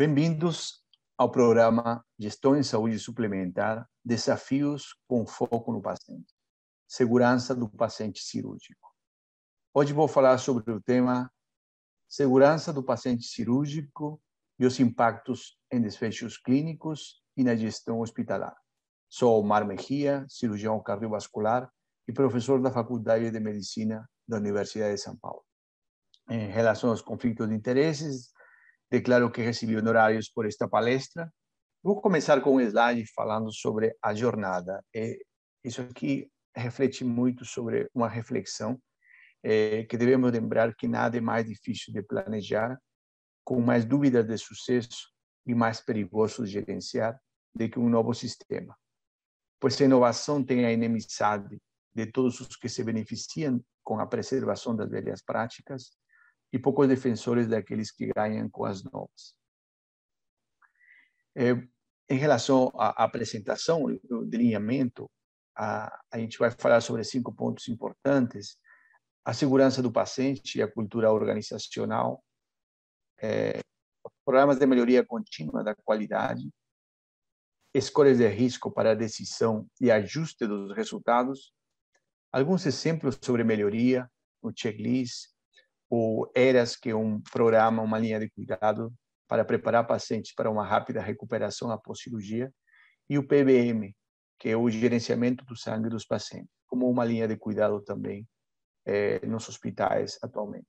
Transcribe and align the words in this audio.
Bem-vindos 0.00 0.82
ao 1.18 1.30
programa 1.30 2.02
Gestão 2.18 2.56
em 2.56 2.62
Saúde 2.62 2.98
Suplementar 2.98 3.86
Desafios 4.02 4.94
com 5.06 5.26
Foco 5.26 5.70
no 5.74 5.82
Paciente 5.82 6.34
Segurança 6.88 7.54
do 7.54 7.68
Paciente 7.68 8.22
Cirúrgico. 8.22 8.88
Hoje 9.74 9.92
vou 9.92 10.08
falar 10.08 10.38
sobre 10.38 10.72
o 10.72 10.80
tema 10.80 11.30
Segurança 12.08 12.72
do 12.72 12.82
Paciente 12.82 13.26
Cirúrgico 13.26 14.18
e 14.58 14.64
os 14.64 14.80
impactos 14.80 15.58
em 15.70 15.82
desfechos 15.82 16.38
clínicos 16.38 17.22
e 17.36 17.44
na 17.44 17.54
gestão 17.54 18.00
hospitalar. 18.00 18.56
Sou 19.06 19.38
Omar 19.38 19.66
Mejia, 19.66 20.24
cirurgião 20.30 20.82
cardiovascular 20.82 21.70
e 22.08 22.12
professor 22.14 22.58
da 22.62 22.70
Faculdade 22.70 23.30
de 23.30 23.38
Medicina 23.38 24.08
da 24.26 24.38
Universidade 24.38 24.94
de 24.94 25.02
São 25.02 25.14
Paulo. 25.14 25.44
Em 26.30 26.48
relação 26.48 26.88
aos 26.88 27.02
conflitos 27.02 27.46
de 27.46 27.54
interesses, 27.54 28.32
declaro 28.90 29.30
que 29.30 29.40
recebi 29.42 29.76
honorários 29.76 30.28
por 30.28 30.46
esta 30.46 30.68
palestra. 30.68 31.32
Vou 31.82 32.00
começar 32.00 32.40
com 32.40 32.56
um 32.56 32.60
slide 32.60 33.06
falando 33.14 33.52
sobre 33.52 33.94
a 34.02 34.14
jornada. 34.14 34.84
E 34.94 35.18
isso 35.64 35.80
aqui 35.82 36.30
reflete 36.54 37.04
muito 37.04 37.44
sobre 37.44 37.88
uma 37.94 38.08
reflexão 38.08 38.80
é, 39.42 39.84
que 39.84 39.96
devemos 39.96 40.30
lembrar 40.32 40.74
que 40.74 40.88
nada 40.88 41.16
é 41.16 41.20
mais 41.20 41.46
difícil 41.46 41.92
de 41.94 42.02
planejar, 42.02 42.78
com 43.44 43.60
mais 43.60 43.84
dúvidas 43.84 44.26
de 44.26 44.36
sucesso 44.36 45.08
e 45.46 45.54
mais 45.54 45.80
perigoso 45.80 46.44
de 46.44 46.50
gerenciar 46.50 47.18
do 47.54 47.68
que 47.68 47.78
um 47.78 47.88
novo 47.88 48.12
sistema. 48.12 48.76
Pois 49.58 49.80
a 49.80 49.84
inovação 49.84 50.44
tem 50.44 50.64
a 50.64 50.72
inimizade 50.72 51.58
de 51.94 52.06
todos 52.06 52.40
os 52.40 52.56
que 52.56 52.68
se 52.68 52.84
beneficiam 52.84 53.62
com 53.82 53.98
a 53.98 54.06
preservação 54.06 54.76
das 54.76 54.88
velhas 54.88 55.22
práticas 55.22 55.90
e 56.52 56.58
poucos 56.58 56.88
defensores 56.88 57.46
daqueles 57.46 57.90
que 57.90 58.10
ganham 58.14 58.48
com 58.50 58.64
as 58.64 58.82
novas. 58.82 59.34
É, 61.36 61.52
em 62.08 62.18
relação 62.18 62.72
à 62.74 63.04
apresentação, 63.04 63.84
o 63.84 64.24
delineamento, 64.24 65.08
a, 65.56 66.00
a 66.10 66.18
gente 66.18 66.38
vai 66.38 66.50
falar 66.50 66.80
sobre 66.80 67.04
cinco 67.04 67.32
pontos 67.32 67.68
importantes: 67.68 68.58
a 69.24 69.32
segurança 69.32 69.80
do 69.80 69.92
paciente 69.92 70.58
e 70.58 70.62
a 70.62 70.70
cultura 70.70 71.12
organizacional, 71.12 72.22
é, 73.22 73.60
programas 74.24 74.58
de 74.58 74.66
melhoria 74.66 75.04
contínua 75.04 75.62
da 75.62 75.74
qualidade, 75.74 76.50
escolhas 77.72 78.18
de 78.18 78.26
risco 78.26 78.72
para 78.72 78.90
a 78.90 78.94
decisão 78.94 79.68
e 79.80 79.90
ajuste 79.90 80.46
dos 80.46 80.74
resultados, 80.74 81.52
alguns 82.32 82.66
exemplos 82.66 83.18
sobre 83.22 83.44
melhoria, 83.44 84.10
o 84.42 84.50
checklist, 84.54 85.28
ou 85.90 86.30
ERAS, 86.36 86.76
que 86.76 86.90
é 86.90 86.94
um 86.94 87.20
programa, 87.20 87.82
uma 87.82 87.98
linha 87.98 88.20
de 88.20 88.30
cuidado 88.30 88.94
para 89.26 89.44
preparar 89.44 89.86
pacientes 89.86 90.32
para 90.32 90.48
uma 90.48 90.64
rápida 90.64 91.00
recuperação 91.00 91.70
após 91.70 92.00
cirurgia, 92.00 92.52
e 93.08 93.18
o 93.18 93.26
PBM, 93.26 93.94
que 94.38 94.48
é 94.48 94.56
o 94.56 94.70
gerenciamento 94.70 95.44
do 95.44 95.56
sangue 95.56 95.88
dos 95.88 96.06
pacientes, 96.06 96.50
como 96.68 96.88
uma 96.88 97.04
linha 97.04 97.26
de 97.26 97.36
cuidado 97.36 97.80
também 97.82 98.26
eh, 98.86 99.24
nos 99.26 99.48
hospitais 99.48 100.16
atualmente. 100.22 100.66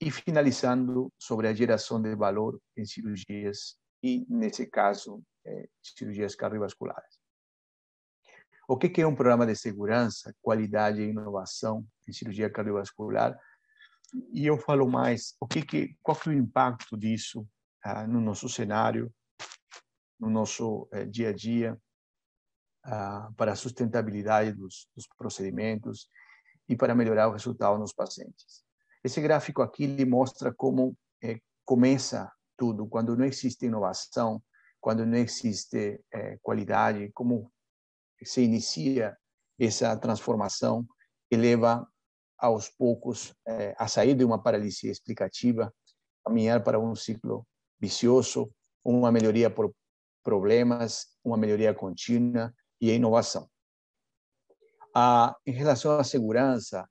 E 0.00 0.10
finalizando 0.10 1.12
sobre 1.18 1.46
a 1.46 1.54
geração 1.54 2.00
de 2.00 2.16
valor 2.16 2.58
em 2.76 2.84
cirurgias 2.86 3.76
e, 4.02 4.26
nesse 4.28 4.66
caso, 4.66 5.22
eh, 5.44 5.68
cirurgias 5.82 6.34
cardiovasculares. 6.34 7.20
O 8.66 8.78
que 8.78 9.00
é 9.02 9.06
um 9.06 9.14
programa 9.14 9.44
de 9.44 9.54
segurança, 9.54 10.34
qualidade 10.40 11.02
e 11.02 11.10
inovação 11.10 11.86
em 12.08 12.12
cirurgia 12.12 12.48
cardiovascular? 12.48 13.38
E 14.32 14.46
eu 14.46 14.58
falo 14.58 14.88
mais, 14.88 15.34
o 15.40 15.46
que 15.46 15.62
que, 15.62 15.96
qual 16.02 16.16
que 16.16 16.28
é 16.28 16.32
o 16.32 16.36
impacto 16.36 16.96
disso 16.96 17.46
ah, 17.82 18.06
no 18.06 18.20
nosso 18.20 18.48
cenário, 18.48 19.12
no 20.20 20.28
nosso 20.28 20.88
eh, 20.92 21.06
dia 21.06 21.30
a 21.30 21.32
dia, 21.32 21.78
ah, 22.84 23.30
para 23.36 23.52
a 23.52 23.56
sustentabilidade 23.56 24.52
dos, 24.52 24.88
dos, 24.94 25.06
procedimentos 25.16 26.08
e 26.68 26.76
para 26.76 26.94
melhorar 26.94 27.28
o 27.28 27.32
resultado 27.32 27.78
nos 27.78 27.92
pacientes. 27.92 28.64
Esse 29.02 29.20
gráfico 29.20 29.62
aqui 29.62 29.84
ele 29.84 30.04
mostra 30.04 30.52
como 30.52 30.96
eh, 31.22 31.40
começa 31.64 32.30
tudo, 32.56 32.86
quando 32.86 33.16
não 33.16 33.24
existe 33.24 33.66
inovação, 33.66 34.42
quando 34.80 35.06
não 35.06 35.16
existe 35.16 36.00
eh, 36.12 36.38
qualidade, 36.42 37.10
como 37.12 37.50
se 38.22 38.42
inicia 38.42 39.16
essa 39.58 39.96
transformação 39.96 40.86
que 41.30 41.36
leva 41.36 41.86
aos 42.42 42.68
poucos 42.68 43.32
eh, 43.46 43.72
a 43.78 43.86
sair 43.86 44.16
de 44.16 44.24
uma 44.24 44.42
paralisia 44.42 44.90
explicativa, 44.90 45.72
caminhar 46.24 46.64
para 46.64 46.80
um 46.80 46.92
ciclo 46.96 47.46
vicioso, 47.80 48.52
uma 48.84 49.12
melhoria 49.12 49.48
por 49.48 49.72
problemas, 50.24 51.06
uma 51.22 51.36
melhoria 51.36 51.72
contínua 51.72 52.52
e 52.80 52.90
a 52.90 52.94
inovação. 52.94 53.48
Ah, 54.92 55.36
em 55.46 55.52
relação 55.52 55.96
à 55.96 56.02
segurança, 56.02 56.82
o 56.82 56.86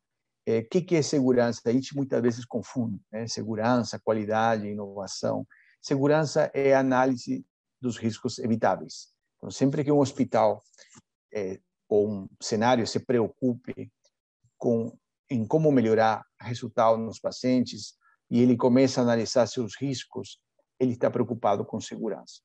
eh, 0.46 0.62
que, 0.64 0.82
que 0.82 0.96
é 0.96 1.02
segurança? 1.02 1.62
A 1.66 1.72
gente 1.74 1.94
muitas 1.94 2.22
vezes 2.22 2.46
confunde 2.46 3.02
né? 3.12 3.28
segurança, 3.28 4.00
qualidade, 4.00 4.70
inovação. 4.70 5.46
Segurança 5.82 6.50
é 6.54 6.74
análise 6.74 7.46
dos 7.82 7.98
riscos 7.98 8.40
evitáveis. 8.40 9.10
Então, 9.38 9.52
sempre 9.52 9.84
que 9.84 9.92
um 9.92 10.00
hospital 10.00 10.64
eh, 11.34 11.60
ou 11.90 12.10
um 12.10 12.30
cenário 12.42 12.88
se 12.88 13.02
preocupe 13.02 13.92
com 14.58 14.98
em 15.32 15.46
como 15.46 15.72
melhorar 15.72 16.24
o 16.42 16.46
resultado 16.46 16.98
nos 16.98 17.18
pacientes 17.18 17.94
e 18.30 18.42
ele 18.42 18.58
começa 18.58 19.00
a 19.00 19.04
analisar 19.04 19.48
seus 19.48 19.76
riscos, 19.80 20.40
ele 20.78 20.92
está 20.92 21.10
preocupado 21.10 21.64
com 21.66 21.80
segurança. 21.80 22.42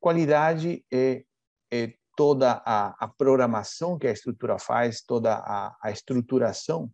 Qualidade 0.00 0.84
é, 0.90 1.22
é 1.70 1.94
toda 2.16 2.62
a, 2.64 3.04
a, 3.04 3.08
programação 3.08 3.98
que 3.98 4.06
a 4.06 4.10
estrutura 4.10 4.58
faz, 4.58 5.02
toda 5.02 5.34
a, 5.34 5.76
a 5.82 5.90
estruturação 5.90 6.90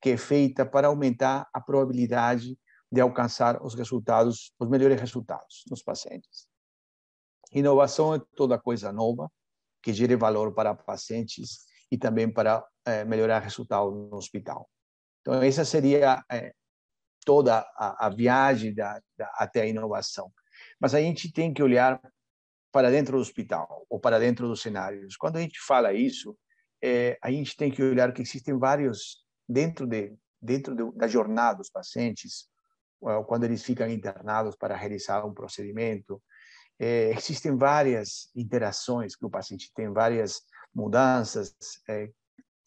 que 0.00 0.10
é 0.10 0.16
feita 0.16 0.66
para 0.66 0.88
aumentar 0.88 1.48
a 1.52 1.60
probabilidade 1.60 2.58
de 2.90 3.00
alcançar 3.00 3.62
os 3.62 3.74
resultados, 3.74 4.52
os 4.58 4.68
melhores 4.68 5.00
resultados 5.00 5.62
nos 5.70 5.82
pacientes. 5.82 6.48
Inovação 7.52 8.14
é 8.14 8.20
toda 8.34 8.58
coisa 8.58 8.92
nova 8.92 9.30
que 9.80 9.92
gere 9.92 10.16
valor 10.16 10.52
para 10.52 10.74
pacientes 10.74 11.66
e 11.90 11.96
também 11.96 12.30
para 12.30 12.66
é, 12.84 13.04
melhorar 13.04 13.40
resultado 13.40 13.90
no 13.90 14.16
hospital. 14.16 14.68
Então, 15.28 15.42
essa 15.42 15.62
seria 15.62 16.24
é, 16.32 16.54
toda 17.22 17.58
a, 17.76 18.06
a 18.06 18.08
viagem 18.08 18.72
da, 18.72 18.98
da, 19.14 19.30
até 19.34 19.60
a 19.60 19.66
inovação. 19.66 20.32
Mas 20.80 20.94
a 20.94 21.00
gente 21.02 21.30
tem 21.30 21.52
que 21.52 21.62
olhar 21.62 22.00
para 22.72 22.90
dentro 22.90 23.18
do 23.18 23.20
hospital 23.20 23.84
ou 23.90 24.00
para 24.00 24.18
dentro 24.18 24.48
dos 24.48 24.62
cenários. 24.62 25.18
Quando 25.18 25.36
a 25.36 25.40
gente 25.40 25.60
fala 25.60 25.92
isso, 25.92 26.34
é, 26.82 27.18
a 27.22 27.30
gente 27.30 27.54
tem 27.56 27.70
que 27.70 27.82
olhar 27.82 28.10
que 28.14 28.22
existem 28.22 28.58
vários 28.58 29.22
dentro 29.46 29.86
de 29.86 30.16
dentro 30.40 30.74
de, 30.74 30.96
da 30.96 31.06
jornada 31.06 31.58
dos 31.58 31.68
pacientes, 31.68 32.48
quando 33.26 33.44
eles 33.44 33.62
ficam 33.62 33.90
internados 33.90 34.56
para 34.56 34.76
realizar 34.76 35.26
um 35.26 35.34
procedimento, 35.34 36.22
é, 36.78 37.10
existem 37.10 37.54
várias 37.56 38.30
interações 38.34 39.14
que 39.14 39.26
o 39.26 39.30
paciente 39.30 39.70
tem, 39.74 39.92
várias 39.92 40.40
mudanças, 40.72 41.54
é, 41.88 42.08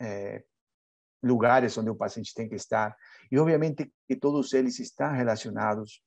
é, 0.01 0.43
lugares 1.23 1.77
onde 1.77 1.89
o 1.89 1.95
paciente 1.95 2.33
tem 2.33 2.49
que 2.49 2.55
estar. 2.55 2.95
E, 3.31 3.37
obviamente, 3.37 3.91
que 4.07 4.15
todos 4.15 4.53
eles 4.53 4.79
estão 4.79 5.11
relacionados 5.11 6.01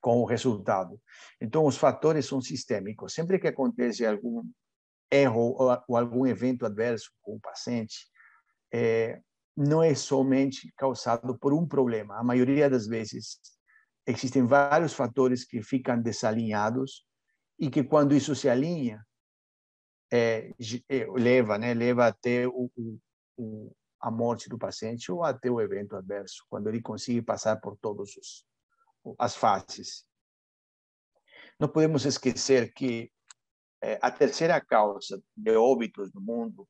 com 0.00 0.18
o 0.18 0.24
resultado. 0.24 1.00
Então, 1.40 1.64
os 1.66 1.76
fatores 1.76 2.26
são 2.26 2.40
sistêmicos. 2.40 3.12
Sempre 3.12 3.38
que 3.38 3.48
acontece 3.48 4.06
algum 4.06 4.42
erro 5.10 5.54
ou, 5.58 5.96
algum 5.96 6.26
evento 6.26 6.64
adverso 6.64 7.10
com 7.20 7.36
o 7.36 7.40
paciente, 7.40 8.08
é, 8.72 9.20
não 9.56 9.82
é 9.82 9.94
somente 9.94 10.72
causado 10.76 11.36
por 11.38 11.52
um 11.52 11.66
problema. 11.66 12.18
A 12.18 12.24
maioria 12.24 12.70
das 12.70 12.86
vezes, 12.86 13.38
existem 14.06 14.46
vários 14.46 14.94
fatores 14.94 15.44
que 15.44 15.62
ficam 15.62 16.00
desalinhados 16.00 17.04
e 17.58 17.68
que, 17.68 17.84
quando 17.84 18.14
isso 18.14 18.34
se 18.34 18.48
alinha, 18.48 19.04
é, 20.12 20.50
é 20.88 21.06
leva, 21.14 21.58
né, 21.58 21.74
leva 21.74 22.06
até 22.06 22.46
o, 22.48 22.70
o, 23.36 23.72
a 24.00 24.10
morte 24.10 24.48
do 24.48 24.58
paciente 24.58 25.12
ou 25.12 25.22
até 25.22 25.50
o 25.50 25.60
evento 25.60 25.94
adverso, 25.94 26.44
quando 26.48 26.68
ele 26.68 26.80
consegue 26.80 27.20
passar 27.20 27.60
por 27.60 27.76
todas 27.76 28.10
as 29.18 29.36
fases. 29.36 30.06
Não 31.58 31.68
podemos 31.68 32.06
esquecer 32.06 32.72
que 32.72 33.12
é, 33.82 33.98
a 34.00 34.10
terceira 34.10 34.60
causa 34.60 35.22
de 35.36 35.56
óbitos 35.56 36.12
no 36.14 36.20
mundo 36.20 36.68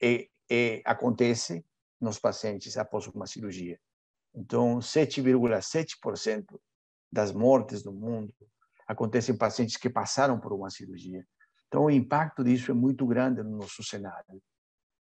é, 0.00 0.28
é, 0.48 0.82
acontece 0.84 1.64
nos 2.00 2.18
pacientes 2.18 2.76
após 2.76 3.06
uma 3.08 3.26
cirurgia. 3.26 3.80
Então, 4.34 4.78
7,7% 4.78 6.60
das 7.10 7.32
mortes 7.32 7.82
no 7.84 7.92
mundo 7.92 8.32
acontecem 8.86 9.34
em 9.34 9.38
pacientes 9.38 9.76
que 9.76 9.90
passaram 9.90 10.38
por 10.38 10.52
uma 10.52 10.70
cirurgia. 10.70 11.26
Então, 11.66 11.86
o 11.86 11.90
impacto 11.90 12.44
disso 12.44 12.70
é 12.70 12.74
muito 12.74 13.06
grande 13.06 13.42
no 13.42 13.56
nosso 13.56 13.82
cenário 13.82 14.40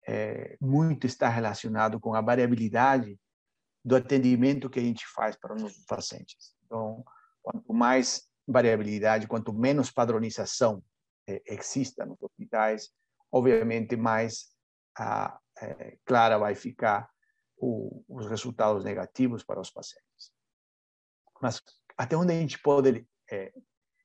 é, 0.07 0.57
muito 0.61 1.07
está 1.07 1.29
relacionado 1.29 2.01
com 2.01 2.15
a 2.15 2.21
variabilidade 2.21 3.19
do 3.85 3.97
atendimento 3.97 4.71
que 4.71 4.79
a 4.79 4.83
gente 4.83 5.07
faz 5.07 5.37
para 5.37 5.55
os 5.55 5.85
pacientes. 5.85 6.55
Então, 6.65 7.05
quanto 7.43 7.73
mais 7.73 8.29
variabilidade, 8.47 9.27
quanto 9.27 9.53
menos 9.53 9.91
padronização 9.91 10.83
é, 11.29 11.43
exista 11.47 12.05
nos 12.05 12.21
hospitais, 12.21 12.91
obviamente 13.31 13.97
mais 13.97 14.53
a, 14.97 15.39
é, 15.61 15.99
clara 16.05 16.39
vai 16.39 16.55
ficar 16.55 17.09
o, 17.57 18.05
os 18.09 18.27
resultados 18.27 18.85
negativos 18.85 19.45
para 19.45 19.61
os 19.61 19.71
pacientes. 19.71 20.33
Mas 21.41 21.61
até 21.97 22.17
onde 22.17 22.33
a 22.33 22.37
gente 22.37 22.61
pode 22.61 23.07
é, 23.31 23.53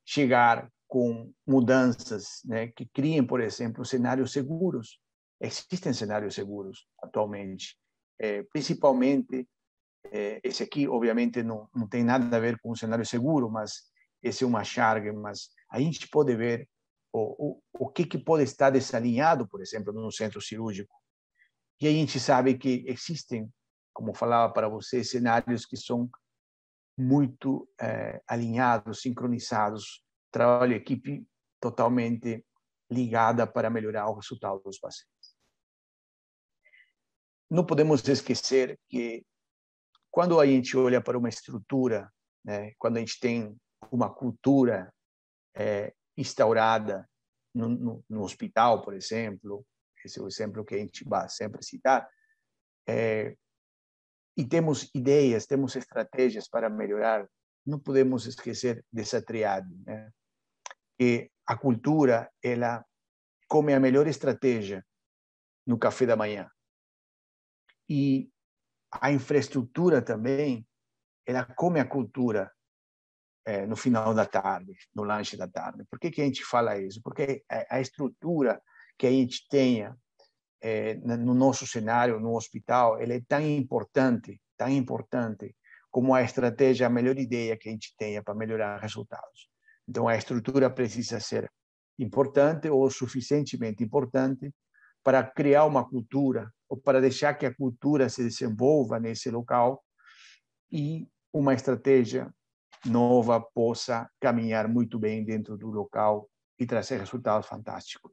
chegar 0.06 0.72
com 0.88 1.34
mudanças 1.46 2.42
né, 2.46 2.68
que 2.68 2.86
criem, 2.86 3.26
por 3.26 3.42
exemplo, 3.42 3.86
cenários 3.86 4.32
seguros? 4.32 5.00
Existem 5.39 5.94
cenários 5.94 6.36
seguros 6.36 6.88
atualmente, 7.01 7.78
é, 8.19 8.44
principalmente 8.44 9.48
é, 10.12 10.39
esse 10.44 10.63
aqui, 10.63 10.88
obviamente, 10.88 11.44
não, 11.44 11.69
não 11.75 11.88
tem 11.88 12.04
nada 12.04 12.36
a 12.36 12.39
ver 12.39 12.60
com 12.60 12.72
um 12.72 12.75
cenário 12.75 13.06
seguro, 13.06 13.50
mas 13.50 13.84
esse 14.24 14.44
é 14.44 14.48
uma 14.48 14.63
charge, 14.63 15.12
mas 15.12 15.50
a 15.69 15.80
gente 15.80 16.07
pode 16.07 16.36
ver 16.36 16.68
o, 17.13 17.50
o, 17.50 17.62
o 17.74 17.89
que, 17.89 18.06
que 18.06 18.18
pode 18.18 18.44
estar 18.44 18.69
desalinhado, 18.69 19.48
por 19.48 19.62
exemplo, 19.62 19.94
no 19.94 20.12
centro 20.12 20.42
cirúrgico. 20.42 20.95
E 21.80 21.88
a 21.88 21.92
gente 21.92 22.19
sabe 22.19 22.57
que 22.57 22.84
existem, 22.88 23.51
como 23.94 24.13
falava 24.13 24.51
para 24.51 24.68
você, 24.68 25.04
cenários 25.04 25.66
que 25.66 25.78
são 25.78 26.10
muito 26.98 27.69
é, 27.80 28.22
alinhados, 28.28 29.01
sincronizados, 29.01 30.04
trabalho 30.31 30.74
equipe 30.74 31.25
totalmente 31.60 32.44
ligada 32.89 33.45
para 33.45 33.69
melhorar 33.69 34.10
o 34.10 34.16
resultado 34.16 34.60
dos 34.63 34.80
pacientes. 34.80 35.17
Não 37.50 37.66
podemos 37.66 38.06
esquecer 38.08 38.78
que 38.90 39.26
quando 40.12 40.40
a 40.40 40.46
gente 40.46 40.76
olha 40.76 41.02
para 41.02 41.18
uma 41.18 41.30
estrutura, 41.30 42.12
né, 42.44 42.74
quando 42.78 42.98
a 42.98 43.00
gente 43.00 43.20
tem 43.20 43.56
uma 43.92 44.14
cultura 44.14 44.94
é, 45.56 45.94
instaurada 46.18 47.08
no, 47.54 47.70
no, 47.70 48.06
no, 48.10 48.24
hospital, 48.24 48.82
por 48.82 48.94
exemplo, 48.94 49.66
esse 50.04 50.20
é 50.20 50.22
o 50.22 50.28
exemplo 50.28 50.66
que 50.66 50.76
a 50.76 50.78
gente 50.80 51.04
vai 51.04 51.30
sempre 51.30 51.64
citar, 51.64 52.10
é, 52.88 53.36
e 54.36 54.46
temos 54.46 54.90
ideias, 54.94 55.46
temos 55.46 55.76
estratégias 55.76 56.48
para 56.48 56.70
melhorar, 56.70 57.28
não 57.66 57.80
podemos 57.80 58.26
esquecer 58.26 58.84
dessa 58.92 59.22
triade, 59.22 59.74
né? 59.86 60.12
que 60.98 61.32
a 61.46 61.56
cultura 61.56 62.32
ela 62.44 62.84
come 63.48 63.74
a 63.74 63.80
melhor 63.80 64.08
estratégia 64.08 64.86
no 65.66 65.78
café 65.78 66.06
da 66.06 66.16
manhã 66.16 66.50
e 67.89 68.30
a 68.92 69.12
infraestrutura 69.12 70.01
também 70.01 70.66
ela 71.25 71.44
come 71.44 71.80
a 71.80 71.86
cultura 71.86 72.51
é, 73.45 73.66
no 73.66 73.75
final 73.75 74.13
da 74.13 74.25
tarde, 74.25 74.74
no 74.95 75.04
lanche 75.04 75.38
da 75.38 75.48
tarde. 75.48 75.84
Por 75.89 76.00
que, 76.00 76.12
que 76.12 76.22
a 76.22 76.25
gente 76.25 76.44
fala 76.44 76.80
isso? 76.80 77.01
Porque 77.01 77.44
a 77.69 77.80
estrutura 77.80 78.62
que 78.98 79.07
a 79.07 79.12
gente 79.12 79.48
tenha 79.50 79.95
é, 80.62 80.95
no 80.95 81.34
nosso 81.34 81.68
cenário, 81.68 82.19
no 82.19 82.36
hospital, 82.36 83.00
ela 83.00 83.13
é 83.13 83.22
tão 83.28 83.42
importante, 83.42 84.42
tão 84.57 84.69
importante 84.69 85.56
como 85.92 86.13
a 86.13 86.22
estratégia, 86.22 86.88
a 86.88 86.89
melhor 86.89 87.18
ideia 87.18 87.57
que 87.57 87.69
a 87.69 87.72
gente 87.72 87.94
tenha 87.98 88.24
para 88.24 88.36
melhorar 88.36 88.80
resultados. 88.80 89.50
Então, 89.88 90.07
a 90.07 90.18
estrutura 90.18 90.69
precisa 90.69 91.19
ser 91.19 91.50
importante 91.98 92.69
ou 92.69 92.89
suficientemente 92.89 93.84
importante 93.84 94.54
para 95.07 95.24
criar 95.24 95.63
uma 95.63 95.88
cultura 95.88 96.54
ou 96.68 96.75
para 96.75 97.00
deixar 97.00 97.33
que 97.33 97.45
a 97.45 97.56
cultura 97.56 98.09
se 98.09 98.21
desenvolva 98.21 99.00
nesse 99.00 99.31
local 99.31 99.81
e 100.69 101.07
uma 101.31 101.54
estratégia 101.54 102.30
nova 102.86 103.39
possa 103.39 104.12
caminhar 104.19 104.68
muito 104.68 105.00
bem 105.00 105.24
dentro 105.24 105.57
do 105.57 105.69
local 105.69 106.30
e 106.59 106.65
trazer 106.65 107.00
resultados 107.00 107.48
fantásticos. 107.48 108.12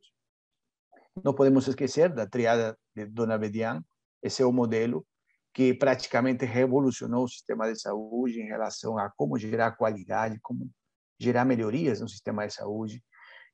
Não 1.21 1.35
podemos 1.35 1.67
esquecer 1.67 2.15
da 2.15 2.29
triada 2.29 2.79
de 2.95 3.07
Dona 3.07 3.37
Bedian, 3.37 3.85
esse 4.23 4.41
é 4.41 4.47
o 4.47 4.53
modelo 4.53 5.05
que 5.53 5.75
praticamente 5.75 6.45
revolucionou 6.45 7.25
o 7.25 7.29
sistema 7.29 7.73
de 7.73 7.81
saúde 7.81 8.41
em 8.41 8.47
relação 8.47 8.97
a 8.99 9.11
como 9.11 9.37
gerar 9.37 9.73
qualidade, 9.73 10.39
como 10.41 10.71
gerar 11.19 11.45
melhorias 11.45 12.01
no 12.01 12.09
sistema 12.09 12.47
de 12.47 12.55
saúde. 12.55 13.03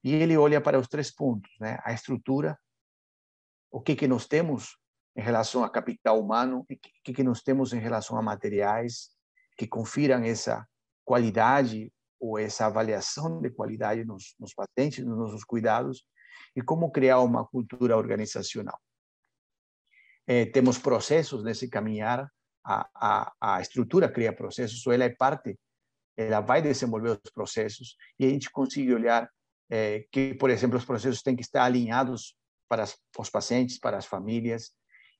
E 0.05 0.13
ele 0.13 0.37
olha 0.37 0.61
para 0.61 0.79
os 0.79 0.89
três 0.89 1.11
pontos, 1.11 1.51
né? 1.59 1.79
A 1.85 1.95
estrutura, 1.95 2.59
o 3.71 3.81
que 3.81 3.95
que 3.95 4.09
nós 4.09 4.27
temos 4.27 4.77
em 5.17 5.23
relação 5.23 5.63
a 5.63 5.71
capital 5.71 6.21
humano, 6.21 6.61
o 6.61 6.65
que 6.65 7.13
que 7.13 7.23
nós 7.23 7.43
temos 7.43 7.73
em 7.73 7.79
relação 7.79 8.17
a 8.17 8.23
materiais 8.23 9.11
que 9.57 9.67
confiram 9.67 10.23
essa 10.25 10.67
qualidade 11.05 11.93
ou 12.19 12.39
essa 12.39 12.67
avaliação 12.67 13.41
de 13.41 13.51
qualidade 13.51 14.05
nos, 14.05 14.35
nos 14.39 14.55
pacientes, 14.55 15.05
nos 15.05 15.19
nossos 15.19 15.45
cuidados, 15.45 16.05
e 16.55 16.63
como 16.63 16.91
criar 16.91 17.21
uma 17.21 17.47
cultura 17.47 17.97
organizacional. 17.97 18.79
É, 20.27 20.47
temos 20.47 20.79
processos 20.79 21.43
nesse 21.43 21.69
caminhar, 21.69 22.31
a, 22.65 22.89
a, 22.95 23.33
a 23.41 23.61
estrutura 23.61 24.09
cria 24.09 24.33
processos, 24.33 24.87
ou 24.87 24.93
ela 24.93 25.05
é 25.05 25.11
parte, 25.11 25.59
ela 26.17 26.41
vai 26.41 26.61
desenvolver 26.61 27.21
os 27.25 27.31
processos, 27.33 27.97
e 28.19 28.27
a 28.27 28.29
gente 28.29 28.51
consegue 28.51 28.93
olhar 28.93 29.31
é, 29.71 30.07
que, 30.13 30.35
por 30.35 30.51
exemplo, 30.51 30.77
os 30.77 30.85
processos 30.85 31.23
têm 31.23 31.35
que 31.35 31.43
estar 31.43 31.65
alinhados 31.65 32.37
para 32.71 32.85
os 33.19 33.29
pacientes, 33.29 33.81
para 33.81 33.99
as 33.99 34.07
famílias, 34.07 34.71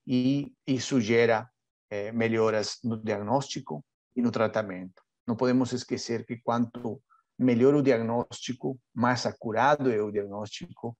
e 0.07 0.55
isso 0.65 1.01
gera 1.01 1.51
é, 1.91 2.13
melhoras 2.13 2.79
no 2.85 2.97
diagnóstico 2.97 3.85
e 4.15 4.23
no 4.23 4.31
tratamento. 4.31 5.03
Não 5.27 5.35
podemos 5.35 5.73
esquecer 5.73 6.25
que 6.25 6.37
quanto 6.37 7.03
melhor 7.37 7.75
o 7.75 7.83
diagnóstico, 7.83 8.79
mais 8.95 9.27
acurado 9.27 9.91
é 9.91 10.01
o 10.01 10.13
diagnóstico, 10.13 10.97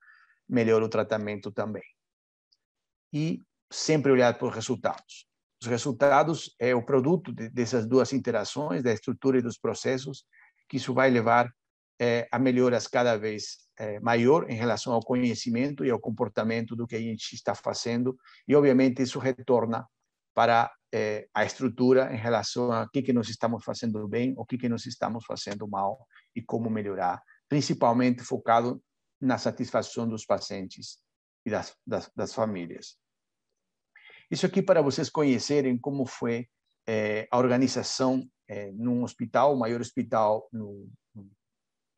melhor 0.49 0.83
o 0.83 0.89
tratamento 0.89 1.53
também. 1.53 1.85
E 3.13 3.43
sempre 3.71 4.11
olhar 4.11 4.37
para 4.37 4.49
os 4.49 4.55
resultados. 4.55 5.29
Os 5.63 5.69
resultados 5.69 6.55
é 6.59 6.75
o 6.75 6.85
produto 6.85 7.33
de, 7.33 7.49
dessas 7.49 7.87
duas 7.87 8.13
interações, 8.13 8.83
da 8.83 8.93
estrutura 8.93 9.39
e 9.39 9.43
dos 9.43 9.57
processos, 9.57 10.25
que 10.69 10.79
isso 10.79 10.93
vai 10.93 11.11
levar 11.11 11.53
é, 12.01 12.27
a 12.33 12.39
melhoras 12.39 12.87
cada 12.87 13.19
vez 13.19 13.59
é, 13.79 14.01
maior 14.01 14.51
em 14.51 14.55
relação 14.55 14.95
ao 14.95 15.03
conhecimento 15.03 15.85
e 15.85 15.91
ao 15.91 16.01
comportamento 16.01 16.75
do 16.75 16.87
que 16.87 16.97
a 16.97 17.01
gente 17.01 17.35
está 17.35 17.55
fazendo, 17.55 18.17
e 18.49 18.57
obviamente 18.57 19.03
isso 19.03 19.19
retorna 19.19 19.87
para 20.35 20.73
é, 20.93 21.29
a 21.35 21.45
estrutura 21.45 22.11
em 22.13 22.17
relação 22.17 22.73
a 22.73 22.89
que, 22.89 23.03
que 23.03 23.13
nós 23.13 23.29
estamos 23.29 23.63
fazendo 23.63 24.09
bem, 24.09 24.33
o 24.39 24.47
que, 24.47 24.57
que 24.57 24.69
nós 24.69 24.87
estamos 24.87 25.27
fazendo 25.27 25.69
mal 25.69 26.07
e 26.35 26.41
como 26.41 26.71
melhorar, 26.71 27.23
principalmente 27.47 28.23
focado 28.23 28.83
na 29.21 29.37
satisfação 29.37 30.09
dos 30.09 30.25
pacientes 30.25 30.99
e 31.45 31.51
das, 31.51 31.77
das, 31.87 32.11
das 32.17 32.33
famílias. 32.33 32.97
Isso 34.31 34.47
aqui 34.47 34.63
para 34.63 34.81
vocês 34.81 35.11
conhecerem 35.11 35.77
como 35.79 36.07
foi 36.07 36.49
a 37.31 37.39
organização 37.39 38.29
num 38.75 39.05
hospital, 39.05 39.55
o 39.55 39.59
maior 39.59 39.81
hospital 39.81 40.49
no, 40.53 40.91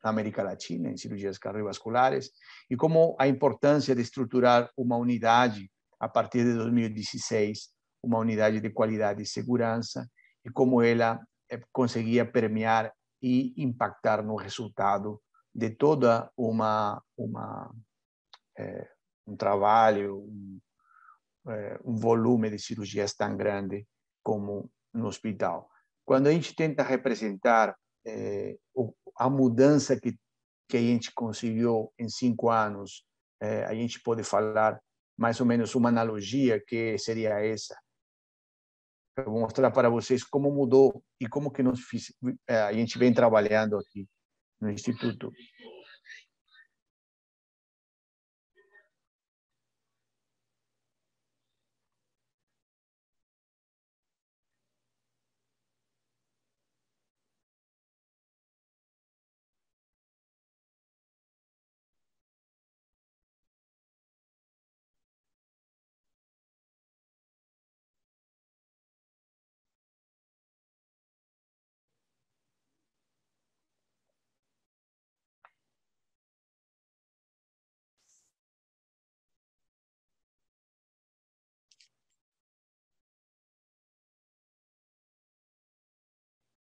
na 0.03 0.09
América 0.09 0.43
Latina, 0.43 0.89
em 0.89 0.97
cirurgias 0.97 1.37
cardiovasculares, 1.37 2.31
e 2.69 2.75
como 2.75 3.15
a 3.17 3.27
importância 3.27 3.95
de 3.95 4.01
estruturar 4.01 4.69
uma 4.75 4.97
unidade 4.97 5.71
a 5.99 6.09
partir 6.09 6.43
de 6.43 6.53
2016 6.55 7.71
uma 8.03 8.19
unidade 8.19 8.59
de 8.59 8.69
qualidade 8.69 9.23
e 9.23 9.25
segurança 9.25 10.09
e 10.45 10.49
como 10.49 10.81
ela 10.81 11.25
eh, 11.49 11.61
conseguia 11.71 12.25
permear 12.29 12.93
e 13.21 13.53
impactar 13.55 14.21
no 14.21 14.35
resultado 14.35 15.21
de 15.55 15.69
toda 15.69 16.29
uma 16.35 17.01
uma 17.17 17.73
é, 18.57 18.89
um 19.25 19.37
trabalho 19.37 20.17
um, 20.17 20.59
é, 21.47 21.79
um 21.85 21.95
volume 21.95 22.49
de 22.49 22.59
cirurgias 22.59 23.13
tão 23.13 23.37
grande 23.37 23.87
como 24.21 24.69
no 24.93 25.07
hospital. 25.07 25.69
Quando 26.05 26.27
a 26.27 26.31
gente 26.31 26.53
tenta 26.53 26.83
representar 26.83 27.75
é, 28.05 28.57
a 29.17 29.29
mudança 29.29 29.99
que 29.99 30.15
que 30.69 30.77
a 30.77 30.81
gente 30.81 31.11
conseguiu 31.13 31.93
em 31.99 32.09
cinco 32.09 32.49
anos 32.49 33.05
a 33.67 33.75
gente 33.75 33.99
pode 34.01 34.23
falar 34.23 34.79
mais 35.17 35.39
ou 35.41 35.45
menos 35.45 35.75
uma 35.75 35.89
analogia 35.89 36.63
que 36.65 36.97
seria 36.97 37.45
essa 37.45 37.75
eu 39.17 39.25
vou 39.25 39.41
mostrar 39.41 39.69
para 39.71 39.89
vocês 39.89 40.23
como 40.23 40.51
mudou 40.51 41.03
e 41.19 41.27
como 41.27 41.51
que 41.51 41.61
nós 41.61 41.79
fiz, 41.79 42.13
eh, 42.47 42.61
a 42.61 42.73
gente 42.73 42.97
vem 42.97 43.13
trabalhando 43.13 43.77
aqui 43.77 44.07
no 44.59 44.71
Instituto. 44.71 45.31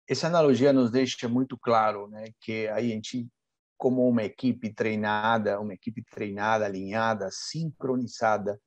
Essa 0.08 0.26
analogia 0.26 0.72
nos 0.72 0.90
deixa 0.90 1.28
muito 1.28 1.58
claro, 1.58 2.08
né, 2.08 2.26
que 2.40 2.68
a 2.68 2.80
gente 2.80 3.28
como 3.76 4.08
uma 4.08 4.22
equipe 4.22 4.72
treinada, 4.72 5.60
uma 5.60 5.74
equipe 5.74 6.02
treinada, 6.02 6.64
alinhada, 6.64 7.28
sincronizada, 7.30 8.58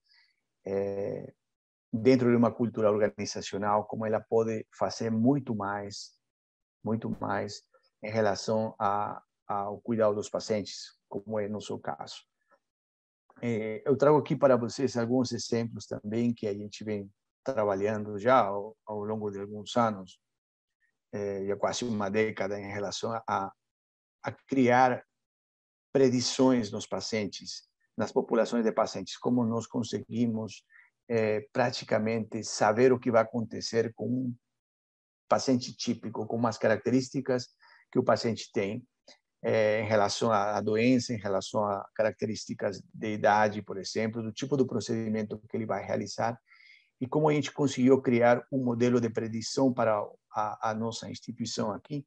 é, 0.65 1.33
dentro 1.91 2.29
de 2.29 2.35
uma 2.35 2.51
cultura 2.51 2.91
organizacional, 2.91 3.85
como 3.85 4.05
ela 4.05 4.19
pode 4.19 4.65
fazer 4.77 5.09
muito 5.09 5.55
mais, 5.55 6.11
muito 6.83 7.09
mais 7.19 7.63
em 8.03 8.11
relação 8.11 8.75
a, 8.77 9.21
ao 9.47 9.79
cuidado 9.79 10.15
dos 10.15 10.29
pacientes, 10.29 10.99
como 11.07 11.39
é 11.39 11.47
no 11.47 11.61
seu 11.61 11.79
caso. 11.79 12.17
É, 13.41 13.81
eu 13.85 13.95
trago 13.95 14.17
aqui 14.17 14.35
para 14.35 14.57
vocês 14.57 14.97
alguns 14.97 15.31
exemplos 15.31 15.85
também 15.85 16.33
que 16.33 16.47
a 16.47 16.53
gente 16.53 16.83
vem 16.83 17.09
trabalhando 17.43 18.19
já 18.19 18.39
ao, 18.39 18.75
ao 18.85 19.03
longo 19.03 19.31
de 19.31 19.39
alguns 19.39 19.75
anos, 19.77 20.19
é, 21.13 21.45
já 21.45 21.55
quase 21.55 21.85
uma 21.85 22.09
década, 22.09 22.59
em 22.59 22.71
relação 22.71 23.11
a, 23.27 23.51
a 24.23 24.31
criar 24.47 25.03
predições 25.91 26.71
nos 26.71 26.85
pacientes, 26.85 27.63
nas 27.97 28.11
populações 28.11 28.63
de 28.63 28.71
pacientes, 28.71 29.17
como 29.17 29.43
nós 29.45 29.65
conseguimos 29.65 30.63
é, 31.09 31.41
praticamente 31.51 32.43
saber 32.43 32.91
o 32.91 32.99
que 32.99 33.11
vai 33.11 33.21
acontecer 33.21 33.93
com 33.95 34.07
um 34.07 34.35
paciente 35.27 35.75
típico, 35.75 36.25
com 36.27 36.35
umas 36.35 36.57
características 36.57 37.47
que 37.91 37.99
o 37.99 38.03
paciente 38.03 38.51
tem 38.51 38.85
em 39.43 39.85
relação 39.85 40.31
à 40.31 40.59
doença, 40.59 41.13
em 41.13 41.17
relação 41.17 41.63
a 41.63 41.87
características 41.95 42.81
de 42.93 43.13
idade, 43.13 43.61
por 43.61 43.77
exemplo, 43.77 44.21
do 44.21 44.31
tipo 44.31 44.57
do 44.57 44.65
procedimento 44.65 45.39
que 45.47 45.55
ele 45.55 45.65
vai 45.65 45.85
realizar 45.85 46.37
e 46.99 47.07
como 47.07 47.29
a 47.29 47.33
gente 47.33 47.51
conseguiu 47.51 48.01
criar 48.01 48.45
um 48.51 48.63
modelo 48.63 48.99
de 48.99 49.09
predição 49.09 49.71
para 49.71 50.03
a, 50.37 50.69
a 50.69 50.73
nossa 50.75 51.09
instituição 51.09 51.71
aqui 51.71 52.05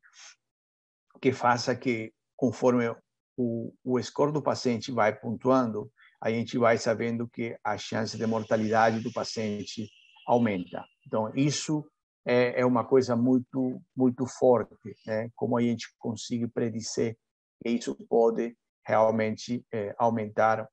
que 1.20 1.32
faça 1.32 1.74
que 1.74 2.12
conforme 2.36 2.88
o, 3.36 3.74
o 3.84 4.00
score 4.02 4.32
do 4.32 4.40
paciente 4.40 4.92
vai 4.92 5.18
pontuando, 5.18 5.90
a 6.20 6.30
gente 6.30 6.56
vai 6.56 6.78
sabendo 6.78 7.28
que 7.28 7.58
a 7.64 7.76
chance 7.76 8.16
de 8.16 8.26
mortalidade 8.26 9.00
do 9.00 9.12
paciente 9.12 9.90
aumenta. 10.26 10.84
Então, 11.06 11.32
isso 11.34 11.84
é, 12.24 12.60
é 12.60 12.64
uma 12.64 12.84
coisa 12.84 13.16
muito, 13.16 13.82
muito 13.96 14.26
forte, 14.26 14.94
né? 15.06 15.28
como 15.34 15.56
a 15.58 15.62
gente 15.62 15.88
consegue 15.98 16.46
predizer 16.46 17.16
que 17.62 17.70
isso 17.70 17.96
pode 18.08 18.56
realmente 18.86 19.64
é, 19.72 19.94
aumentar 19.98 20.68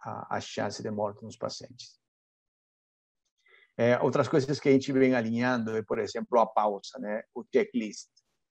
a, 0.00 0.36
a, 0.36 0.40
chance 0.40 0.82
de 0.82 0.90
morte 0.90 1.24
nos 1.24 1.36
pacientes. 1.36 1.97
É, 3.78 3.96
outras 4.00 4.26
coisas 4.26 4.58
que 4.58 4.68
a 4.68 4.72
gente 4.72 4.92
vem 4.92 5.14
alinhando 5.14 5.76
é, 5.76 5.82
por 5.82 6.00
exemplo, 6.00 6.40
a 6.40 6.46
pausa, 6.46 6.98
né? 6.98 7.22
o 7.32 7.44
checklist. 7.54 8.08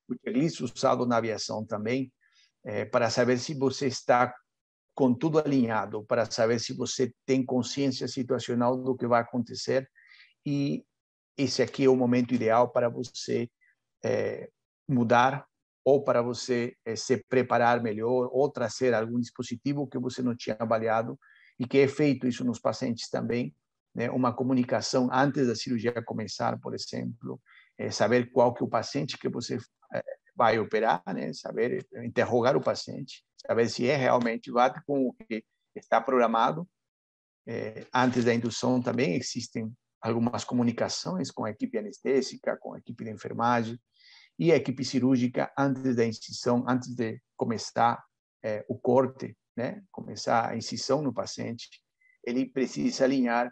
O 0.08 0.14
checklist 0.14 0.62
usado 0.62 1.06
na 1.06 1.18
aviação 1.18 1.66
também, 1.66 2.12
é, 2.64 2.86
para 2.86 3.10
saber 3.10 3.38
se 3.38 3.54
você 3.54 3.88
está 3.88 4.34
com 4.96 5.14
tudo 5.14 5.38
alinhado, 5.38 6.04
para 6.06 6.26
saber 6.26 6.60
se 6.60 6.74
você 6.74 7.14
tem 7.26 7.46
consciência 7.46 8.08
situacional 8.08 8.78
do 8.78 8.96
que 8.96 9.06
vai 9.06 9.22
acontecer 9.22 9.88
e 10.46 10.84
esse 11.38 11.62
aqui 11.62 11.84
é 11.84 11.90
o 11.90 11.96
momento 11.96 12.34
ideal 12.34 12.72
para 12.72 12.90
você 12.90 13.50
é, 14.04 14.50
mudar 14.88 15.46
ou 15.86 16.04
para 16.04 16.22
você 16.22 16.74
é, 16.84 16.96
se 16.96 17.24
preparar 17.30 17.84
melhor 17.84 18.30
ou 18.32 18.50
trazer 18.50 18.94
algum 18.94 19.20
dispositivo 19.20 19.88
que 19.88 20.00
você 20.00 20.22
não 20.24 20.36
tinha 20.36 20.56
avaliado 20.58 21.20
e 21.60 21.68
que 21.68 21.78
é 21.78 21.88
feito 21.88 22.26
isso 22.26 22.44
nos 22.44 22.60
pacientes 22.60 23.10
também, 23.10 23.54
né? 23.98 24.12
uma 24.12 24.32
comunicação 24.32 25.10
antes 25.12 25.48
da 25.48 25.56
cirurgia 25.56 25.92
começar, 26.04 26.60
por 26.60 26.76
exemplo, 26.76 27.42
é, 27.80 27.90
saber 27.90 28.32
qual 28.32 28.54
que 28.54 28.62
é 28.64 28.66
o 28.66 28.70
paciente 28.70 29.18
que 29.18 29.28
você 29.28 29.58
é, 29.92 30.04
vai 30.36 30.60
operar, 30.60 31.02
né? 31.08 31.34
saber 31.34 31.84
interrogar 32.04 32.56
o 32.56 32.62
paciente, 32.62 33.26
saber 33.46 33.68
se 33.68 33.88
é 33.88 33.96
realmente 33.96 34.52
bate 34.52 34.80
com 34.86 35.08
o 35.08 35.14
que 35.14 35.44
está 35.76 36.00
programado. 36.00 36.70
É, 37.48 37.88
antes 37.92 38.24
da 38.24 38.34
indução 38.34 38.80
também 38.80 39.16
existem 39.16 39.74
algumas 40.00 40.44
comunicações 40.44 41.32
com 41.32 41.46
a 41.46 41.50
equipe 41.50 41.80
anestésica, 41.80 42.56
com 42.58 42.76
a 42.76 42.78
equipe 42.78 43.04
de 43.04 43.10
enfermagem 43.10 43.80
e 44.38 44.52
a 44.52 44.56
equipe 44.56 44.86
cirúrgica 44.86 45.52
antes 45.58 45.96
da 45.96 46.06
incisão, 46.06 46.64
antes 46.68 46.94
de 46.94 47.20
começar 47.36 48.04
é, 48.44 48.64
o 48.70 48.78
corte, 48.78 49.36
né? 49.56 49.82
começar 49.92 50.50
a 50.50 50.56
incisão 50.56 51.02
no 51.02 51.12
paciente, 51.12 51.68
ele 52.24 52.46
precisa 52.46 53.06
alinhar 53.06 53.52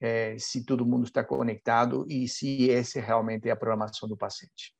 é, 0.00 0.36
se 0.38 0.64
todo 0.64 0.86
mundo 0.86 1.04
está 1.04 1.24
conectado 1.24 2.06
e 2.08 2.28
se 2.28 2.70
essa 2.70 3.00
realmente 3.00 3.48
é 3.48 3.52
a 3.52 3.56
programação 3.56 4.08
do 4.08 4.16
paciente 4.16 4.76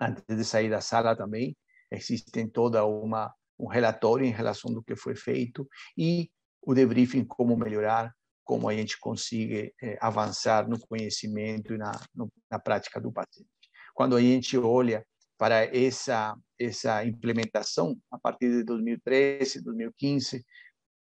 antes 0.00 0.22
de 0.28 0.44
sair 0.44 0.70
da 0.70 0.80
sala 0.80 1.16
também, 1.16 1.56
existem 1.90 2.48
toda 2.48 2.84
uma 2.84 3.34
um 3.58 3.66
relatório 3.66 4.26
em 4.26 4.30
relação 4.30 4.70
do 4.70 4.82
que 4.82 4.94
foi 4.94 5.16
feito 5.16 5.66
e 5.96 6.30
o 6.60 6.74
debriefing 6.74 7.24
como 7.24 7.56
melhorar, 7.56 8.12
como 8.44 8.68
a 8.68 8.74
gente 8.74 9.00
consiga 9.00 9.72
eh, 9.82 9.96
avançar 9.98 10.68
no 10.68 10.78
conhecimento 10.78 11.72
e 11.72 11.78
na, 11.78 11.92
no, 12.14 12.30
na 12.50 12.58
prática 12.58 13.00
do 13.00 13.10
paciente. 13.10 13.48
Quando 13.94 14.14
a 14.14 14.20
gente 14.20 14.58
olha 14.58 15.06
para 15.38 15.64
essa 15.74 16.36
essa 16.58 17.02
implementação 17.04 17.98
a 18.10 18.18
partir 18.18 18.50
de 18.50 18.62
2013, 18.62 19.62
2015, 19.62 20.44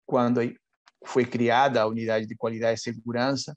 quando 0.06 0.42
foi 1.05 1.25
criada 1.25 1.81
a 1.81 1.88
unidade 1.88 2.25
de 2.25 2.36
qualidade 2.36 2.79
e 2.79 2.83
segurança, 2.83 3.55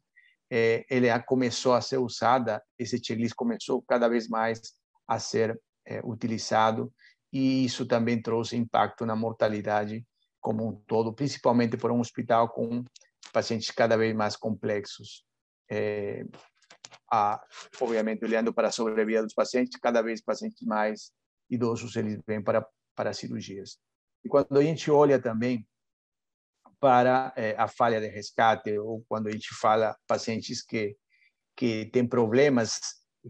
ela 0.49 1.21
começou 1.21 1.75
a 1.75 1.81
ser 1.81 1.99
usada, 1.99 2.63
esse 2.79 2.99
checklist 3.03 3.35
começou 3.35 3.83
cada 3.83 4.09
vez 4.09 4.29
mais 4.29 4.61
a 5.09 5.19
ser 5.19 5.61
é, 5.85 6.01
utilizado 6.05 6.93
e 7.33 7.65
isso 7.65 7.85
também 7.87 8.21
trouxe 8.21 8.57
impacto 8.57 9.05
na 9.05 9.17
mortalidade 9.17 10.07
como 10.41 10.69
um 10.69 10.73
todo, 10.87 11.13
principalmente 11.13 11.77
por 11.77 11.91
um 11.91 12.01
hospital 12.01 12.49
com 12.49 12.85
pacientes 13.33 13.71
cada 13.71 13.97
vez 13.97 14.15
mais 14.15 14.37
complexos. 14.37 15.25
É, 15.69 16.25
a, 17.11 17.43
obviamente, 17.81 18.25
olhando 18.25 18.55
para 18.55 18.69
a 18.69 18.73
sobrevida 18.73 19.23
dos 19.23 19.35
pacientes, 19.35 19.79
cada 19.81 20.03
vez 20.03 20.23
pacientes 20.23 20.65
mais 20.65 21.11
idosos 21.51 21.97
eles 21.97 22.21
vêm 22.27 22.43
para 22.43 22.67
para 22.97 23.13
cirurgias. 23.13 23.79
E 24.25 24.29
quando 24.29 24.57
a 24.57 24.63
gente 24.63 24.91
olha 24.91 25.21
também 25.21 25.65
para 26.81 27.33
é, 27.37 27.55
a 27.59 27.69
falha 27.69 28.01
de 28.01 28.09
resgate 28.09 28.79
ou 28.79 29.05
quando 29.09 29.29
a 29.29 29.31
gente 29.31 29.55
fala 29.55 29.97
pacientes 30.07 30.63
que 30.63 30.97
que 31.57 31.87
têm 31.87 32.07
problemas 32.07 32.79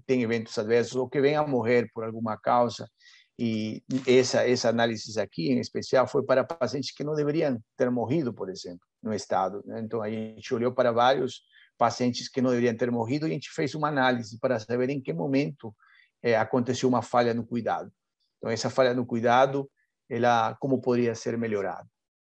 tem 0.05 0.23
eventos 0.23 0.59
adversos 0.59 0.97
ou 0.97 1.09
que 1.09 1.21
venham 1.21 1.45
a 1.45 1.47
morrer 1.47 1.89
por 1.95 2.05
alguma 2.05 2.37
causa. 2.37 2.91
E 3.39 3.83
essa, 4.07 4.49
essa 4.49 4.69
análise 4.69 5.19
aqui, 5.21 5.51
em 5.51 5.59
especial, 5.59 6.07
foi 6.07 6.25
para 6.25 6.45
pacientes 6.45 6.93
que 6.93 7.05
não 7.05 7.15
deveriam 7.15 7.59
ter 7.77 7.91
morrido, 7.91 8.33
por 8.33 8.49
exemplo, 8.51 8.81
no 9.03 9.15
estado. 9.15 9.63
Né? 9.67 9.81
Então, 9.81 10.03
a 10.03 10.11
gente 10.11 10.55
olhou 10.55 10.73
para 10.73 10.91
vários 10.91 11.43
pacientes 11.79 12.29
que 12.29 12.41
não 12.41 12.51
deveriam 12.51 12.77
ter 12.77 12.91
morrido 12.91 13.27
e 13.27 13.31
a 13.31 13.33
gente 13.33 13.51
fez 13.51 13.75
uma 13.75 13.89
análise 13.89 14.39
para 14.39 14.59
saber 14.59 14.89
em 14.91 15.01
que 15.01 15.13
momento 15.13 15.75
é, 16.23 16.37
aconteceu 16.37 16.89
uma 16.89 17.03
falha 17.03 17.35
no 17.35 17.47
cuidado. 17.47 17.93
Então, 18.39 18.51
essa 18.51 18.71
falha 18.71 18.95
no 18.95 19.05
cuidado, 19.05 19.71
ela 20.09 20.55
como 20.59 20.81
poderia 20.81 21.15
ser 21.15 21.37
melhorada, 21.37 21.87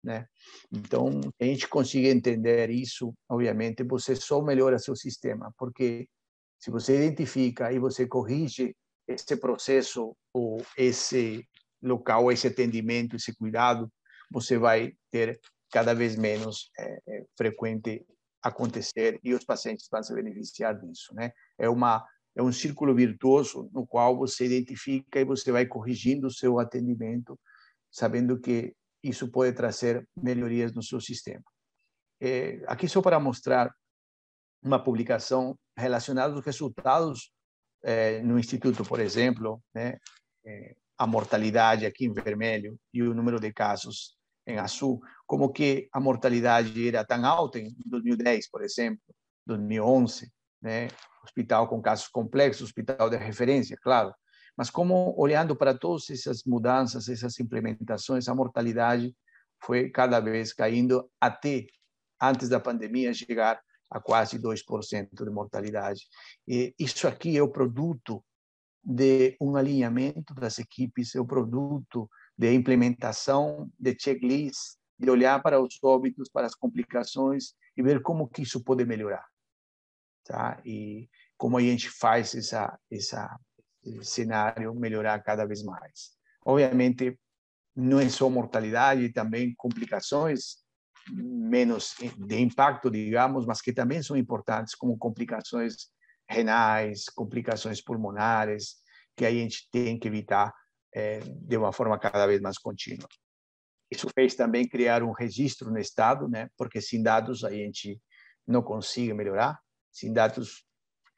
né? 0.04 0.28
Então, 0.72 1.22
a 1.40 1.46
gente 1.46 1.68
consegue 1.68 2.08
entender 2.08 2.70
isso, 2.70 3.14
obviamente, 3.30 3.84
você 3.84 4.16
só 4.16 4.42
melhora 4.42 4.78
seu 4.78 4.96
sistema, 4.96 5.54
porque 5.58 6.08
se 6.60 6.70
você 6.70 6.98
identifica 6.98 7.72
e 7.72 7.80
você 7.80 8.08
corrige 8.08 8.76
esse 9.08 9.36
processo 9.38 10.16
ou 10.34 10.64
esse 10.78 11.48
local, 11.82 12.32
esse 12.32 12.48
atendimento, 12.48 13.16
esse 13.16 13.36
cuidado, 13.36 13.92
você 14.32 14.58
vai 14.58 14.94
ter 15.12 15.40
cada 15.72 15.94
vez 15.94 16.16
menos 16.16 16.72
é, 16.80 17.00
é, 17.08 17.26
frequente 17.38 18.06
acontecer 18.42 19.20
e 19.24 19.34
os 19.34 19.44
pacientes 19.44 19.88
vão 19.92 20.04
se 20.04 20.14
beneficiar 20.14 20.80
disso, 20.80 21.14
né? 21.16 21.32
É 21.58 21.70
uma 21.70 22.06
é 22.36 22.42
um 22.42 22.52
círculo 22.52 22.96
virtuoso 22.96 23.70
no 23.72 23.86
qual 23.86 24.18
você 24.18 24.46
identifica 24.46 25.20
e 25.20 25.26
você 25.26 25.52
vai 25.52 25.68
corrigindo 25.68 26.28
o 26.28 26.32
seu 26.32 26.60
atendimento, 26.60 27.40
sabendo 27.92 28.40
que 28.40 28.76
isso 29.04 29.30
pode 29.30 29.54
trazer 29.54 30.08
melhorias 30.16 30.74
no 30.74 30.82
seu 30.82 31.02
sistema. 31.02 31.44
É, 32.22 32.64
aqui 32.68 32.88
só 32.88 33.02
para 33.02 33.20
mostrar 33.20 33.74
uma 34.64 34.82
publicação 34.82 35.58
relacionada 35.78 36.34
aos 36.34 36.46
resultados 36.46 37.34
eh, 37.84 38.22
no 38.22 38.40
instituto, 38.40 38.86
por 38.86 39.00
exemplo, 39.00 39.62
né, 39.74 39.98
eh, 40.46 40.76
a 40.98 41.06
mortalidade 41.06 41.86
aqui 41.86 42.06
em 42.06 42.14
vermelho 42.14 42.80
e 42.94 43.04
o 43.04 43.14
número 43.14 43.40
de 43.40 43.52
casos 43.52 44.16
em 44.48 44.58
azul, 44.58 45.02
como 45.26 45.52
que 45.52 45.90
a 45.92 46.00
mortalidade 46.00 46.88
era 46.88 47.04
tão 47.04 47.26
alta 47.26 47.60
em 47.60 47.76
2010, 47.86 48.50
por 48.50 48.64
exemplo, 48.64 49.04
2011, 49.46 50.32
né, 50.62 50.88
hospital 51.24 51.68
com 51.68 51.82
casos 51.82 52.08
complexos, 52.08 52.64
hospital 52.64 53.10
de 53.10 53.18
referência, 53.18 53.78
claro, 53.82 54.14
mas 54.58 54.70
como 54.70 55.14
olhando 55.18 55.56
para 55.56 55.78
todas 55.78 56.10
essas 56.10 56.44
mudanças, 56.44 57.10
essas 57.10 57.40
implementações, 57.40 58.28
a 58.28 58.36
mortalidade 58.36 59.16
foi 59.64 59.90
cada 59.90 60.20
vez 60.20 60.54
caindo 60.54 61.10
até 61.20 61.66
antes 62.22 62.50
da 62.50 62.60
pandemia 62.60 63.14
chegar 63.14 63.62
a 63.90 64.00
quase 64.00 64.40
2% 64.40 65.24
de 65.24 65.30
mortalidade. 65.30 66.08
E 66.48 66.74
isso 66.80 67.08
aqui 67.08 67.38
é 67.38 67.44
o 67.44 67.52
produto 67.52 68.24
de 68.84 69.38
um 69.40 69.56
alinhamento 69.56 70.34
das 70.34 70.60
equipes, 70.60 71.16
o 71.16 71.26
produto 71.26 72.10
de 72.38 72.54
implementação 72.54 73.72
de 73.80 73.96
checklist, 73.98 74.78
de 75.00 75.10
olhar 75.10 75.42
para 75.42 75.62
os 75.62 75.78
óbitos, 75.84 76.30
para 76.30 76.48
as 76.48 76.56
complicações 76.56 77.54
e 77.78 77.82
ver 77.82 78.02
como 78.02 78.28
que 78.28 78.42
isso 78.42 78.64
pode 78.64 78.86
melhorar, 78.86 79.26
tá? 80.26 80.62
E 80.66 81.10
como 81.38 81.58
a 81.58 81.62
gente 81.62 81.90
faz 81.90 82.36
essa 82.36 82.78
essa 82.92 83.40
cenário 84.02 84.74
melhorar 84.74 85.22
cada 85.24 85.46
vez 85.46 85.64
mais. 85.64 86.12
Obviamente, 86.46 87.18
não 87.76 88.00
é 88.00 88.08
só 88.10 88.30
mortalidade, 88.30 89.12
também 89.12 89.54
complicações 89.56 90.64
menos 91.12 91.96
de 92.18 92.40
impacto, 92.40 92.90
digamos, 92.90 93.46
mas 93.46 93.62
que 93.62 93.74
também 93.74 94.02
são 94.02 94.16
importantes, 94.16 94.76
como 94.76 94.98
complicações 94.98 95.90
renais, 96.30 97.06
complicações 97.06 97.82
pulmonares, 97.82 98.78
que 99.16 99.26
a 99.26 99.32
gente 99.32 99.68
tem 99.72 100.00
que 100.00 100.08
evitar 100.08 100.54
é, 100.94 101.20
de 101.20 101.58
uma 101.58 101.74
forma 101.74 101.98
cada 102.00 102.26
vez 102.26 102.40
mais 102.40 102.58
contínua. 102.58 103.08
Isso 103.92 104.08
fez 104.16 104.36
também 104.36 104.68
criar 104.68 105.04
um 105.04 105.12
registro 105.12 105.70
no 105.70 105.78
Estado, 105.78 106.28
né? 106.28 106.50
porque 106.58 106.82
sem 106.82 107.04
dados 107.04 107.44
a 107.44 107.52
gente 107.52 108.02
não 108.48 108.62
consegue 108.62 109.14
melhorar, 109.14 109.60
sem 109.92 110.12
dados 110.12 110.66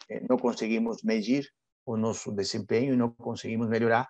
é, 0.10 0.20
não 0.28 0.38
conseguimos 0.38 1.04
medir 1.04 1.48
o 1.86 1.98
nosso 1.98 2.32
desempenho 2.32 2.94
e 2.94 2.98
não 2.98 3.10
conseguimos 3.12 3.68
melhorar. 3.68 4.08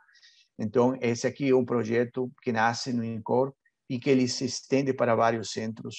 Então, 0.58 0.98
esse 1.02 1.28
aqui 1.28 1.50
é 1.50 1.56
um 1.56 1.66
projeto 1.66 2.32
que 2.42 2.52
nasce 2.52 2.94
no 2.94 3.04
INCOR 3.04 3.54
e 3.90 4.00
que 4.00 4.10
ele 4.10 4.28
se 4.28 4.46
estende 4.46 4.94
para 4.94 5.16
vários 5.16 5.52
centros 5.52 5.98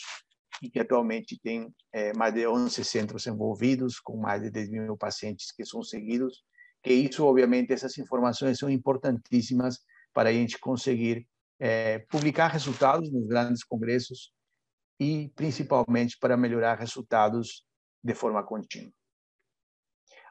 e 0.63 0.71
que 0.71 0.81
atualmente 0.81 1.39
tem 1.43 1.73
é, 1.93 2.15
mais 2.15 2.35
de 2.35 2.47
11 2.47 2.83
centros 2.85 3.27
envolvidos, 3.27 4.01
com 4.01 4.17
mais 4.17 4.43
de 4.43 4.51
10 4.51 4.71
mil 4.71 4.97
pacientes 4.97 5.53
que 5.53 5.65
são 5.65 5.83
seguidos, 5.83 6.43
que 6.83 6.93
isso, 6.93 7.25
obviamente, 7.25 7.73
essas 7.73 7.99
informações 7.99 8.59
são 8.59 8.71
importantíssimas 8.71 9.81
para 10.15 10.31
a 10.31 10.33
gente 10.33 10.59
conseguir 10.59 11.27
é, 11.59 11.99
publicar 12.11 12.49
resultados 12.49 13.13
nos 13.13 13.27
grandes 13.27 13.63
congressos 13.63 14.33
e, 14.99 15.31
principalmente, 15.35 16.17
para 16.19 16.37
melhorar 16.37 16.79
resultados 16.79 17.65
de 18.03 18.15
forma 18.15 18.43
contínua. 18.43 18.93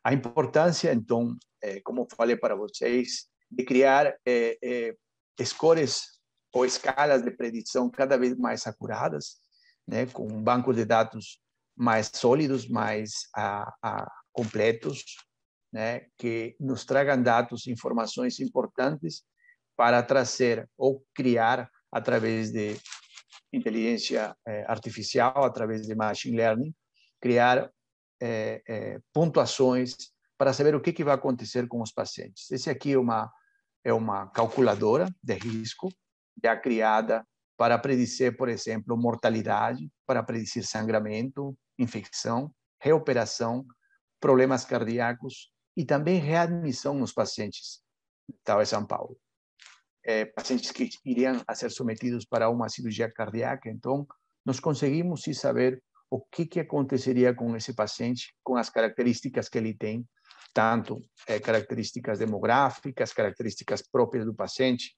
A 0.05 0.13
importância, 0.13 0.93
então, 0.93 1.35
é, 1.63 1.81
como 1.81 2.07
falei 2.15 2.35
para 2.35 2.55
vocês, 2.55 3.25
de 3.49 3.65
criar 3.65 4.15
é, 4.23 4.55
é, 4.63 4.95
scores 5.43 6.19
ou 6.53 6.63
escalas 6.63 7.23
de 7.23 7.31
predição 7.31 7.89
cada 7.89 8.15
vez 8.15 8.37
mais 8.37 8.67
acuradas, 8.67 9.37
né, 9.87 10.05
com 10.05 10.27
bancos 10.43 10.75
de 10.75 10.85
dados 10.85 11.41
mais 11.75 12.11
sólidos, 12.13 12.69
mais 12.69 13.27
a, 13.35 13.73
a, 13.81 14.11
completos, 14.31 15.03
né, 15.73 16.05
que 16.19 16.55
nos 16.59 16.85
tragam 16.85 17.23
dados, 17.23 17.65
informações 17.65 18.39
importantes 18.39 19.23
para 19.75 20.03
trazer 20.03 20.69
ou 20.77 21.03
criar 21.15 21.67
através 21.91 22.51
de 22.51 22.77
inteligência 23.51 24.37
eh, 24.47 24.65
artificial, 24.67 25.43
através 25.43 25.87
de 25.87 25.95
machine 25.95 26.37
learning, 26.37 26.75
criar 27.19 27.71
eh, 28.21 28.61
eh, 28.67 28.99
pontuações 29.13 29.95
para 30.37 30.53
saber 30.53 30.75
o 30.75 30.81
que, 30.81 30.93
que 30.93 31.03
vai 31.03 31.15
acontecer 31.15 31.67
com 31.67 31.81
os 31.81 31.91
pacientes. 31.91 32.51
Esse 32.51 32.69
aqui 32.69 32.93
é 32.93 32.97
uma 32.97 33.31
é 33.83 33.93
uma 33.93 34.27
calculadora 34.31 35.07
de 35.21 35.35
risco 35.35 35.89
já 36.43 36.57
criada 36.57 37.25
para 37.55 37.77
predizer, 37.77 38.35
por 38.35 38.49
exemplo, 38.49 38.97
mortalidade, 38.97 39.89
para 40.07 40.23
predizer 40.23 40.65
sangramento, 40.65 41.55
infecção, 41.77 42.51
reoperação, 42.81 43.63
problemas 44.19 44.65
cardíacos 44.65 45.51
e 45.77 45.85
também 45.85 46.19
readmissão 46.19 46.95
nos 46.95 47.13
pacientes 47.13 47.81
da 48.43 48.61
em 48.61 48.65
São 48.65 48.85
Paulo. 48.85 49.17
É, 50.03 50.25
pacientes 50.25 50.71
que 50.71 50.89
iriam 51.05 51.41
a 51.47 51.55
ser 51.55 51.69
submetidos 51.71 52.25
para 52.25 52.49
uma 52.49 52.69
cirurgia 52.69 53.11
cardíaca. 53.11 53.69
Então, 53.69 54.07
nós 54.45 54.59
conseguimos 54.59 55.23
sim 55.23 55.33
saber 55.33 55.81
o 56.09 56.21
que, 56.21 56.45
que 56.45 56.59
aconteceria 56.59 57.33
com 57.33 57.55
esse 57.55 57.73
paciente, 57.73 58.33
com 58.43 58.55
as 58.55 58.69
características 58.69 59.49
que 59.49 59.57
ele 59.57 59.73
tem, 59.73 60.07
tanto 60.53 61.01
é, 61.27 61.39
características 61.39 62.19
demográficas, 62.19 63.11
características 63.11 63.81
próprias 63.81 64.25
do 64.25 64.33
paciente, 64.33 64.95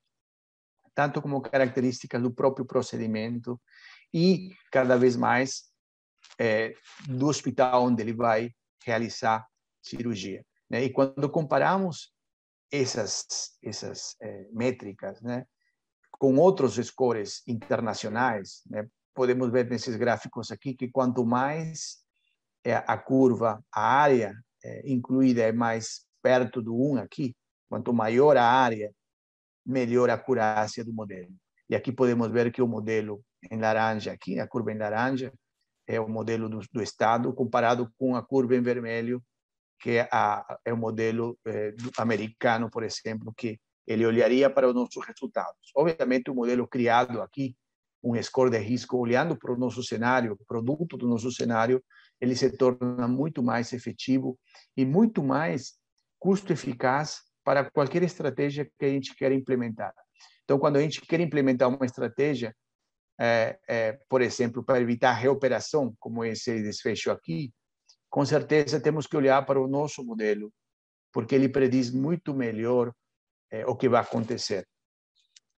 tanto 0.93 1.21
como 1.21 1.41
características 1.41 2.21
do 2.21 2.33
próprio 2.33 2.65
procedimento 2.65 3.59
e 4.13 4.51
cada 4.71 4.97
vez 4.97 5.15
mais 5.15 5.71
é, 6.39 6.73
do 7.07 7.27
hospital 7.27 7.85
onde 7.85 8.01
ele 8.01 8.13
vai 8.13 8.51
realizar 8.85 9.47
cirurgia. 9.81 10.45
Né? 10.69 10.83
E 10.83 10.89
quando 10.91 11.29
comparamos 11.29 12.13
essas 12.71 13.57
essas 13.63 14.15
é, 14.21 14.47
métricas, 14.51 15.21
né, 15.21 15.45
com 16.11 16.35
outros 16.37 16.75
scores 16.75 17.41
internacionais, 17.47 18.61
né, 18.65 18.87
podemos 19.17 19.51
ver 19.51 19.67
nesses 19.67 19.95
gráficos 19.95 20.51
aqui 20.51 20.75
que 20.75 20.87
quanto 20.87 21.25
mais 21.25 21.97
é, 22.63 22.75
a 22.75 22.95
curva, 22.95 23.59
a 23.73 23.81
área 23.81 24.35
é, 24.63 24.83
incluída 24.85 25.41
é 25.41 25.51
mais 25.51 26.05
perto 26.21 26.61
do 26.61 26.75
1 26.75 26.97
aqui, 26.97 27.35
quanto 27.67 27.91
maior 27.91 28.37
a 28.37 28.45
área 28.45 28.93
melhor 29.65 30.11
a 30.11 30.13
acurácia 30.13 30.85
do 30.85 30.93
modelo. 30.93 31.33
E 31.67 31.75
aqui 31.75 31.91
podemos 31.91 32.31
ver 32.31 32.51
que 32.51 32.61
o 32.61 32.67
modelo 32.67 33.23
em 33.51 33.59
laranja 33.59 34.11
aqui, 34.11 34.39
a 34.39 34.47
curva 34.47 34.71
em 34.71 34.77
laranja, 34.77 35.33
é 35.87 35.99
o 35.99 36.07
modelo 36.07 36.47
do, 36.47 36.59
do 36.71 36.83
Estado, 36.83 37.33
comparado 37.33 37.91
com 37.97 38.15
a 38.15 38.21
curva 38.21 38.55
em 38.55 38.61
vermelho, 38.61 39.21
que 39.79 39.97
é, 39.97 40.09
a, 40.11 40.59
é 40.63 40.71
o 40.71 40.77
modelo 40.77 41.39
é, 41.45 41.73
americano, 41.97 42.69
por 42.69 42.83
exemplo, 42.83 43.33
que 43.35 43.59
ele 43.87 44.05
olharia 44.05 44.47
para 44.47 44.67
os 44.67 44.75
nossos 44.75 45.03
resultados. 45.05 45.71
Obviamente, 45.75 46.29
o 46.29 46.35
modelo 46.35 46.67
criado 46.67 47.19
aqui, 47.21 47.55
um 48.03 48.21
score 48.21 48.49
de 48.49 48.59
risco, 48.59 48.97
olhando 48.97 49.37
para 49.37 49.53
o 49.53 49.57
nosso 49.57 49.83
cenário, 49.83 50.37
produto 50.47 50.97
do 50.97 51.07
nosso 51.07 51.31
cenário, 51.31 51.83
ele 52.19 52.35
se 52.35 52.49
torna 52.55 53.07
muito 53.07 53.43
mais 53.43 53.73
efetivo 53.73 54.37
e 54.75 54.85
muito 54.85 55.23
mais 55.23 55.73
custo 56.19 56.53
eficaz 56.53 57.21
para 57.43 57.69
qualquer 57.69 58.03
estratégia 58.03 58.69
que 58.77 58.85
a 58.85 58.89
gente 58.89 59.15
quer 59.15 59.31
implementar. 59.31 59.93
Então, 60.43 60.57
quando 60.57 60.77
a 60.77 60.81
gente 60.81 61.01
quer 61.01 61.19
implementar 61.19 61.69
uma 61.69 61.85
estratégia, 61.85 62.55
é, 63.19 63.59
é, 63.67 63.99
por 64.09 64.21
exemplo, 64.21 64.63
para 64.63 64.79
evitar 64.79 65.13
reoperação, 65.13 65.93
como 65.99 66.23
esse 66.23 66.61
desfecho 66.61 67.11
aqui, 67.11 67.51
com 68.09 68.25
certeza 68.25 68.79
temos 68.79 69.05
que 69.07 69.17
olhar 69.17 69.45
para 69.45 69.61
o 69.61 69.67
nosso 69.67 70.03
modelo, 70.03 70.51
porque 71.11 71.35
ele 71.35 71.49
prediz 71.49 71.91
muito 71.91 72.33
melhor 72.33 72.93
é, 73.51 73.65
o 73.65 73.75
que 73.75 73.89
vai 73.89 74.01
acontecer. 74.01 74.67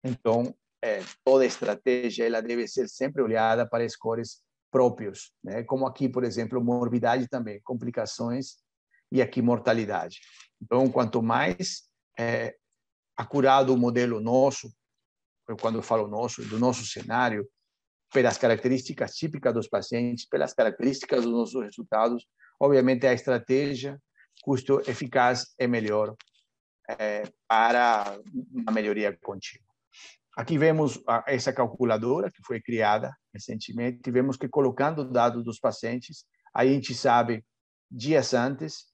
Então, 0.02 0.54
é, 0.82 1.02
toda 1.24 1.44
estratégia 1.44 2.26
ela 2.26 2.40
deve 2.40 2.66
ser 2.66 2.88
sempre 2.88 3.22
olhada 3.22 3.66
para 3.68 3.88
scores 3.88 4.42
próprios, 4.70 5.32
né? 5.42 5.62
como 5.64 5.86
aqui, 5.86 6.08
por 6.08 6.24
exemplo, 6.24 6.62
morbidade 6.62 7.28
também, 7.28 7.60
complicações 7.62 8.56
e 9.10 9.20
aqui 9.20 9.42
mortalidade. 9.42 10.20
Então, 10.62 10.90
quanto 10.90 11.22
mais 11.22 11.88
é, 12.18 12.54
acurado 13.16 13.74
o 13.74 13.78
modelo 13.78 14.20
nosso, 14.20 14.72
quando 15.60 15.78
eu 15.78 15.82
falo 15.82 16.06
nosso, 16.06 16.44
do 16.44 16.58
nosso 16.58 16.86
cenário, 16.86 17.48
pelas 18.12 18.38
características 18.38 19.14
típicas 19.14 19.52
dos 19.52 19.68
pacientes, 19.68 20.26
pelas 20.26 20.52
características 20.52 21.24
dos 21.24 21.32
nossos 21.32 21.62
resultados, 21.62 22.26
obviamente 22.58 23.06
a 23.06 23.12
estratégia 23.12 24.00
custo 24.42 24.80
eficaz 24.88 25.54
é 25.58 25.66
melhor 25.66 26.14
é, 26.88 27.22
para 27.46 28.18
uma 28.52 28.72
melhoria 28.72 29.16
contínua. 29.22 29.69
Aqui 30.40 30.56
vemos 30.56 30.98
essa 31.26 31.52
calculadora 31.52 32.30
que 32.30 32.42
foi 32.42 32.62
criada 32.62 33.14
recentemente, 33.30 34.10
vemos 34.10 34.38
que 34.38 34.48
colocando 34.48 35.04
dados 35.04 35.44
dos 35.44 35.60
pacientes, 35.60 36.24
a 36.54 36.64
gente 36.64 36.94
sabe 36.94 37.44
dias 37.90 38.32
antes 38.32 38.86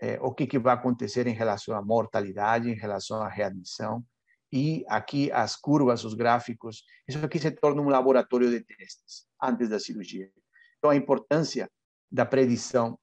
é, 0.00 0.20
o 0.20 0.32
que, 0.32 0.46
que 0.46 0.56
vai 0.56 0.72
acontecer 0.72 1.26
em 1.26 1.32
relação 1.32 1.76
à 1.76 1.82
mortalidade, 1.82 2.70
em 2.70 2.76
relação 2.76 3.20
à 3.20 3.28
readmissão. 3.28 4.06
E 4.52 4.84
aqui 4.86 5.32
as 5.32 5.56
curvas, 5.56 6.04
os 6.04 6.14
gráficos, 6.14 6.84
isso 7.08 7.18
aqui 7.24 7.40
se 7.40 7.50
torna 7.50 7.82
um 7.82 7.88
laboratório 7.88 8.48
de 8.48 8.60
testes 8.60 9.26
antes 9.42 9.68
da 9.68 9.80
cirurgia. 9.80 10.30
Então, 10.78 10.90
a 10.90 10.96
importância 10.96 11.68
da 12.08 12.24
predição 12.24 12.96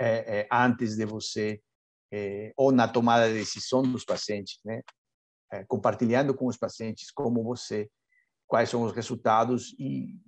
é, 0.00 0.40
é, 0.40 0.48
antes 0.50 0.96
de 0.96 1.06
você, 1.06 1.62
é, 2.12 2.52
ou 2.56 2.72
na 2.72 2.88
tomada 2.88 3.28
de 3.28 3.34
decisão 3.34 3.82
dos 3.82 4.04
pacientes, 4.04 4.58
né? 4.64 4.82
É, 5.52 5.64
compartilhando 5.64 6.34
com 6.34 6.46
os 6.46 6.56
pacientes 6.56 7.10
como 7.10 7.42
você, 7.42 7.90
quais 8.46 8.70
são 8.70 8.84
os 8.84 8.92
resultados 8.92 9.74
e 9.78 10.18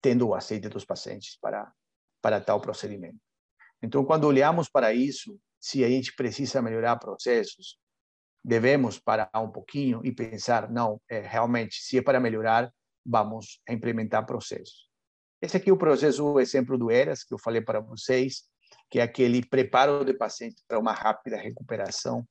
tendo 0.00 0.28
o 0.28 0.34
aceite 0.34 0.68
dos 0.68 0.84
pacientes 0.84 1.36
para, 1.40 1.72
para 2.22 2.40
tal 2.40 2.60
procedimento. 2.60 3.18
Então, 3.82 4.04
quando 4.04 4.28
olhamos 4.28 4.68
para 4.68 4.94
isso, 4.94 5.40
se 5.58 5.84
a 5.84 5.88
gente 5.88 6.14
precisa 6.14 6.62
melhorar 6.62 6.96
processos, 6.98 7.76
devemos 8.44 9.00
parar 9.00 9.30
um 9.34 9.50
pouquinho 9.50 10.00
e 10.04 10.12
pensar, 10.12 10.70
não, 10.70 11.00
é, 11.10 11.18
realmente, 11.18 11.80
se 11.80 11.98
é 11.98 12.02
para 12.02 12.20
melhorar, 12.20 12.72
vamos 13.04 13.60
implementar 13.68 14.24
processos. 14.24 14.88
Esse 15.42 15.56
aqui 15.56 15.70
é 15.70 15.72
o 15.72 15.76
processo, 15.76 16.24
o 16.24 16.38
exemplo 16.38 16.78
do 16.78 16.92
ERAS, 16.92 17.24
que 17.24 17.34
eu 17.34 17.38
falei 17.38 17.60
para 17.60 17.80
vocês. 17.80 18.44
que 18.90 19.00
é 19.00 19.02
aquele 19.02 19.44
preparo 19.44 20.04
do 20.04 20.16
paciente 20.16 20.62
para 20.68 20.78
uma 20.78 20.92
rápida 20.92 21.36
recuperação. 21.36 22.24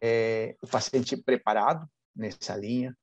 É, 0.00 0.56
o 0.62 0.66
paciente 0.66 1.16
preparado 1.16 1.88
nessa 2.14 2.56
linha 2.56 2.96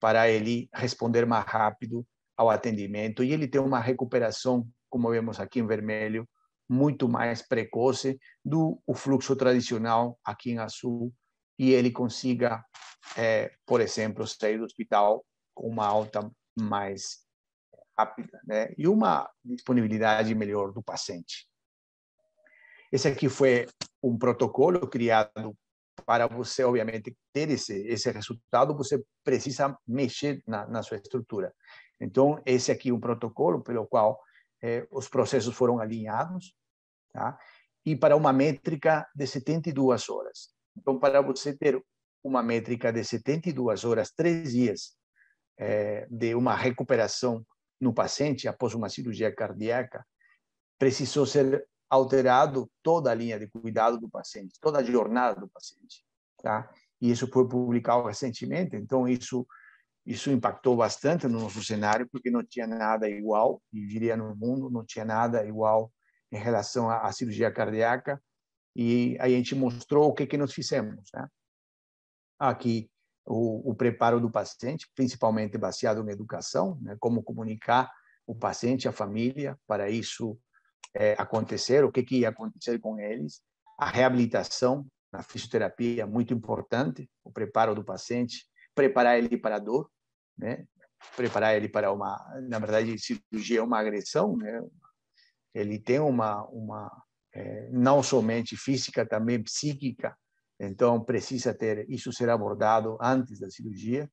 para 0.00 0.28
ele 0.28 0.68
responder 0.74 1.24
mais 1.24 1.44
rápido 1.46 2.06
ao 2.36 2.50
atendimento 2.50 3.22
e 3.22 3.32
ele 3.32 3.48
ter 3.48 3.58
uma 3.58 3.80
recuperação, 3.80 4.68
como 4.90 5.10
vemos 5.10 5.40
aqui 5.40 5.60
em 5.60 5.66
vermelho, 5.66 6.28
muito 6.68 7.08
mais 7.08 7.42
precoce 7.42 8.18
do 8.44 8.80
o 8.86 8.94
fluxo 8.94 9.36
tradicional 9.36 10.18
aqui 10.24 10.50
em 10.52 10.58
azul 10.58 11.12
e 11.58 11.72
ele 11.72 11.90
consiga, 11.90 12.64
é, 13.16 13.52
por 13.64 13.80
exemplo, 13.80 14.26
sair 14.26 14.58
do 14.58 14.64
hospital 14.64 15.24
com 15.54 15.68
uma 15.68 15.86
alta 15.86 16.30
mais 16.58 17.24
rápida 17.98 18.40
né? 18.44 18.74
e 18.76 18.88
uma 18.88 19.30
disponibilidade 19.44 20.34
melhor 20.34 20.72
do 20.72 20.82
paciente. 20.82 21.48
Esse 22.90 23.08
aqui 23.08 23.28
foi 23.28 23.66
um 24.02 24.18
protocolo 24.18 24.86
criado 24.88 25.56
para 26.04 26.26
você, 26.26 26.64
obviamente, 26.64 27.16
ter 27.32 27.50
esse, 27.50 27.74
esse 27.86 28.10
resultado, 28.10 28.76
você 28.76 29.02
precisa 29.22 29.76
mexer 29.86 30.42
na, 30.46 30.66
na 30.66 30.82
sua 30.82 30.96
estrutura. 30.96 31.52
Então, 32.00 32.40
esse 32.44 32.70
aqui 32.70 32.90
é 32.90 32.92
um 32.92 33.00
protocolo 33.00 33.62
pelo 33.62 33.86
qual 33.86 34.20
eh, 34.62 34.86
os 34.90 35.08
processos 35.08 35.54
foram 35.54 35.78
alinhados, 35.78 36.54
tá? 37.12 37.38
e 37.84 37.94
para 37.94 38.16
uma 38.16 38.32
métrica 38.32 39.06
de 39.14 39.26
72 39.26 40.08
horas. 40.08 40.50
Então, 40.76 40.98
para 40.98 41.20
você 41.20 41.56
ter 41.56 41.80
uma 42.22 42.42
métrica 42.42 42.92
de 42.92 43.04
72 43.04 43.84
horas, 43.84 44.10
três 44.10 44.52
dias 44.52 44.96
eh, 45.58 46.06
de 46.10 46.34
uma 46.34 46.56
recuperação 46.56 47.44
no 47.80 47.92
paciente 47.92 48.48
após 48.48 48.74
uma 48.74 48.88
cirurgia 48.88 49.34
cardíaca, 49.34 50.04
precisou 50.78 51.26
ser 51.26 51.66
alterado 51.94 52.70
toda 52.82 53.10
a 53.10 53.14
linha 53.14 53.38
de 53.38 53.48
cuidado 53.48 53.98
do 53.98 54.08
paciente, 54.08 54.58
toda 54.60 54.78
a 54.78 54.82
jornada 54.82 55.40
do 55.40 55.48
paciente, 55.48 56.04
tá? 56.42 56.70
E 57.00 57.10
isso 57.10 57.26
foi 57.28 57.48
publicado 57.48 58.06
recentemente, 58.06 58.76
então 58.76 59.08
isso 59.08 59.46
isso 60.06 60.30
impactou 60.30 60.76
bastante 60.76 61.26
no 61.26 61.40
nosso 61.40 61.64
cenário, 61.64 62.06
porque 62.10 62.30
não 62.30 62.44
tinha 62.44 62.66
nada 62.66 63.08
igual, 63.08 63.62
e 63.72 63.86
diria 63.86 64.16
no 64.16 64.36
mundo, 64.36 64.68
não 64.68 64.84
tinha 64.84 65.04
nada 65.04 65.46
igual 65.46 65.90
em 66.30 66.36
relação 66.36 66.90
à, 66.90 67.10
cirurgia 67.10 67.50
cardíaca, 67.50 68.22
e 68.76 69.16
aí 69.18 69.34
a 69.34 69.36
gente 69.36 69.54
mostrou 69.54 70.10
o 70.10 70.12
que, 70.12 70.26
que 70.26 70.36
nós 70.36 70.52
fizemos. 70.52 71.08
Né? 71.14 71.26
Aqui, 72.38 72.90
o, 73.24 73.70
o 73.70 73.74
preparo 73.74 74.20
do 74.20 74.30
paciente, 74.30 74.90
principalmente 74.94 75.56
baseado 75.56 76.06
em 76.06 76.12
educação, 76.12 76.78
né? 76.82 76.96
como 77.00 77.22
comunicar 77.22 77.90
o 78.26 78.34
paciente, 78.34 78.86
a 78.86 78.92
família, 78.92 79.58
para 79.66 79.88
isso 79.88 80.38
é, 80.94 81.14
acontecer, 81.18 81.84
o 81.84 81.92
que, 81.92 82.02
que 82.02 82.20
ia 82.20 82.28
acontecer 82.28 82.78
com 82.78 82.98
eles, 82.98 83.40
a 83.78 83.86
reabilitação, 83.86 84.86
na 85.12 85.22
fisioterapia, 85.22 86.06
muito 86.06 86.34
importante, 86.34 87.08
o 87.22 87.30
preparo 87.30 87.74
do 87.74 87.84
paciente, 87.84 88.46
preparar 88.74 89.16
ele 89.18 89.38
para 89.38 89.56
a 89.56 89.60
dor, 89.60 89.88
né? 90.36 90.66
preparar 91.16 91.56
ele 91.56 91.68
para 91.68 91.92
uma, 91.92 92.16
na 92.48 92.58
verdade, 92.58 92.98
cirurgia 92.98 93.58
é 93.58 93.62
uma 93.62 93.78
agressão, 93.78 94.36
né? 94.36 94.62
Ele 95.54 95.78
tem 95.78 96.00
uma 96.00 96.44
uma 96.46 96.90
é, 97.32 97.68
não 97.70 98.02
somente 98.02 98.56
física, 98.56 99.06
também 99.06 99.42
psíquica, 99.42 100.16
então 100.58 101.02
precisa 101.02 101.52
ter 101.52 101.88
isso 101.90 102.12
ser 102.12 102.30
abordado 102.30 102.96
antes 103.00 103.38
da 103.38 103.50
cirurgia. 103.50 104.10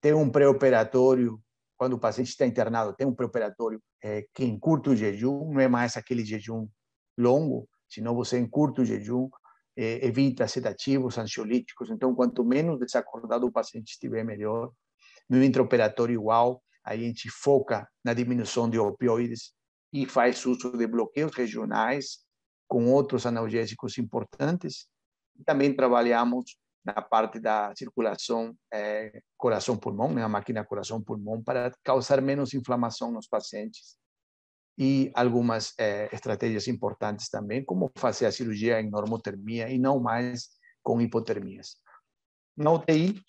Tem 0.00 0.12
um 0.12 0.30
pré-operatório 0.30 1.40
quando 1.82 1.94
o 1.94 1.98
paciente 1.98 2.28
está 2.28 2.46
internado, 2.46 2.94
tem 2.94 3.04
um 3.04 3.12
pré-operatório 3.12 3.82
é, 4.00 4.24
que 4.32 4.44
encurta 4.44 4.90
o 4.90 4.94
jejum, 4.94 5.52
não 5.52 5.60
é 5.60 5.66
mais 5.66 5.96
aquele 5.96 6.24
jejum 6.24 6.68
longo, 7.18 7.68
senão 7.88 8.14
você 8.14 8.38
encurta 8.38 8.82
o 8.82 8.84
jejum, 8.84 9.28
é, 9.76 10.06
evita 10.06 10.46
sedativos, 10.46 11.18
ansiolíticos. 11.18 11.90
Então, 11.90 12.14
quanto 12.14 12.44
menos 12.44 12.78
desacordado 12.78 13.48
o 13.48 13.50
paciente 13.50 13.94
estiver, 13.94 14.24
melhor 14.24 14.70
no 15.28 15.42
intraoperatório 15.42 16.14
igual, 16.14 16.62
a 16.84 16.96
gente 16.96 17.28
foca 17.28 17.84
na 18.04 18.14
diminuição 18.14 18.70
de 18.70 18.78
opioides 18.78 19.52
e 19.92 20.06
faz 20.06 20.46
uso 20.46 20.78
de 20.78 20.86
bloqueios 20.86 21.34
regionais 21.34 22.20
com 22.68 22.92
outros 22.92 23.26
analgésicos 23.26 23.98
importantes. 23.98 24.86
Também 25.44 25.74
trabalhamos 25.74 26.56
na 26.84 27.00
parte 27.00 27.38
da 27.38 27.74
circulação 27.76 28.56
é, 28.72 29.22
coração-pulmão, 29.36 30.08
na 30.08 30.22
né, 30.22 30.26
máquina 30.26 30.64
coração-pulmão, 30.64 31.42
para 31.42 31.72
causar 31.84 32.20
menos 32.20 32.54
inflamação 32.54 33.12
nos 33.12 33.26
pacientes. 33.26 33.96
E 34.76 35.12
algumas 35.14 35.74
é, 35.78 36.08
estratégias 36.12 36.66
importantes 36.66 37.28
também, 37.28 37.64
como 37.64 37.90
fazer 37.96 38.26
a 38.26 38.32
cirurgia 38.32 38.80
em 38.80 38.90
normotermia 38.90 39.68
e 39.70 39.78
não 39.78 40.00
mais 40.00 40.48
com 40.82 41.00
hipotermias. 41.00 41.76
Na 42.56 42.72
UTI, 42.72 43.22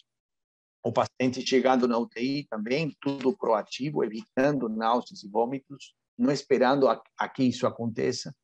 o 0.83 0.91
paciente 0.91 1.45
chegando 1.45 1.87
na 1.87 1.97
UTI 1.97 2.47
também, 2.49 2.95
tudo 2.99 3.37
proativo, 3.37 4.03
evitando 4.03 4.67
náuseas 4.67 5.23
e 5.23 5.29
vômitos, 5.29 5.95
não 6.17 6.31
esperando 6.31 6.87
a, 6.87 7.01
a 7.17 7.29
que 7.29 7.43
isso 7.43 7.67
aconteça, 7.67 8.35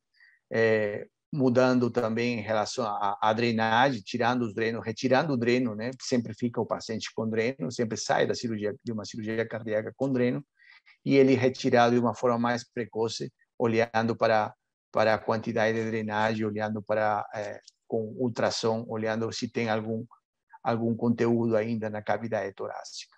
é, 0.52 1.08
mudando 1.32 1.92
também 1.92 2.40
em 2.40 2.42
relação 2.42 2.86
à, 3.22 3.34
drenagem, 3.34 4.02
tirando 4.02 4.42
os 4.42 4.54
drenos, 4.54 4.84
retirando 4.84 5.34
o 5.34 5.38
dreno, 5.38 5.76
né? 5.76 5.92
Sempre 6.02 6.34
fica 6.34 6.60
o 6.60 6.66
paciente 6.66 7.10
com 7.14 7.30
dreno, 7.30 7.72
sempre 7.72 7.98
sai 7.98 8.26
da 8.26 8.34
cirurgia 8.34 8.76
de 8.84 8.92
uma 8.92 9.06
cirurgia 9.06 9.48
cardíaca 9.48 9.94
com 9.96 10.12
dreno 10.12 10.44
e 11.06 11.16
ele 11.16 11.36
retirado 11.36 11.94
de 11.94 12.00
uma 12.00 12.16
forma 12.16 12.38
mais 12.40 12.64
precoce, 12.64 13.32
olhando 13.58 14.16
para 14.16 14.54
para 14.92 15.14
a 15.14 15.20
quantidade 15.20 15.78
de 15.78 15.86
drenagem, 15.86 16.44
olhando 16.44 16.82
para 16.82 17.24
é, 17.36 17.60
com 17.88 18.12
ultrassom, 18.18 18.86
olhando 18.88 19.32
se 19.32 19.48
tem 19.48 19.70
algum 19.70 20.04
algum 20.64 20.96
conteúdo 20.96 21.56
ainda 21.56 21.90
na 21.92 22.02
cavidade 22.02 22.54
torácica. 22.54 23.16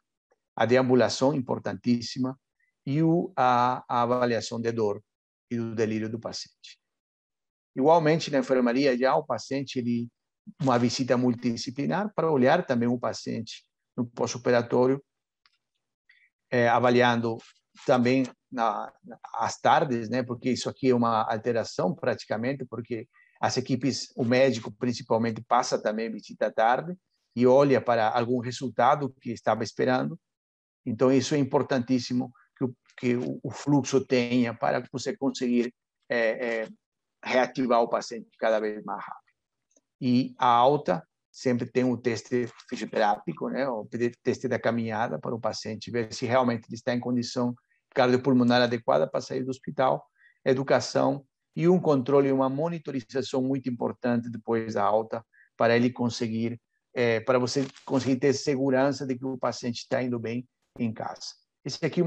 A 0.55 0.65
deambulação, 0.65 1.33
importantíssima, 1.33 2.37
e 2.85 3.01
o, 3.01 3.31
a, 3.35 3.83
a 3.87 4.01
avaliação 4.01 4.59
de 4.59 4.71
dor 4.71 5.01
e 5.49 5.55
do 5.55 5.73
delírio 5.73 6.09
do 6.09 6.19
paciente. 6.19 6.80
Igualmente, 7.75 8.31
na 8.31 8.39
enfermaria, 8.39 8.97
já 8.97 9.15
o 9.15 9.25
paciente, 9.25 9.79
ele, 9.79 10.09
uma 10.61 10.77
visita 10.77 11.17
multidisciplinar 11.17 12.11
para 12.13 12.31
olhar 12.31 12.65
também 12.65 12.87
o 12.87 12.99
paciente 12.99 13.63
no 13.95 14.05
pós-operatório, 14.05 15.01
é, 16.49 16.67
avaliando 16.67 17.37
também 17.85 18.23
na, 18.51 18.91
às 19.35 19.57
tardes, 19.59 20.09
né, 20.09 20.21
porque 20.21 20.49
isso 20.51 20.69
aqui 20.69 20.89
é 20.89 20.95
uma 20.95 21.23
alteração 21.23 21.95
praticamente, 21.95 22.65
porque 22.65 23.07
as 23.39 23.57
equipes, 23.57 24.11
o 24.15 24.25
médico 24.25 24.71
principalmente 24.71 25.41
passa 25.41 25.81
também 25.81 26.11
visita 26.11 26.47
à 26.47 26.51
tarde, 26.51 26.95
e 27.35 27.47
olha 27.47 27.81
para 27.81 28.09
algum 28.09 28.39
resultado 28.39 29.09
que 29.21 29.31
estava 29.31 29.63
esperando. 29.63 30.19
Então, 30.85 31.11
isso 31.11 31.33
é 31.33 31.37
importantíssimo 31.37 32.31
que 32.57 32.65
o, 32.65 32.75
que 32.97 33.15
o 33.41 33.49
fluxo 33.49 34.05
tenha 34.05 34.53
para 34.53 34.83
você 34.91 35.15
conseguir 35.15 35.73
é, 36.09 36.63
é, 36.63 36.69
reativar 37.23 37.81
o 37.81 37.89
paciente 37.89 38.29
cada 38.39 38.59
vez 38.59 38.83
mais 38.83 39.03
rápido. 39.03 39.31
E 39.99 40.33
a 40.37 40.47
alta 40.47 41.05
sempre 41.31 41.65
tem 41.65 41.83
um 41.83 41.95
teste 41.95 42.47
fisioterápico, 42.69 43.49
né, 43.49 43.67
o 43.67 43.87
teste 44.21 44.47
da 44.47 44.59
caminhada 44.59 45.19
para 45.19 45.33
o 45.33 45.39
paciente, 45.39 45.91
ver 45.91 46.13
se 46.13 46.25
realmente 46.25 46.65
ele 46.67 46.75
está 46.75 46.93
em 46.93 46.99
condição 46.99 47.55
cardiopulmonar 47.93 48.61
adequada 48.61 49.07
para 49.09 49.21
sair 49.21 49.43
do 49.43 49.51
hospital, 49.51 50.05
educação 50.43 51.25
e 51.55 51.67
um 51.67 51.79
controle 51.79 52.29
e 52.29 52.31
uma 52.31 52.49
monitorização 52.49 53.41
muito 53.41 53.69
importante 53.69 54.29
depois 54.29 54.73
da 54.73 54.83
alta 54.83 55.23
para 55.55 55.75
ele 55.75 55.91
conseguir 55.91 56.59
é, 56.93 57.19
para 57.21 57.39
você 57.39 57.65
conseguir 57.85 58.17
ter 58.17 58.33
segurança 58.33 59.05
de 59.05 59.17
que 59.17 59.25
o 59.25 59.37
paciente 59.37 59.79
está 59.79 60.03
indo 60.03 60.19
bem 60.19 60.47
em 60.77 60.91
casa. 60.91 61.27
Esse 61.63 61.85
aqui 61.85 62.01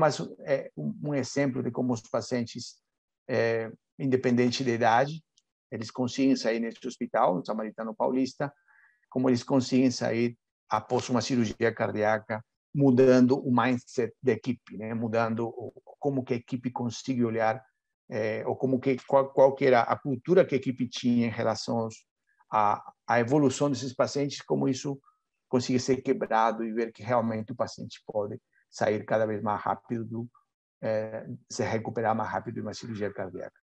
é 0.44 0.70
um 0.76 1.14
exemplo 1.14 1.62
de 1.62 1.70
como 1.70 1.92
os 1.92 2.02
pacientes, 2.02 2.76
é, 3.28 3.70
independente 3.98 4.64
da 4.64 4.70
idade, 4.70 5.22
eles 5.70 5.90
conseguem 5.90 6.36
sair 6.36 6.60
nesse 6.60 6.86
hospital, 6.86 7.34
no 7.34 7.44
Samaritano 7.44 7.94
Paulista, 7.94 8.52
como 9.10 9.28
eles 9.28 9.42
conseguem 9.42 9.90
sair 9.90 10.36
após 10.68 11.08
uma 11.08 11.20
cirurgia 11.20 11.72
cardíaca, 11.74 12.44
mudando 12.74 13.38
o 13.38 13.54
mindset 13.54 14.12
da 14.22 14.32
equipe, 14.32 14.76
né? 14.76 14.94
mudando 14.94 15.52
como 15.98 16.24
que 16.24 16.34
a 16.34 16.36
equipe 16.36 16.70
consegue 16.70 17.24
olhar, 17.24 17.64
é, 18.10 18.46
ou 18.46 18.56
como 18.56 18.80
que 18.80 18.96
qual, 19.06 19.32
qual 19.32 19.54
que 19.54 19.64
era 19.64 19.82
a 19.82 19.96
cultura 19.96 20.44
que 20.44 20.54
a 20.54 20.58
equipe 20.58 20.88
tinha 20.88 21.26
em 21.26 21.30
relação 21.30 21.88
a 22.50 23.20
evolução 23.20 23.68
desses 23.68 23.92
pacientes, 23.92 24.40
como 24.40 24.68
isso 24.68 25.00
consegue 25.48 25.80
ser 25.80 25.96
quebrado 26.02 26.64
e 26.64 26.72
ver 26.72 26.92
que 26.92 27.02
realmente 27.02 27.52
o 27.52 27.56
paciente 27.56 28.00
pode 28.06 28.40
sair 28.70 29.04
cada 29.04 29.26
vez 29.26 29.42
mais 29.42 29.60
rápido, 29.60 30.04
do, 30.04 30.30
é, 30.82 31.26
se 31.50 31.64
recuperar 31.64 32.14
mais 32.14 32.30
rápido 32.30 32.56
de 32.56 32.60
uma 32.60 32.74
cirurgia 32.74 33.12
cardíaca. 33.12 33.63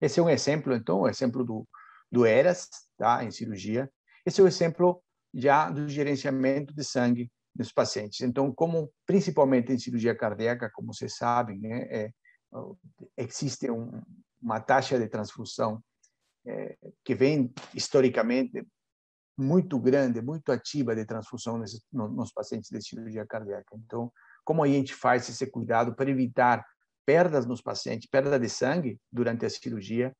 Esse 0.00 0.20
é 0.20 0.22
um 0.22 0.30
exemplo, 0.30 0.74
então, 0.74 1.00
o 1.00 1.08
exemplo 1.08 1.44
do, 1.44 1.66
do 2.10 2.26
ERAS, 2.26 2.68
tá, 2.96 3.24
em 3.24 3.30
cirurgia. 3.30 3.90
Esse 4.24 4.40
é 4.40 4.44
o 4.44 4.48
exemplo 4.48 5.02
já 5.32 5.70
do 5.70 5.88
gerenciamento 5.88 6.74
de 6.74 6.84
sangue 6.84 7.30
dos 7.54 7.72
pacientes. 7.72 8.20
Então, 8.20 8.52
como 8.52 8.92
principalmente 9.06 9.72
em 9.72 9.78
cirurgia 9.78 10.14
cardíaca, 10.14 10.70
como 10.74 10.92
vocês 10.92 11.16
sabem, 11.16 11.58
né, 11.58 11.82
é, 11.90 12.10
existe 13.16 13.70
um, 13.70 14.02
uma 14.40 14.60
taxa 14.60 14.98
de 14.98 15.08
transfusão 15.08 15.82
é, 16.46 16.76
que 17.04 17.14
vem 17.14 17.52
historicamente 17.74 18.66
muito 19.38 19.78
grande, 19.78 20.22
muito 20.22 20.50
ativa 20.50 20.94
de 20.94 21.04
transfusão 21.04 21.58
nesses, 21.58 21.82
nos 21.92 22.32
pacientes 22.32 22.70
de 22.70 22.80
cirurgia 22.82 23.26
cardíaca. 23.26 23.76
Então, 23.84 24.10
como 24.44 24.62
a 24.62 24.68
gente 24.68 24.94
faz 24.94 25.28
esse 25.28 25.46
cuidado 25.50 25.94
para 25.94 26.10
evitar 26.10 26.64
perdas 27.06 27.46
nos 27.46 27.62
pacientes, 27.62 28.08
perda 28.10 28.38
de 28.38 28.48
sangue 28.48 28.98
durante 29.10 29.46
a 29.46 29.50
cirurgia, 29.50 30.12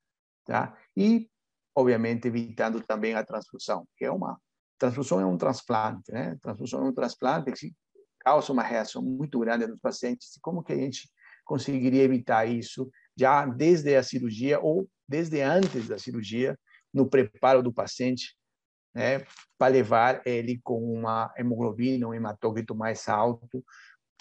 tá? 0.46 0.74
E, 0.96 1.28
obviamente, 1.74 2.28
evitando 2.28 2.80
também 2.80 3.14
a 3.14 3.24
transfusão, 3.24 3.86
que 3.96 4.04
é 4.04 4.10
uma 4.10 4.38
transfusão 4.78 5.20
é 5.20 5.26
um 5.26 5.36
transplante, 5.36 6.12
né? 6.12 6.36
Transfusão 6.40 6.86
é 6.86 6.88
um 6.88 6.94
transplante 6.94 7.50
que 7.52 7.74
causa 8.20 8.52
uma 8.52 8.62
reação 8.62 9.02
muito 9.02 9.38
grande 9.40 9.66
nos 9.66 9.80
pacientes. 9.80 10.38
Como 10.40 10.62
que 10.62 10.72
a 10.72 10.76
gente 10.76 11.10
conseguiria 11.44 12.02
evitar 12.02 12.46
isso 12.46 12.90
já 13.18 13.46
desde 13.46 13.96
a 13.96 14.02
cirurgia 14.02 14.60
ou 14.60 14.88
desde 15.08 15.40
antes 15.40 15.88
da 15.88 15.98
cirurgia, 15.98 16.58
no 16.92 17.08
preparo 17.08 17.62
do 17.62 17.72
paciente, 17.72 18.36
né, 18.94 19.24
para 19.58 19.72
levar 19.72 20.22
ele 20.26 20.60
com 20.62 20.82
uma 20.82 21.32
hemoglobina, 21.36 22.08
um 22.08 22.14
hematócrito 22.14 22.74
mais 22.74 23.08
alto. 23.08 23.64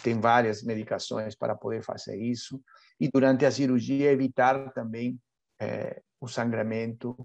Tem 0.04 0.20
várias 0.20 0.64
medicações 0.64 1.36
para 1.36 1.56
poder 1.56 1.84
fazer 1.84 2.18
isso. 2.18 2.62
E 3.00 3.10
durante 3.10 3.46
a 3.46 3.52
cirurgia, 3.52 4.12
evitar 4.12 4.72
também 4.74 5.20
é, 5.60 6.02
o 6.20 6.28
sangramento, 6.28 7.16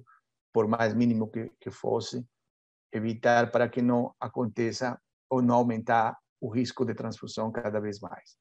por 0.53 0.67
mais 0.67 0.95
mínimo 0.95 1.31
que, 1.31 1.51
que 1.61 1.71
fosse, 1.71 2.25
evitar 2.93 3.51
para 3.51 3.69
que 3.69 3.83
não 3.83 4.15
aconteça 4.21 5.01
ou 5.29 5.41
não 5.41 5.57
aumentar 5.57 6.17
o 6.41 6.49
risco 6.49 6.85
de 6.85 6.95
transfusão 6.95 7.53
cada 7.53 7.81
vez 7.81 8.01
mais. 8.01 8.37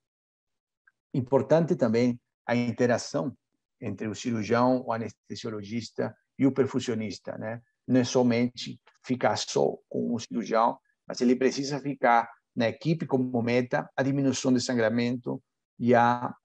Importante 1.13 1.76
também 1.76 2.20
a 2.46 2.56
interação 2.56 3.36
entre 3.82 4.08
o 4.08 4.15
cirurgião, 4.15 4.84
o 4.86 4.94
anestesiologista 4.94 6.15
e 6.38 6.46
o 6.46 6.52
perfusionista, 6.52 7.38
né? 7.38 7.62
Não 7.88 8.00
é 8.00 8.04
somente 8.04 8.80
ficar 9.04 9.36
só 9.38 9.78
com 9.88 10.13
o 10.13 10.20
cirurgião, 10.20 10.80
mas 11.08 11.22
ele 11.22 11.36
precisa 11.36 11.80
ficar 11.80 12.30
na 12.60 12.67
equipe 12.67 13.08
como 13.08 13.41
meta 13.41 13.89
a 13.95 14.04
diminuição 14.04 14.52
de 14.52 14.60
sangramento 14.60 15.41
e 15.80 15.95
a 15.95 16.36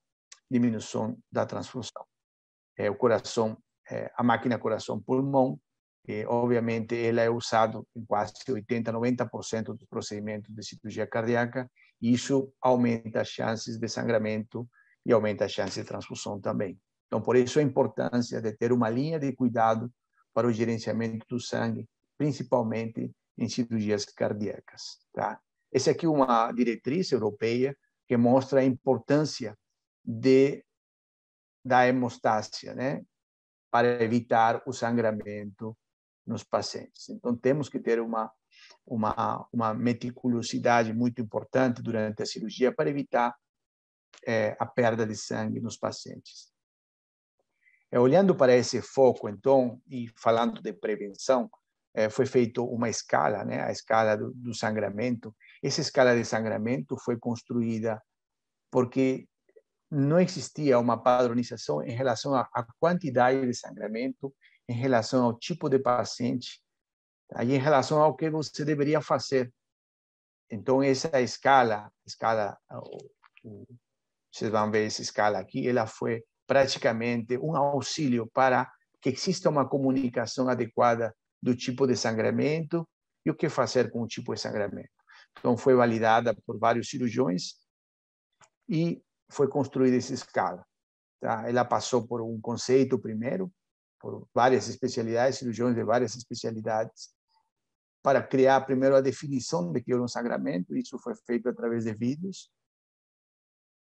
diminuição 0.49 1.19
da 1.31 1.45
transfusão. 1.45 2.07
É, 2.79 2.89
o 2.89 2.95
coração, 2.95 3.59
é, 3.91 4.13
a 4.17 4.23
máquina 4.23 4.57
coração-pulmão, 4.57 5.59
é, 6.07 6.25
obviamente, 6.29 6.95
ela 6.95 7.21
é 7.21 7.29
usada 7.29 7.83
em 7.97 8.05
quase 8.05 8.33
80, 8.49 8.93
90% 8.93 9.77
dos 9.77 9.89
procedimentos 9.89 10.55
de 10.55 10.63
cirurgia 10.63 11.05
cardíaca, 11.05 11.69
e 12.01 12.13
isso 12.13 12.53
aumenta 12.63 13.23
as 13.23 13.29
chances 13.29 13.77
de 13.77 13.89
sangramento 13.89 14.69
e 15.05 15.13
aumenta 15.13 15.47
a 15.47 15.49
chance 15.49 15.81
de 15.81 15.85
transfusão 15.85 16.41
também. 16.41 16.79
Então, 17.09 17.21
por 17.21 17.35
isso 17.35 17.59
a 17.59 17.63
importância 17.63 18.41
de 18.41 18.53
ter 18.53 18.71
uma 18.71 18.89
linha 18.89 19.19
de 19.19 19.33
cuidado 19.33 19.93
para 20.33 20.47
o 20.47 20.53
gerenciamento 20.53 21.27
do 21.29 21.41
sangue, 21.41 21.89
principalmente 22.17 23.11
em 23.37 23.49
cirurgias 23.49 24.05
cardíacas. 24.05 25.01
Tá? 25.13 25.41
Essa 25.75 25.91
aqui 25.91 26.07
é 26.07 26.09
uma 26.09 26.53
diretriz 26.53 27.11
europeia 27.11 27.77
que 28.07 28.17
mostra 28.17 28.61
a 28.61 28.65
importância 28.65 29.59
de 30.05 30.65
da 31.67 31.89
hemostásia, 31.89 32.75
né, 32.75 33.03
para 33.71 34.03
evitar 34.03 34.63
o 34.67 34.73
sangramento 34.73 35.77
nos 36.27 36.45
pacientes. 36.45 37.09
Então 37.09 37.35
temos 37.37 37.69
que 37.69 37.81
ter 37.81 38.01
uma 38.01 38.31
uma 38.87 39.49
uma 39.53 39.75
meticulosidade 39.75 40.93
muito 40.93 41.21
importante 41.21 41.83
durante 41.83 42.23
a 42.23 42.27
cirurgia 42.27 42.73
para 42.73 42.89
evitar 42.89 43.35
é, 44.25 44.57
a 44.61 44.67
perda 44.67 45.05
de 45.05 45.17
sangue 45.17 45.61
nos 45.61 45.77
pacientes. 45.77 46.53
É, 47.91 47.99
olhando 47.99 48.35
para 48.35 48.55
esse 48.55 48.81
foco, 48.81 49.29
então, 49.29 49.81
e 49.89 50.09
falando 50.17 50.61
de 50.63 50.73
prevenção, 50.73 51.51
é, 51.95 52.11
foi 52.11 52.27
feita 52.27 52.61
uma 52.61 52.89
escala, 52.89 53.45
né, 53.45 53.63
a 53.63 53.71
escala 53.71 54.17
do, 54.17 54.33
do 54.35 54.53
sangramento. 54.53 55.35
Essa 55.65 55.81
escala 55.81 56.15
de 56.15 56.27
sangramento 56.27 56.95
foi 56.99 57.19
construída 57.19 57.99
porque 58.71 59.27
não 59.91 60.21
existia 60.21 60.79
uma 60.79 61.03
padronização 61.03 61.83
em 61.83 61.93
relação 61.93 62.35
à 62.35 62.67
quantidade 62.79 63.47
de 63.47 63.55
sangramento, 63.55 64.35
em 64.69 64.75
relação 64.75 65.25
ao 65.25 65.39
tipo 65.39 65.71
de 65.71 65.79
paciente, 65.79 66.61
aí 67.33 67.55
em 67.55 67.59
relação 67.59 68.03
ao 68.03 68.15
que 68.15 68.29
você 68.29 68.63
deveria 68.63 69.01
fazer. 69.01 69.51
Então 70.51 70.83
essa 70.83 71.19
escala, 71.19 71.91
escala 72.07 72.59
vocês 74.31 74.51
vão 74.51 74.71
ver 74.71 74.87
essa 74.87 75.01
escala 75.01 75.39
aqui, 75.39 75.67
ela 75.67 75.87
foi 75.87 76.23
praticamente 76.47 77.39
um 77.39 77.57
auxílio 77.57 78.29
para 78.35 78.71
que 79.01 79.09
exista 79.09 79.49
uma 79.49 79.67
comunicação 79.67 80.47
adequada 80.47 81.17
do 81.43 81.57
tipo 81.57 81.87
de 81.87 81.97
sangramento 81.97 82.87
e 83.25 83.31
o 83.31 83.35
que 83.35 83.49
fazer 83.49 83.91
com 83.91 84.03
o 84.03 84.07
tipo 84.07 84.35
de 84.35 84.41
sangramento. 84.41 84.94
Então, 85.39 85.57
foi 85.57 85.75
validada 85.75 86.35
por 86.47 86.59
vários 86.59 86.89
cirurgiões 86.89 87.55
e 88.69 89.03
foi 89.31 89.49
construída 89.49 89.97
essa 89.97 90.15
escala. 90.15 90.65
Tá? 91.21 91.49
Ela 91.49 91.65
passou 91.65 92.07
por 92.07 92.23
um 92.23 92.41
conceito 92.41 92.99
primeiro, 92.99 93.53
por 94.01 94.27
várias 94.35 94.69
especialidades, 94.69 95.39
cirurgiões 95.39 95.75
de 95.75 95.83
várias 95.85 96.15
especialidades, 96.15 97.15
para 98.03 98.23
criar 98.23 98.61
primeiro 98.63 98.97
a 98.97 99.01
definição 99.01 99.73
de 99.73 99.83
que 99.83 99.93
era 99.93 100.03
um 100.03 100.09
sangramento. 100.09 100.77
Isso 100.77 100.99
foi 100.99 101.15
feito 101.15 101.49
através 101.49 101.85
de 101.85 101.95
vídeos 101.95 102.51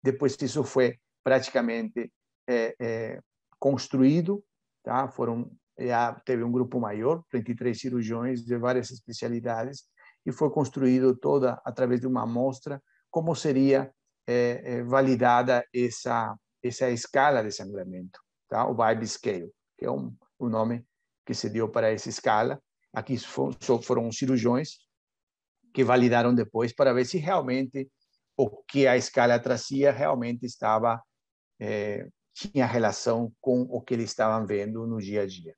depois 0.03 0.35
isso 0.41 0.63
foi 0.65 0.99
praticamente 1.23 2.11
é, 2.47 2.75
é, 2.77 3.21
construído, 3.57 4.43
tá? 4.83 5.07
Foram 5.07 5.49
já 5.79 6.13
teve 6.13 6.43
um 6.43 6.51
grupo 6.51 6.79
maior, 6.79 7.23
23 7.33 7.79
cirurgiões 7.79 8.45
de 8.45 8.55
várias 8.57 8.91
especialidades 8.91 9.85
e 10.25 10.31
foi 10.31 10.49
construído 10.49 11.15
toda 11.15 11.61
através 11.65 11.99
de 11.99 12.07
uma 12.07 12.23
amostra 12.23 12.81
como 13.09 13.35
seria 13.35 13.93
é, 14.27 14.61
é, 14.63 14.83
validada 14.83 15.65
essa 15.73 16.35
essa 16.63 16.89
escala 16.89 17.43
de 17.43 17.51
sangramento, 17.51 18.19
tá? 18.47 18.65
O 18.65 18.73
Vibe 18.73 19.05
Scale, 19.05 19.51
que 19.77 19.85
é 19.85 19.91
um, 19.91 20.15
o 20.39 20.47
nome 20.47 20.85
que 21.25 21.33
se 21.33 21.49
deu 21.49 21.69
para 21.69 21.91
essa 21.91 22.07
escala. 22.07 22.57
Aqui 22.93 23.17
foram 23.81 24.09
cirurgiões 24.11 24.77
que 25.73 25.83
validaram 25.83 26.33
depois 26.33 26.73
para 26.73 26.93
ver 26.93 27.05
se 27.05 27.17
realmente 27.17 27.91
o 28.37 28.49
que 28.63 28.87
a 28.87 28.95
escala 28.95 29.37
trazia 29.39 29.91
realmente 29.91 30.45
estava 30.45 31.03
é, 31.59 32.07
tinha 32.33 32.65
relação 32.65 33.31
com 33.41 33.61
o 33.63 33.81
que 33.81 33.93
eles 33.93 34.09
estavam 34.09 34.45
vendo 34.45 34.87
no 34.87 34.99
dia 34.99 35.23
a 35.23 35.27
dia. 35.27 35.55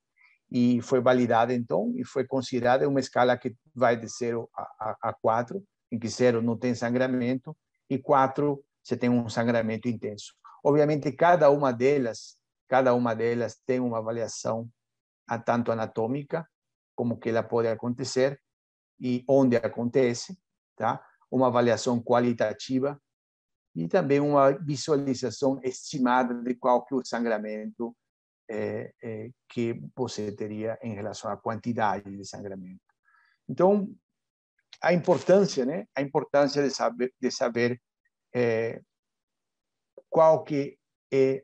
E 0.51 0.81
foi 0.81 1.01
validada, 1.01 1.53
então, 1.53 1.91
e 1.95 2.05
foi 2.05 2.25
considerada 2.25 2.87
uma 2.87 2.99
escala 2.99 3.37
que 3.37 3.55
vai 3.73 3.97
de 3.97 4.07
0 4.07 4.49
a 4.53 5.13
4, 5.13 5.63
em 5.91 5.99
que 5.99 6.07
0 6.07 6.41
não 6.41 6.57
tem 6.57 6.73
sangramento 6.75 7.55
e 7.89 7.97
4 7.97 8.63
você 8.83 8.95
tem 8.95 9.09
um 9.09 9.27
sangramento 9.27 9.87
intenso. 9.87 10.33
Obviamente, 10.63 11.11
cada 11.11 11.49
uma 11.49 11.73
delas, 11.73 12.37
cada 12.67 12.93
uma 12.93 13.15
delas 13.15 13.59
tem 13.65 13.79
uma 13.79 13.97
avaliação 13.97 14.69
tanto 15.43 15.71
anatômica 15.71 16.47
como 16.95 17.17
que 17.17 17.29
ela 17.29 17.43
pode 17.43 17.67
acontecer 17.67 18.39
e 18.99 19.23
onde 19.27 19.57
acontece, 19.57 20.37
tá? 20.75 21.03
uma 21.29 21.47
avaliação 21.47 22.01
qualitativa 22.01 22.99
e 23.75 23.87
também 23.87 24.19
uma 24.19 24.51
visualização 24.51 25.59
estimada 25.63 26.33
de 26.33 26.55
qual 26.55 26.85
que 26.85 26.93
é 26.93 26.97
o 26.97 27.05
sangramento 27.05 27.95
é, 28.49 28.93
é, 29.03 29.29
que 29.49 29.81
você 29.95 30.31
teria 30.31 30.77
em 30.81 30.93
relação 30.93 31.31
à 31.31 31.37
quantidade 31.37 32.15
de 32.15 32.25
sangramento. 32.25 32.81
Então, 33.47 33.89
a 34.81 34.93
importância, 34.93 35.65
né? 35.65 35.87
A 35.95 36.01
importância 36.01 36.61
de 36.61 36.69
saber, 36.69 37.13
de 37.19 37.31
saber 37.31 37.81
é, 38.33 38.81
qual 40.09 40.43
que 40.43 40.77
é 41.11 41.43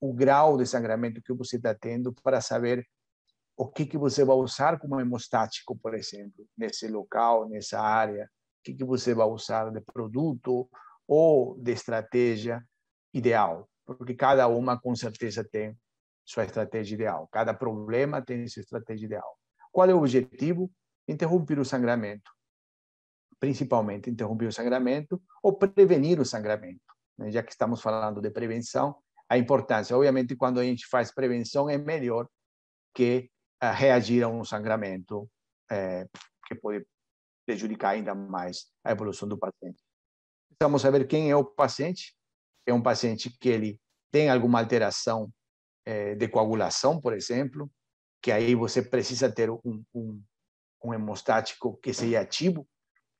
o 0.00 0.12
grau 0.12 0.56
de 0.56 0.66
sangramento 0.66 1.22
que 1.22 1.32
você 1.32 1.56
está 1.56 1.74
tendo 1.74 2.12
para 2.12 2.40
saber 2.40 2.86
o 3.56 3.68
que 3.68 3.86
que 3.86 3.98
você 3.98 4.24
vai 4.24 4.36
usar 4.36 4.78
como 4.78 5.00
hemostático, 5.00 5.76
por 5.78 5.94
exemplo, 5.94 6.46
nesse 6.56 6.88
local, 6.88 7.48
nessa 7.48 7.80
área, 7.80 8.28
que, 8.64 8.74
que 8.74 8.84
você 8.84 9.14
vai 9.14 9.26
usar 9.26 9.70
de 9.70 9.80
produto 9.80 10.68
ou 11.06 11.56
de 11.58 11.72
estratégia 11.72 12.64
ideal, 13.12 13.68
porque 13.84 14.14
cada 14.14 14.48
uma 14.48 14.80
com 14.80 14.94
certeza 14.96 15.44
tem 15.44 15.76
sua 16.24 16.44
estratégia 16.44 16.94
ideal, 16.94 17.28
cada 17.30 17.52
problema 17.52 18.22
tem 18.22 18.46
sua 18.48 18.60
estratégia 18.60 19.06
ideal. 19.06 19.38
Qual 19.70 19.88
é 19.88 19.94
o 19.94 19.98
objetivo? 19.98 20.70
Interromper 21.08 21.58
o 21.58 21.64
sangramento, 21.64 22.30
principalmente 23.40 24.08
interromper 24.08 24.46
o 24.46 24.52
sangramento 24.52 25.20
ou 25.42 25.56
prevenir 25.56 26.20
o 26.20 26.24
sangramento. 26.24 26.80
Né? 27.18 27.30
Já 27.30 27.42
que 27.42 27.50
estamos 27.50 27.80
falando 27.80 28.20
de 28.20 28.30
prevenção, 28.30 28.96
a 29.28 29.38
importância, 29.38 29.96
obviamente, 29.96 30.36
quando 30.36 30.60
a 30.60 30.64
gente 30.64 30.86
faz 30.86 31.12
prevenção 31.12 31.68
é 31.68 31.78
melhor 31.78 32.28
que 32.94 33.30
uh, 33.62 33.72
reagir 33.74 34.22
a 34.22 34.28
um 34.28 34.44
sangramento 34.44 35.28
é, 35.70 36.06
que 36.46 36.54
pode 36.54 36.86
prejudicar 37.46 37.90
ainda 37.90 38.14
mais 38.14 38.66
a 38.84 38.92
evolução 38.92 39.26
do 39.26 39.38
paciente. 39.38 39.82
Precisamos 40.50 40.82
saber 40.82 41.06
quem 41.06 41.30
é 41.30 41.36
o 41.36 41.44
paciente. 41.44 42.14
É 42.66 42.72
um 42.72 42.82
paciente 42.82 43.30
que 43.40 43.48
ele 43.48 43.80
tem 44.12 44.30
alguma 44.30 44.60
alteração 44.60 45.32
de 46.16 46.28
coagulação, 46.28 47.00
por 47.00 47.12
exemplo, 47.12 47.70
que 48.22 48.30
aí 48.30 48.54
você 48.54 48.80
precisa 48.80 49.30
ter 49.30 49.50
um, 49.50 49.82
um, 49.92 50.22
um 50.84 50.94
hemostático 50.94 51.76
que 51.78 51.92
seja 51.92 52.20
ativo, 52.20 52.66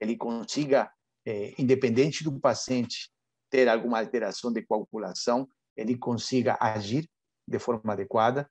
ele 0.01 0.17
consiga, 0.17 0.91
é, 1.27 1.55
independente 1.59 2.23
do 2.23 2.39
paciente 2.41 3.11
ter 3.51 3.69
alguma 3.69 3.99
alteração 3.99 4.53
de 4.53 4.63
coagulação, 4.63 5.49
ele 5.77 5.97
consiga 5.97 6.57
agir 6.61 7.09
de 7.47 7.59
forma 7.59 7.93
adequada. 7.93 8.49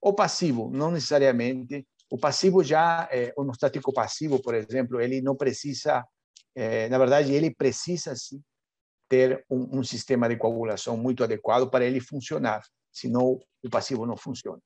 O 0.00 0.12
passivo, 0.12 0.70
não 0.70 0.90
necessariamente. 0.90 1.86
O 2.10 2.16
passivo 2.16 2.62
já, 2.62 3.08
é, 3.10 3.32
o 3.36 3.42
hemostático 3.42 3.92
passivo, 3.92 4.40
por 4.40 4.54
exemplo, 4.54 5.00
ele 5.00 5.20
não 5.20 5.36
precisa, 5.36 6.04
na 6.90 6.98
verdade, 6.98 7.32
ele 7.32 7.54
precisa 7.54 8.16
sim 8.16 8.42
ter 9.08 9.44
um, 9.48 9.78
um 9.78 9.84
sistema 9.84 10.28
de 10.28 10.36
coagulação 10.36 10.96
muito 10.96 11.22
adequado 11.22 11.70
para 11.70 11.84
ele 11.84 12.00
funcionar, 12.00 12.62
senão 12.92 13.40
o 13.62 13.70
passivo 13.70 14.06
não 14.06 14.16
funciona. 14.16 14.60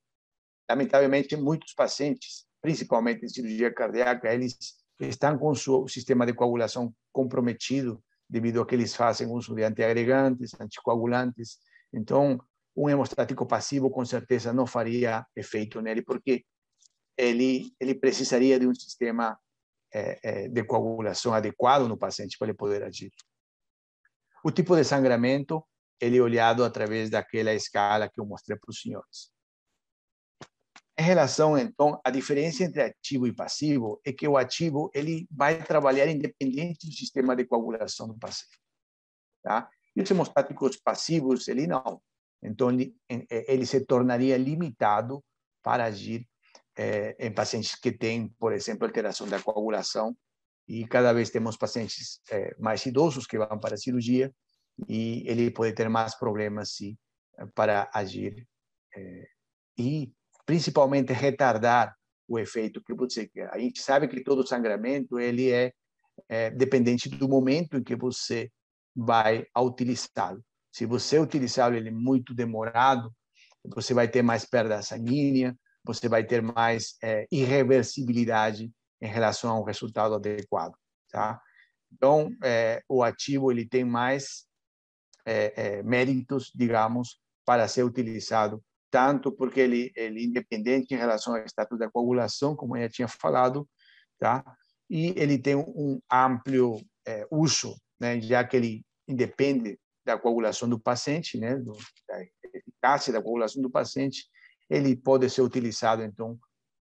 Lamentavelmente, 0.69 1.37
muitos 1.37 1.75
pacientes, 1.75 2.47
principalmente 2.61 3.25
em 3.25 3.29
cirurgia 3.29 3.73
cardíaca, 3.73 4.33
eles 4.33 4.57
estão 5.01 5.39
com 5.39 5.51
o 5.51 5.57
seu 5.57 5.87
sistema 5.89 6.25
de 6.25 6.33
coagulação 6.33 6.95
comprometido 7.13 8.03
devido 8.29 8.63
a 8.63 8.67
que 8.67 8.75
eles 8.75 8.95
fazem 8.95 9.29
uso 9.29 9.55
de 9.55 9.63
antiagregantes, 9.63 10.59
anticoagulantes. 10.59 11.59
Então, 11.93 12.39
um 12.75 12.89
hemostático 12.89 13.47
passivo 13.47 13.91
com 13.91 14.05
certeza 14.05 14.53
não 14.53 14.67
faria 14.67 15.27
efeito 15.37 15.81
nele, 15.83 16.03
porque 16.03 16.45
ele 17.17 17.75
ele 17.79 17.95
precisaria 17.95 18.59
de 18.59 18.67
um 18.67 18.75
sistema 18.75 19.39
é, 19.93 20.19
é, 20.23 20.49
de 20.49 20.65
coagulação 20.65 21.35
adequado 21.35 21.87
no 21.87 21.99
paciente 21.99 22.39
para 22.39 22.49
ele 22.49 22.57
poder 22.57 22.83
agir. 22.83 23.13
O 24.43 24.51
tipo 24.51 24.75
de 24.75 24.85
sangramento 24.85 25.63
ele 26.01 26.19
é 26.19 26.23
olhado 26.23 26.65
através 26.65 27.11
daquela 27.11 27.55
escala 27.55 28.09
que 28.09 28.21
eu 28.21 28.27
mostrei 28.27 28.59
para 28.59 28.71
os 28.71 28.81
senhores. 28.81 29.33
Em 30.99 31.03
relação, 31.03 31.57
então, 31.57 32.01
à 32.05 32.11
diferença 32.11 32.65
entre 32.65 32.83
ativo 32.83 33.27
e 33.27 33.35
passivo, 33.35 34.01
é 34.05 34.13
que 34.13 34.29
o 34.29 34.37
ativo 34.37 34.91
ele 34.95 35.27
vai 35.31 35.63
trabalhar 35.65 36.07
independente 36.07 36.87
do 36.87 36.93
sistema 36.93 37.35
de 37.35 37.47
coagulação 37.47 38.07
do 38.07 38.19
paciente. 38.19 38.59
Tá? 39.43 39.71
E 39.97 40.03
os 40.03 40.11
hemostáticos 40.11 40.77
passivos, 40.77 41.49
ele 41.49 41.67
não. 41.67 42.01
Então, 42.43 42.71
ele, 42.71 42.95
ele 43.09 43.65
se 43.65 43.81
tornaria 43.87 44.37
limitado 44.37 45.25
para 45.63 45.85
agir 45.85 46.29
é, 46.77 47.17
em 47.19 47.33
pacientes 47.33 47.75
que 47.75 47.93
têm, 47.93 48.29
por 48.39 48.53
exemplo, 48.53 48.87
alteração 48.87 49.29
da 49.29 49.41
coagulação. 49.41 50.17
E 50.69 50.87
cada 50.87 51.13
vez 51.13 51.31
temos 51.31 51.57
pacientes 51.57 52.21
é, 52.31 52.55
mais 52.59 52.85
idosos 52.85 53.27
que 53.27 53.39
vão 53.39 53.59
para 53.59 53.75
a 53.75 53.79
cirurgia 53.79 54.33
e 54.89 55.23
ele 55.27 55.51
pode 55.51 55.75
ter 55.75 55.89
mais 55.89 56.15
problemas, 56.15 56.75
sim, 56.75 56.97
para 57.55 57.91
agir. 57.93 58.47
É, 58.95 59.27
e 59.79 60.13
principalmente 60.45 61.13
retardar 61.13 61.95
o 62.29 62.39
efeito 62.39 62.83
que 62.83 62.95
você 62.95 63.27
quer. 63.29 63.51
A 63.53 63.59
gente 63.59 63.81
sabe 63.81 64.09
que 64.09 64.23
todo 64.23 64.47
sangramento 64.47 65.19
ele 65.19 65.51
é, 65.51 65.73
é 66.29 66.51
dependente 66.51 67.09
do 67.09 67.29
momento 67.29 67.79
em 67.79 67.83
que 67.83 67.97
você 67.97 68.51
vai 68.95 69.47
utilizá-lo. 69.57 70.43
Se 70.71 70.87
você 70.87 71.19
utilizá-lo 71.19 71.77
ele 71.77 71.91
muito 71.91 72.35
demorado, 72.35 73.13
você 73.65 73.95
vai 73.95 74.09
ter 74.09 74.23
mais 74.23 74.45
perda 74.45 74.83
sanguínea, 74.83 75.57
você 75.85 76.09
vai 76.09 76.25
ter 76.25 76.43
mais 76.43 76.97
é, 77.03 77.27
irreversibilidade 77.31 78.71
em 79.01 79.07
relação 79.07 79.51
a 79.51 79.61
um 79.61 79.65
resultado 79.65 80.15
adequado, 80.15 80.75
tá? 81.11 81.41
Então, 81.93 82.31
é, 82.43 82.83
o 82.89 83.03
ativo 83.03 83.51
ele 83.51 83.67
tem 83.69 83.85
mais 83.85 84.47
é, 85.25 85.53
é 85.57 85.83
méritos, 85.83 86.51
digamos, 86.55 87.21
para 87.45 87.67
ser 87.69 87.85
utilizado 87.85 88.63
tanto 88.93 89.33
porque 89.33 89.59
ele, 89.59 89.91
é 89.97 90.09
independente 90.09 90.93
em 90.93 90.99
relação 90.99 91.35
ao 91.35 91.43
status 91.47 91.79
da 91.79 91.91
coagulação, 91.91 92.55
como 92.55 92.77
eu 92.77 92.83
já 92.83 92.89
tinha 92.91 93.09
falado, 93.09 93.67
tá? 94.19 94.45
E 94.89 95.15
ele 95.17 95.39
tem 95.39 95.57
um 95.57 95.99
amplo 96.13 96.79
é, 97.07 97.27
uso, 97.31 97.75
né? 97.99 98.21
Já 98.21 98.45
que 98.45 98.55
ele 98.55 98.85
independe 99.09 99.81
da 100.05 100.19
coagulação 100.19 100.69
do 100.69 100.79
paciente, 100.79 101.39
né? 101.39 101.57
Do, 101.57 101.73
da 102.07 102.23
eficácia 102.55 103.11
da 103.11 103.23
coagulação 103.23 103.63
do 103.63 103.71
paciente, 103.71 104.27
ele 104.69 104.95
pode 104.95 105.29
ser 105.31 105.41
utilizado 105.41 106.03
então 106.03 106.39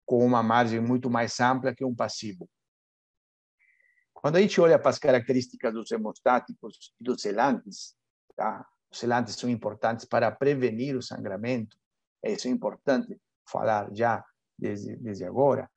com 0.05 0.23
uma 0.23 0.43
margem 0.43 0.79
muito 0.79 1.09
mais 1.09 1.39
ampla 1.39 1.73
que 1.73 1.83
um 1.83 1.95
passivo. 1.95 2.47
Quando 4.13 4.35
a 4.35 4.41
gente 4.41 4.61
olha 4.61 4.77
para 4.77 4.91
as 4.91 4.99
características 4.99 5.73
dos 5.73 5.91
hemostáticos 5.91 6.93
e 7.01 7.03
dos 7.03 7.19
selantes, 7.19 7.95
tá? 8.35 8.65
Os 8.91 8.99
selantes 8.99 9.35
são 9.35 9.49
importantes 9.49 10.05
para 10.05 10.31
prevenir 10.31 10.95
o 10.95 11.01
sangramento, 11.01 11.77
isso 12.23 12.47
é 12.47 12.51
importante 12.51 13.19
falar 13.47 13.89
já 13.93 14.23
desde, 14.57 14.95
desde 14.97 15.25
agora, 15.25 15.69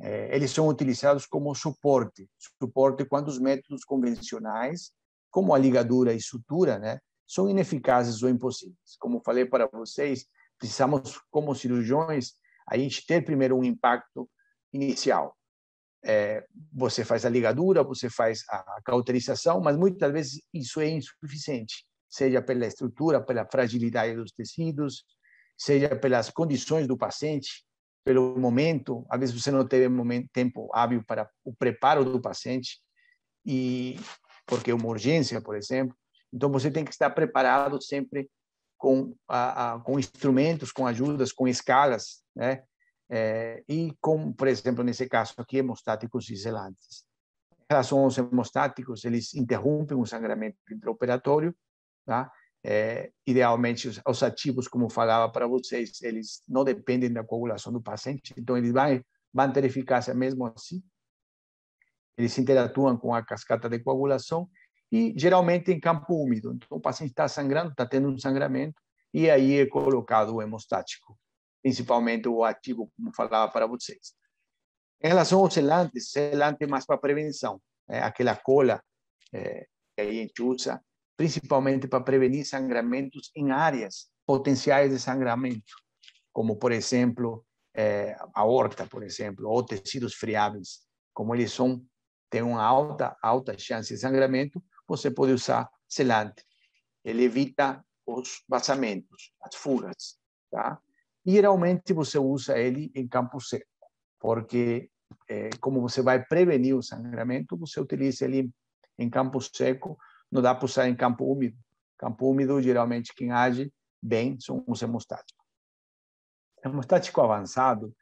é, 0.00 0.34
eles 0.34 0.50
são 0.50 0.68
utilizados 0.68 1.24
como 1.24 1.54
suporte, 1.54 2.28
suporte 2.60 3.04
quando 3.04 3.28
os 3.28 3.38
métodos 3.38 3.84
convencionais, 3.84 4.92
como 5.30 5.54
a 5.54 5.58
ligadura 5.58 6.12
e 6.12 6.20
sutura, 6.20 6.78
né, 6.78 7.00
são 7.26 7.48
ineficazes 7.48 8.22
ou 8.22 8.28
impossíveis. 8.28 8.96
Como 8.98 9.22
falei 9.24 9.46
para 9.46 9.66
vocês, 9.66 10.26
precisamos, 10.58 11.20
como 11.30 11.54
cirurgiões, 11.54 12.34
a 12.68 12.76
gente 12.76 13.06
ter 13.06 13.24
primeiro 13.24 13.56
um 13.56 13.64
impacto 13.64 14.28
inicial. 14.72 15.36
É, 16.04 16.46
você 16.72 17.04
faz 17.04 17.24
a 17.24 17.30
ligadura, 17.30 17.82
você 17.82 18.08
faz 18.10 18.44
a 18.48 18.80
cauterização, 18.84 19.60
mas 19.60 19.76
muitas 19.76 20.12
vezes 20.12 20.42
isso 20.52 20.80
é 20.80 20.88
insuficiente, 20.88 21.85
seja 22.08 22.40
pela 22.42 22.66
estrutura, 22.66 23.20
pela 23.20 23.46
fragilidade 23.46 24.14
dos 24.14 24.32
tecidos, 24.32 25.04
seja 25.56 25.94
pelas 25.96 26.30
condições 26.30 26.86
do 26.86 26.96
paciente, 26.96 27.64
pelo 28.04 28.38
momento, 28.38 29.04
às 29.10 29.18
vezes 29.18 29.42
você 29.42 29.50
não 29.50 29.66
teve 29.66 29.88
momento, 29.88 30.28
tempo 30.32 30.70
hábil 30.72 31.02
para 31.04 31.28
o 31.44 31.54
preparo 31.54 32.04
do 32.04 32.20
paciente, 32.20 32.80
e 33.44 33.98
porque 34.46 34.70
é 34.70 34.74
uma 34.74 34.86
urgência, 34.86 35.40
por 35.40 35.56
exemplo. 35.56 35.96
Então, 36.32 36.50
você 36.50 36.70
tem 36.70 36.84
que 36.84 36.92
estar 36.92 37.10
preparado 37.10 37.82
sempre 37.82 38.30
com, 38.78 39.14
a, 39.26 39.74
a, 39.74 39.80
com 39.80 39.98
instrumentos, 39.98 40.70
com 40.70 40.86
ajudas, 40.86 41.32
com 41.32 41.48
escalas, 41.48 42.22
né? 42.34 42.62
É, 43.08 43.62
e 43.68 43.92
com, 44.00 44.32
por 44.32 44.48
exemplo, 44.48 44.82
nesse 44.82 45.08
caso 45.08 45.34
aqui, 45.38 45.58
hemostáticos 45.58 46.26
selantes. 46.26 47.04
Em 47.60 47.64
relação 47.70 48.00
aos 48.00 48.18
hemostáticos, 48.18 49.04
eles 49.04 49.34
interrompem 49.34 49.96
o 49.96 50.06
sangramento 50.06 50.58
intraoperatório, 50.70 51.54
tá? 52.06 52.30
É, 52.64 53.12
idealmente, 53.26 53.88
os, 53.88 54.00
os, 54.06 54.22
ativos, 54.22 54.66
como 54.66 54.88
falava 54.88 55.30
para 55.30 55.46
vocês, 55.46 56.00
eles 56.02 56.42
não 56.48 56.64
dependem 56.64 57.12
da 57.12 57.22
coagulação 57.22 57.72
do 57.72 57.82
paciente, 57.82 58.34
então 58.36 58.56
eles 58.56 58.72
vão, 58.72 59.00
vão 59.32 59.52
ter 59.52 59.64
eficácia 59.64 60.14
mesmo 60.14 60.46
assim. 60.46 60.82
Eles 62.16 62.36
interatuam 62.38 62.96
com 62.96 63.14
a 63.14 63.22
cascata 63.22 63.68
de 63.68 63.78
coagulação 63.78 64.48
e 64.90 65.14
geralmente 65.16 65.70
em 65.70 65.78
campo 65.78 66.14
úmido. 66.14 66.54
Então, 66.54 66.78
o 66.78 66.80
paciente 66.80 67.10
está 67.10 67.28
sangrando, 67.28 67.70
está 67.70 67.84
tendo 67.84 68.08
um 68.08 68.18
sangramento, 68.18 68.80
e 69.12 69.30
aí 69.30 69.60
é 69.60 69.66
colocado 69.66 70.34
o 70.34 70.42
hemostático, 70.42 71.18
principalmente 71.62 72.28
o 72.28 72.42
ativo, 72.44 72.90
como 72.96 73.14
falava 73.14 73.50
para 73.52 73.66
vocês. 73.66 74.14
Em 75.02 75.08
relação 75.08 75.40
aos 75.40 75.52
selantes, 75.52 76.10
selante 76.10 76.64
é 76.64 76.66
mais 76.66 76.86
para 76.86 76.98
prevenção, 76.98 77.60
é 77.88 78.00
aquela 78.00 78.34
cola 78.34 78.82
é, 79.32 79.66
que 79.94 80.00
a 80.00 80.10
gente 80.10 80.42
usa 80.42 80.82
principalmente 81.16 81.88
para 81.88 82.04
prevenir 82.04 82.44
sangramentos 82.44 83.30
em 83.34 83.50
áreas 83.50 84.08
potenciais 84.26 84.90
de 84.90 84.98
sangramento, 84.98 85.74
como, 86.32 86.56
por 86.56 86.72
exemplo, 86.72 87.44
é, 87.74 88.14
a 88.34 88.40
aorta, 88.40 88.86
por 88.86 89.02
exemplo, 89.02 89.48
ou 89.48 89.64
tecidos 89.64 90.14
friáveis. 90.14 90.80
Como 91.14 91.34
eles 91.34 91.52
são, 91.52 91.82
têm 92.28 92.42
uma 92.42 92.62
alta, 92.62 93.16
alta 93.22 93.56
chance 93.58 93.94
de 93.94 94.00
sangramento, 94.00 94.62
você 94.86 95.10
pode 95.10 95.32
usar 95.32 95.68
selante. 95.88 96.44
Ele 97.04 97.24
evita 97.24 97.82
os 98.06 98.42
vazamentos, 98.48 99.32
as 99.42 99.54
fugas, 99.54 100.18
tá? 100.50 100.78
E 101.24 101.32
geralmente 101.32 101.92
você 101.92 102.18
usa 102.18 102.58
ele 102.58 102.90
em 102.94 103.08
campo 103.08 103.40
seco, 103.40 103.66
porque 104.20 104.90
é, 105.28 105.50
como 105.60 105.80
você 105.80 106.02
vai 106.02 106.24
prevenir 106.24 106.76
o 106.76 106.82
sangramento, 106.82 107.56
você 107.56 107.80
utiliza 107.80 108.24
ele 108.24 108.50
em 108.98 109.10
campo 109.10 109.40
seco 109.40 109.98
não 110.30 110.42
dá 110.42 110.54
para 110.54 110.64
usar 110.64 110.88
em 110.88 110.96
campo 110.96 111.24
úmido. 111.24 111.56
Campo 111.98 112.30
úmido, 112.30 112.60
geralmente, 112.60 113.14
quem 113.14 113.32
age 113.32 113.72
bem 114.02 114.38
são 114.38 114.64
os 114.66 114.82
hemostáticos. 114.82 115.44
O 116.64 116.68
hemostático 116.68 117.20
avançado, 117.20 117.94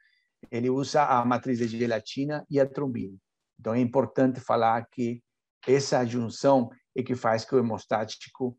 ele 0.51 0.69
usa 0.69 1.03
a 1.03 1.23
matriz 1.25 1.59
de 1.59 1.67
gelatina 1.67 2.45
e 2.49 2.59
a 2.59 2.67
trombina. 2.67 3.17
Então, 3.59 3.73
é 3.73 3.79
importante 3.79 4.39
falar 4.39 4.85
que 4.89 5.23
essa 5.67 6.05
junção 6.05 6.69
é 6.95 7.01
que 7.01 7.15
faz 7.15 7.45
que 7.45 7.55
o 7.55 7.59
hemostático 7.59 8.57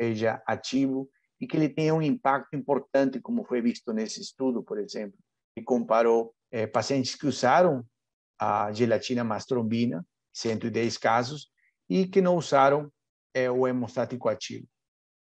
seja 0.00 0.42
ativo 0.46 1.08
e 1.40 1.46
que 1.46 1.56
ele 1.56 1.68
tenha 1.68 1.94
um 1.94 2.02
impacto 2.02 2.56
importante, 2.56 3.20
como 3.20 3.44
foi 3.44 3.60
visto 3.60 3.92
nesse 3.92 4.20
estudo, 4.20 4.62
por 4.62 4.78
exemplo, 4.78 5.18
que 5.54 5.62
comparou 5.62 6.34
é, 6.50 6.66
pacientes 6.66 7.14
que 7.14 7.26
usaram 7.26 7.84
a 8.38 8.72
gelatina 8.72 9.24
mais 9.24 9.44
trombina, 9.44 10.06
110 10.32 10.96
casos, 10.98 11.50
e 11.88 12.06
que 12.06 12.20
não 12.20 12.36
usaram 12.36 12.90
é 13.34 13.50
o 13.50 13.66
hemostático 13.66 14.28
ativo. 14.28 14.66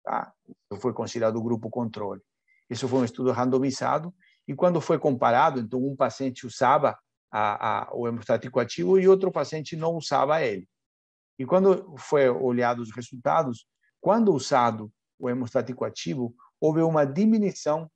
Tá? 0.03 0.33
Foi 0.79 0.93
considerado 0.93 1.37
o 1.37 1.43
grupo 1.43 1.69
controle. 1.69 2.21
Isso 2.69 2.87
foi 2.87 2.99
um 2.99 3.05
estudo 3.05 3.31
randomizado. 3.31 4.13
E 4.47 4.55
quando 4.55 4.81
foi 4.81 4.97
comparado, 4.97 5.59
então 5.59 5.79
um 5.85 5.95
paciente 5.95 6.45
usava 6.45 6.97
a, 7.31 7.89
a, 7.89 7.95
o 7.95 8.07
hemostático 8.07 8.59
ativo 8.59 8.99
e 8.99 9.07
outro 9.07 9.31
paciente 9.31 9.75
não 9.75 9.95
usava 9.95 10.41
ele. 10.41 10.67
E 11.39 11.45
quando 11.45 11.95
foi 11.97 12.29
olhado 12.29 12.81
os 12.81 12.91
resultados, 12.91 13.65
quando 13.99 14.33
usado 14.33 14.91
o 15.17 15.29
hemostático 15.29 15.85
ativo, 15.85 16.35
houve 16.59 16.81
uma 16.81 17.05
diminuição 17.05 17.89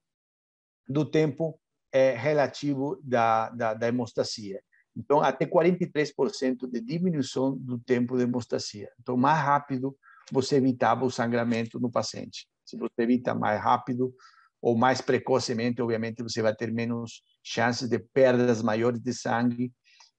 do 0.87 1.03
tempo 1.03 1.59
é, 1.91 2.11
relativo 2.11 2.99
da, 3.03 3.49
da, 3.49 3.73
da 3.73 3.87
hemostasia. 3.87 4.61
Então, 4.95 5.21
até 5.21 5.45
43% 5.45 6.69
de 6.71 6.79
diminuição 6.79 7.57
do 7.57 7.77
tempo 7.77 8.15
de 8.15 8.23
hemostasia. 8.23 8.89
Então, 8.99 9.17
mais 9.17 9.39
rápido 9.39 9.95
você 10.31 10.55
evitava 10.55 11.05
o 11.05 11.11
sangramento 11.11 11.79
no 11.79 11.91
paciente. 11.91 12.47
Se 12.65 12.77
você 12.77 13.01
evita 13.01 13.35
mais 13.35 13.61
rápido 13.61 14.13
ou 14.61 14.75
mais 14.75 15.01
precocemente, 15.01 15.81
obviamente 15.81 16.23
você 16.23 16.41
vai 16.41 16.55
ter 16.55 16.71
menos 16.71 17.21
chances 17.43 17.89
de 17.89 17.99
perdas 17.99 18.61
maiores 18.61 18.99
de 18.99 19.13
sangue 19.13 19.71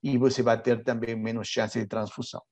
e 0.03 0.17
você 0.19 0.43
vai 0.43 0.61
ter 0.61 0.85
também 0.85 1.17
menos 1.17 1.49
chances 1.49 1.83
de 1.83 1.89
transfusão, 1.89 2.43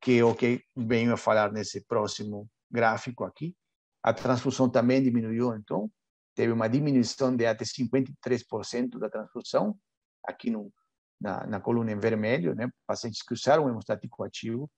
que 0.00 0.18
é 0.18 0.24
o 0.24 0.34
que 0.34 0.60
venho 0.76 1.14
a 1.14 1.16
falar 1.16 1.52
nesse 1.52 1.82
próximo 1.86 2.46
gráfico 2.70 3.24
aqui. 3.24 3.54
A 4.02 4.12
transfusão 4.12 4.68
também 4.68 5.02
diminuiu, 5.02 5.54
então 5.54 5.90
teve 6.34 6.52
uma 6.52 6.68
diminuição 6.68 7.34
de 7.34 7.46
até 7.46 7.64
53% 7.64 8.98
da 8.98 9.08
transfusão 9.08 9.78
aqui 10.22 10.50
no, 10.50 10.70
na, 11.20 11.46
na 11.46 11.60
coluna 11.60 11.92
em 11.92 11.98
vermelho, 11.98 12.54
né? 12.54 12.68
pacientes 12.86 13.22
que 13.22 13.34
usaram 13.34 13.64
o 13.64 13.68
hemostático 13.68 14.22
ativo. 14.24 14.70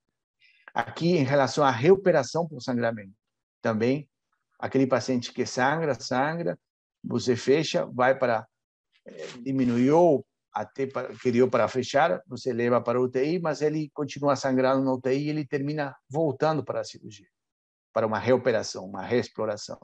Aqui, 0.74 1.16
em 1.16 1.24
relação 1.24 1.64
à 1.64 1.70
recuperação 1.70 2.46
por 2.46 2.60
sangramento, 2.60 3.14
também 3.62 4.08
aquele 4.58 4.86
paciente 4.86 5.32
que 5.32 5.46
sangra, 5.46 5.94
sangra, 5.94 6.58
você 7.02 7.36
fecha, 7.36 7.86
vai 7.86 8.18
para 8.18 8.46
eh, 9.06 9.26
diminuiu 9.42 10.24
até 10.52 10.86
para, 10.86 11.14
queria 11.16 11.46
para 11.48 11.68
fechar, 11.68 12.22
você 12.26 12.52
leva 12.52 12.80
para 12.80 12.98
a 12.98 13.02
UTI, 13.02 13.38
mas 13.38 13.60
ele 13.60 13.90
continua 13.92 14.34
sangrando 14.36 14.82
na 14.82 14.94
UTI 14.94 15.26
e 15.26 15.28
ele 15.28 15.46
termina 15.46 15.94
voltando 16.08 16.64
para 16.64 16.80
a 16.80 16.84
cirurgia, 16.84 17.28
para 17.92 18.06
uma 18.06 18.18
reoperação, 18.18 18.86
uma 18.86 19.02
reexploração. 19.02 19.78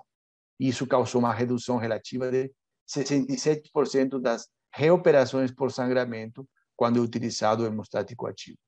Isso 0.58 0.86
causou 0.86 1.20
uma 1.20 1.32
redução 1.32 1.76
relativa 1.76 2.30
de 2.30 2.50
67% 2.88 4.18
das 4.18 4.48
reoperações 4.72 5.50
por 5.50 5.70
sangramento 5.70 6.48
quando 6.76 6.98
é 6.98 7.02
utilizado 7.02 7.62
o 7.62 7.66
hemostático 7.66 8.26
ativo. 8.26 8.58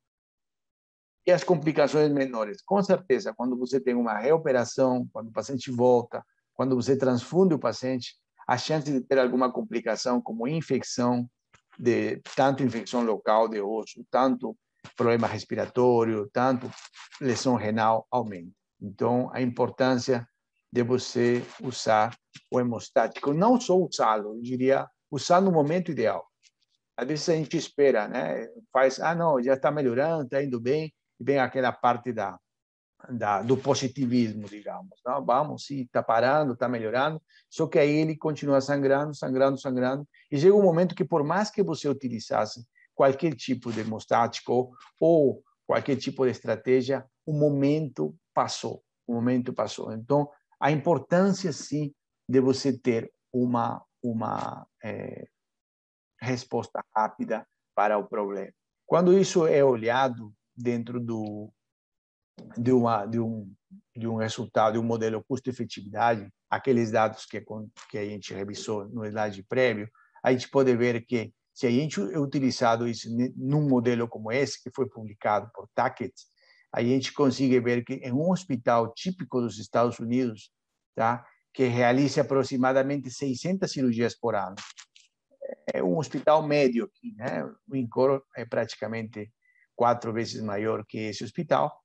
E 1.26 1.32
as 1.32 1.42
complicações 1.42 2.12
menores? 2.12 2.61
Com 2.62 2.82
certeza, 2.82 3.32
quando 3.34 3.57
você 3.57 3.80
tem 3.80 3.94
uma 3.94 4.18
reoperação, 4.18 5.09
quando 5.12 5.28
o 5.28 5.32
paciente 5.32 5.70
volta, 5.70 6.24
quando 6.52 6.76
você 6.76 6.96
transfunde 6.96 7.55
o 7.55 7.59
paciente, 7.59 8.14
a 8.46 8.59
chance 8.59 8.92
de 8.92 9.00
ter 9.00 9.18
alguma 9.18 9.50
complicação, 9.50 10.20
como 10.20 10.46
infecção, 10.46 11.28
de 11.78 12.20
tanto 12.36 12.62
infecção 12.62 13.02
local 13.02 13.48
de 13.48 13.61
osso, 13.61 14.05
tanto 14.11 14.57
problema 14.96 15.26
respiratório, 15.26 16.28
tanto 16.30 16.70
lesão 17.20 17.57
renal, 17.57 18.07
aumenta. 18.11 18.52
Então, 18.80 19.30
a 19.32 19.40
importância 19.40 20.28
de 20.70 20.82
você 20.82 21.42
usar 21.62 22.14
o 22.50 22.61
hemostático, 22.61 23.32
não 23.32 23.59
só 23.59 23.76
usá-lo, 23.78 24.36
eu 24.36 24.42
diria, 24.42 24.86
usar 25.14 25.40
no 25.40 25.52
momento 25.52 25.92
ideal. 25.92 26.26
Às 26.96 27.06
vezes 27.06 27.28
a 27.28 27.34
gente 27.34 27.56
espera, 27.56 28.08
né? 28.08 28.48
Faz, 28.72 28.98
ah, 28.98 29.14
não, 29.14 29.40
já 29.40 29.54
está 29.54 29.70
melhorando, 29.70 30.24
está 30.24 30.42
indo 30.42 30.60
bem, 30.60 30.92
e 31.20 31.24
vem 31.24 31.38
aquela 31.38 31.72
parte 31.72 32.12
da, 32.12 32.38
da 33.08 33.42
do 33.42 33.56
positivismo, 33.56 34.48
digamos. 34.48 35.00
Não, 35.06 35.24
vamos, 35.24 35.66
sim, 35.66 35.82
está 35.82 36.02
parando, 36.02 36.54
está 36.54 36.68
melhorando, 36.68 37.22
só 37.48 37.66
que 37.66 37.78
aí 37.78 37.90
ele 37.90 38.16
continua 38.16 38.60
sangrando, 38.60 39.14
sangrando, 39.14 39.60
sangrando, 39.60 40.06
e 40.30 40.38
chega 40.38 40.54
um 40.54 40.62
momento 40.62 40.94
que, 40.94 41.04
por 41.04 41.22
mais 41.22 41.50
que 41.50 41.62
você 41.62 41.88
utilizasse 41.88 42.64
qualquer 42.94 43.34
tipo 43.34 43.72
de 43.72 43.80
hemostático 43.80 44.72
ou 45.00 45.42
qualquer 45.66 45.96
tipo 45.96 46.24
de 46.24 46.32
estratégia, 46.32 47.04
o 47.24 47.32
momento 47.32 48.14
passou, 48.32 48.82
o 49.06 49.14
momento 49.14 49.52
passou. 49.52 49.92
Então, 49.92 50.28
a 50.60 50.70
importância, 50.70 51.52
sim, 51.52 51.92
de 52.28 52.40
você 52.40 52.76
ter 52.76 53.12
uma, 53.32 53.82
uma 54.05 54.66
é, 54.82 55.26
resposta 56.20 56.84
rápida 56.94 57.46
para 57.74 57.96
o 57.98 58.07
problema. 58.07 58.52
Quando 58.86 59.18
isso 59.18 59.46
é 59.46 59.64
olhado 59.64 60.32
dentro 60.55 61.00
do, 61.00 61.50
de, 62.57 62.70
uma, 62.70 63.07
de, 63.07 63.18
um, 63.18 63.50
de 63.96 64.07
um 64.07 64.16
resultado, 64.16 64.74
de 64.74 64.78
um 64.78 64.82
modelo 64.82 65.24
custo-efetividade, 65.24 66.28
aqueles 66.50 66.90
dados 66.90 67.24
que, 67.24 67.42
que 67.88 67.98
a 67.98 68.05
gente 68.05 68.34
revisou 68.34 68.86
no 68.88 69.05
slide 69.07 69.42
prévio, 69.44 69.88
a 70.22 70.32
gente 70.32 70.48
pode 70.50 70.74
ver 70.76 71.05
que 71.07 71.32
se 71.55 71.66
a 71.66 71.70
gente 71.70 72.00
utilizado 72.00 72.86
isso 72.86 73.09
num 73.36 73.68
modelo 73.68 74.09
como 74.09 74.30
esse, 74.30 74.62
que 74.62 74.70
foi 74.70 74.88
publicado 74.88 75.50
por 75.55 75.68
Tackett, 75.74 76.14
a 76.72 76.82
gente 76.82 77.12
consegue 77.12 77.59
ver 77.61 77.84
que 77.84 77.94
em 77.94 78.12
um 78.12 78.30
hospital 78.30 78.92
típico 78.92 79.40
dos 79.40 79.59
Estados 79.59 79.98
Unidos, 80.00 80.50
tá, 80.94 81.24
que 81.55 81.66
realiza 81.66 82.22
aproximadamente 82.22 83.09
600 83.09 83.70
cirurgias 83.70 84.14
por 84.16 84.34
ano, 84.34 84.57
é 85.72 85.80
um 85.82 85.96
hospital 85.96 86.42
médio 86.42 86.84
aqui, 86.84 87.14
né? 87.14 87.44
O 87.68 87.76
INCOR 87.76 88.22
é 88.36 88.44
praticamente 88.44 89.32
quatro 89.76 90.12
vezes 90.12 90.42
maior 90.42 90.84
que 90.84 90.98
esse 90.98 91.22
hospital. 91.22 91.80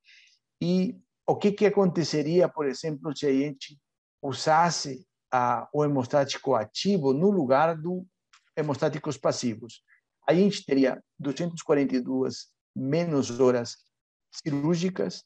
E 0.59 0.99
o 1.25 1.35
que, 1.35 1.51
que 1.51 1.67
aconteceria, 1.67 2.49
por 2.49 2.65
exemplo, 2.65 3.15
se 3.15 3.27
a 3.27 3.31
gente 3.31 3.79
usasse 4.21 5.05
a, 5.31 5.69
o 5.71 5.85
hemostático 5.85 6.55
ativo 6.55 7.13
no 7.13 7.29
lugar 7.29 7.77
do 7.77 8.05
hemostáticos 8.57 9.17
passivos? 9.17 9.83
A 10.27 10.33
gente 10.33 10.65
teria 10.65 11.01
242 11.19 12.47
menos 12.75 13.39
horas 13.39 13.77
cirúrgicas, 14.31 15.23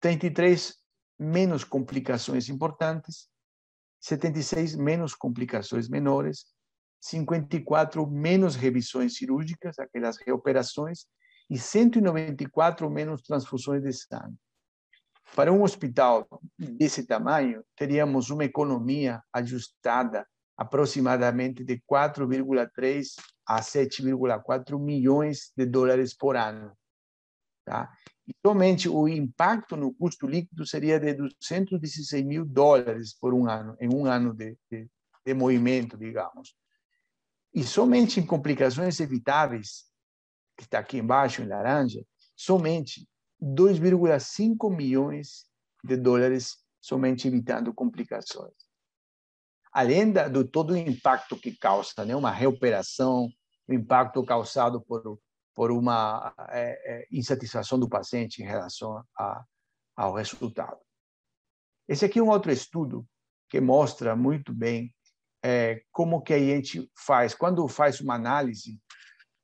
33 0.00 0.76
menos 1.18 1.64
complicações 1.64 2.48
importantes, 2.48 3.28
76 4.04 4.76
menos 4.76 5.14
complicações 5.14 5.88
menores, 5.88 6.44
54 7.00 8.06
menos 8.06 8.54
revisões 8.54 9.16
cirúrgicas, 9.16 9.78
aquelas 9.78 10.18
reoperações, 10.18 11.06
e 11.48 11.58
194 11.58 12.90
menos 12.90 13.22
transfusões 13.22 13.82
de 13.82 13.92
sangue. 13.94 14.36
Para 15.34 15.50
um 15.50 15.62
hospital 15.62 16.28
desse 16.58 17.06
tamanho, 17.06 17.64
teríamos 17.74 18.28
uma 18.28 18.44
economia 18.44 19.22
ajustada 19.32 20.26
aproximadamente 20.54 21.64
de 21.64 21.82
4,3 21.90 23.06
a 23.46 23.60
7,4 23.60 24.78
milhões 24.78 25.50
de 25.56 25.64
dólares 25.64 26.14
por 26.14 26.36
ano. 26.36 26.76
Tá? 27.64 27.90
Somente 28.44 28.88
o 28.88 29.06
impacto 29.06 29.76
no 29.76 29.92
custo 29.92 30.26
líquido 30.26 30.66
seria 30.66 30.98
de 30.98 31.14
216 31.14 32.24
mil 32.24 32.44
dólares 32.44 33.14
por 33.18 33.34
um 33.34 33.48
ano, 33.48 33.76
em 33.80 33.94
um 33.94 34.06
ano 34.06 34.32
de, 34.32 34.56
de, 34.70 34.88
de 35.24 35.34
movimento, 35.34 35.96
digamos. 35.96 36.54
E 37.54 37.62
somente 37.62 38.18
em 38.18 38.26
complicações 38.26 38.98
evitáveis, 38.98 39.84
que 40.56 40.64
está 40.64 40.78
aqui 40.78 40.98
embaixo 40.98 41.42
em 41.42 41.46
laranja, 41.46 42.04
somente 42.34 43.06
2,5 43.42 44.74
milhões 44.74 45.46
de 45.82 45.96
dólares 45.96 46.56
somente 46.80 47.28
evitando 47.28 47.74
complicações. 47.74 48.54
Além 49.72 50.12
da, 50.12 50.28
do 50.28 50.46
todo 50.46 50.72
o 50.72 50.76
impacto 50.76 51.36
que 51.36 51.56
causa, 51.56 52.04
né, 52.06 52.14
uma 52.16 52.30
reoperação, 52.30 53.28
o 53.66 53.74
impacto 53.74 54.24
causado 54.24 54.80
por 54.80 55.18
por 55.54 55.70
uma 55.70 56.34
é, 56.50 57.06
insatisfação 57.10 57.78
do 57.78 57.88
paciente 57.88 58.42
em 58.42 58.46
relação 58.46 59.04
a, 59.16 59.44
ao 59.96 60.14
resultado. 60.14 60.80
Esse 61.88 62.04
aqui 62.04 62.18
é 62.18 62.22
um 62.22 62.30
outro 62.30 62.50
estudo 62.50 63.06
que 63.48 63.60
mostra 63.60 64.16
muito 64.16 64.52
bem 64.52 64.92
é, 65.44 65.82
como 65.92 66.22
que 66.22 66.32
a 66.32 66.38
gente 66.38 66.90
faz, 66.96 67.34
quando 67.34 67.68
faz 67.68 68.00
uma 68.00 68.14
análise, 68.14 68.80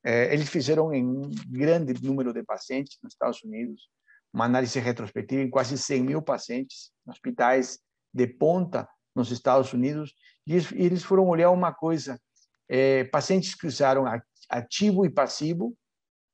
é, 0.03 0.33
eles 0.33 0.49
fizeram 0.49 0.93
em 0.95 1.07
um 1.07 1.31
grande 1.47 1.93
número 2.03 2.33
de 2.33 2.43
pacientes 2.43 2.99
nos 3.03 3.13
Estados 3.13 3.43
Unidos, 3.45 3.91
uma 4.33 4.47
análise 4.47 4.79
retrospectiva 4.81 5.43
em 5.43 5.51
quase 5.51 5.77
100 5.77 6.03
mil 6.03 6.23
pacientes, 6.23 6.91
hospitais 7.07 7.79
de 8.15 8.27
ponta 8.27 8.89
nos 9.15 9.31
Estados 9.31 9.75
Unidos, 9.75 10.15
e 10.47 10.55
eles 10.55 11.03
foram 11.03 11.29
olhar 11.29 11.51
uma 11.51 11.73
coisa, 11.73 12.19
é, 12.67 13.05
pacientes 13.05 13.55
que 13.55 13.67
usaram 13.67 14.05
ativo 14.49 15.05
e 15.05 15.11
passivo, 15.11 15.77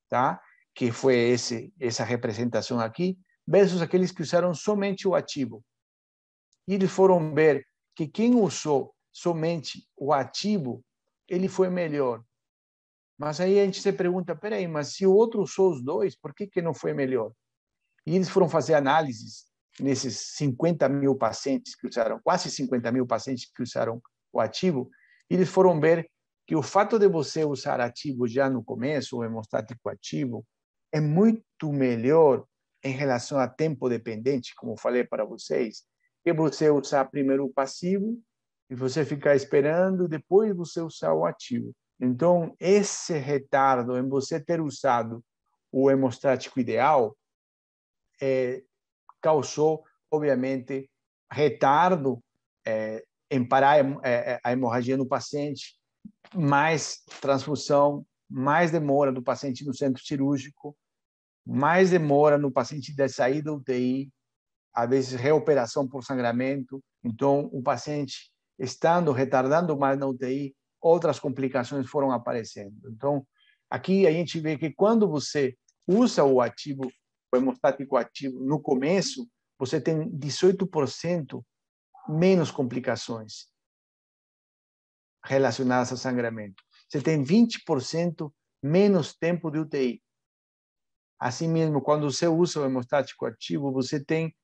tá? 0.08 0.40
que 0.76 0.92
foi 0.92 1.16
esse, 1.16 1.72
essa 1.80 2.04
representação 2.04 2.78
aqui, 2.78 3.18
versus 3.48 3.80
aqueles 3.80 4.12
que 4.12 4.20
usaram 4.20 4.52
somente 4.52 5.08
o 5.08 5.14
ativo. 5.14 5.64
E 6.68 6.74
eles 6.74 6.90
foram 6.90 7.34
ver 7.34 7.66
que 7.96 8.06
quem 8.06 8.34
usou 8.34 8.94
somente 9.10 9.88
o 9.96 10.12
ativo, 10.12 10.84
ele 11.26 11.48
foi 11.48 11.70
melhor. 11.70 12.22
Mas 13.18 13.40
aí 13.40 13.58
a 13.58 13.64
gente 13.64 13.80
se 13.80 13.90
pergunta, 13.90 14.36
peraí, 14.36 14.68
mas 14.68 14.88
se 14.88 15.06
o 15.06 15.14
outro 15.14 15.40
usou 15.40 15.70
os 15.70 15.82
dois, 15.82 16.14
por 16.14 16.34
que, 16.34 16.46
que 16.46 16.60
não 16.60 16.74
foi 16.74 16.92
melhor? 16.92 17.32
E 18.04 18.14
eles 18.14 18.28
foram 18.28 18.46
fazer 18.46 18.74
análises 18.74 19.46
nesses 19.80 20.36
50 20.36 20.86
mil 20.90 21.16
pacientes 21.16 21.74
que 21.74 21.86
usaram, 21.86 22.20
quase 22.22 22.50
50 22.50 22.92
mil 22.92 23.06
pacientes 23.06 23.50
que 23.50 23.62
usaram 23.62 24.02
o 24.30 24.40
ativo, 24.40 24.90
e 25.30 25.34
eles 25.34 25.48
foram 25.48 25.80
ver 25.80 26.10
que 26.46 26.54
o 26.54 26.62
fato 26.62 26.98
de 26.98 27.08
você 27.08 27.44
usar 27.44 27.80
ativo 27.80 28.28
já 28.28 28.48
no 28.48 28.62
começo, 28.62 29.18
o 29.18 29.24
hemostático 29.24 29.88
ativo, 29.88 30.46
é 30.92 31.00
muito 31.00 31.72
melhor 31.72 32.44
em 32.84 32.92
relação 32.92 33.38
a 33.38 33.48
tempo 33.48 33.88
dependente, 33.88 34.54
como 34.54 34.78
falei 34.78 35.02
para 35.02 35.24
vocês, 35.24 35.84
que 36.22 36.32
você 36.32 36.70
usar 36.70 37.04
primeiro 37.06 37.44
o 37.44 37.52
passivo 37.52 38.20
e 38.70 38.74
você 38.74 39.04
ficar 39.04 39.34
esperando, 39.34 40.08
depois 40.08 40.54
você 40.54 40.80
usar 40.80 41.12
o 41.12 41.24
ativo. 41.24 41.74
Então, 42.00 42.54
esse 42.60 43.14
retardo 43.18 43.96
em 43.96 44.08
você 44.08 44.38
ter 44.38 44.60
usado 44.60 45.24
o 45.72 45.90
hemostático 45.90 46.60
ideal 46.60 47.16
é, 48.20 48.62
causou, 49.20 49.82
obviamente, 50.10 50.88
retardo 51.30 52.22
é, 52.64 53.04
em 53.30 53.44
parar 53.44 53.84
a, 53.84 54.40
a 54.44 54.52
hemorragia 54.52 54.96
no 54.96 55.06
paciente, 55.06 55.75
mais 56.34 57.02
transfusão, 57.20 58.04
mais 58.28 58.70
demora 58.70 59.12
do 59.12 59.22
paciente 59.22 59.64
no 59.64 59.74
centro 59.74 60.04
cirúrgico, 60.04 60.76
mais 61.46 61.90
demora 61.90 62.36
no 62.36 62.50
paciente 62.50 62.94
de 62.94 63.08
sair 63.08 63.42
da 63.42 63.52
UTI, 63.52 64.10
às 64.74 64.88
vezes 64.88 65.20
reoperação 65.20 65.86
por 65.86 66.02
sangramento. 66.04 66.82
Então, 67.04 67.48
o 67.52 67.62
paciente 67.62 68.30
estando 68.58 69.12
retardando 69.12 69.78
mais 69.78 69.98
na 69.98 70.06
UTI, 70.06 70.54
outras 70.80 71.18
complicações 71.18 71.88
foram 71.88 72.10
aparecendo. 72.10 72.74
Então, 72.90 73.26
aqui 73.70 74.06
a 74.06 74.12
gente 74.12 74.40
vê 74.40 74.58
que 74.58 74.72
quando 74.72 75.08
você 75.08 75.56
usa 75.86 76.24
o 76.24 76.40
ativo, 76.40 76.90
o 77.32 77.36
hemostático 77.36 77.96
ativo 77.96 78.40
no 78.40 78.60
começo, 78.60 79.28
você 79.58 79.80
tem 79.80 80.10
18% 80.10 81.42
menos 82.08 82.50
complicações 82.50 83.46
relacionadas 85.26 85.90
ao 85.90 85.98
sangramento. 85.98 86.62
Você 86.88 87.00
tem 87.00 87.22
20% 87.22 88.32
menos 88.62 89.14
tempo 89.14 89.50
de 89.50 89.58
UTI. 89.58 90.02
Assim 91.18 91.48
mesmo, 91.48 91.80
quando 91.80 92.10
você 92.10 92.28
usa 92.28 92.60
o 92.60 92.64
hemostático 92.64 93.26
ativo, 93.26 93.72
você 93.72 94.02
tem 94.02 94.34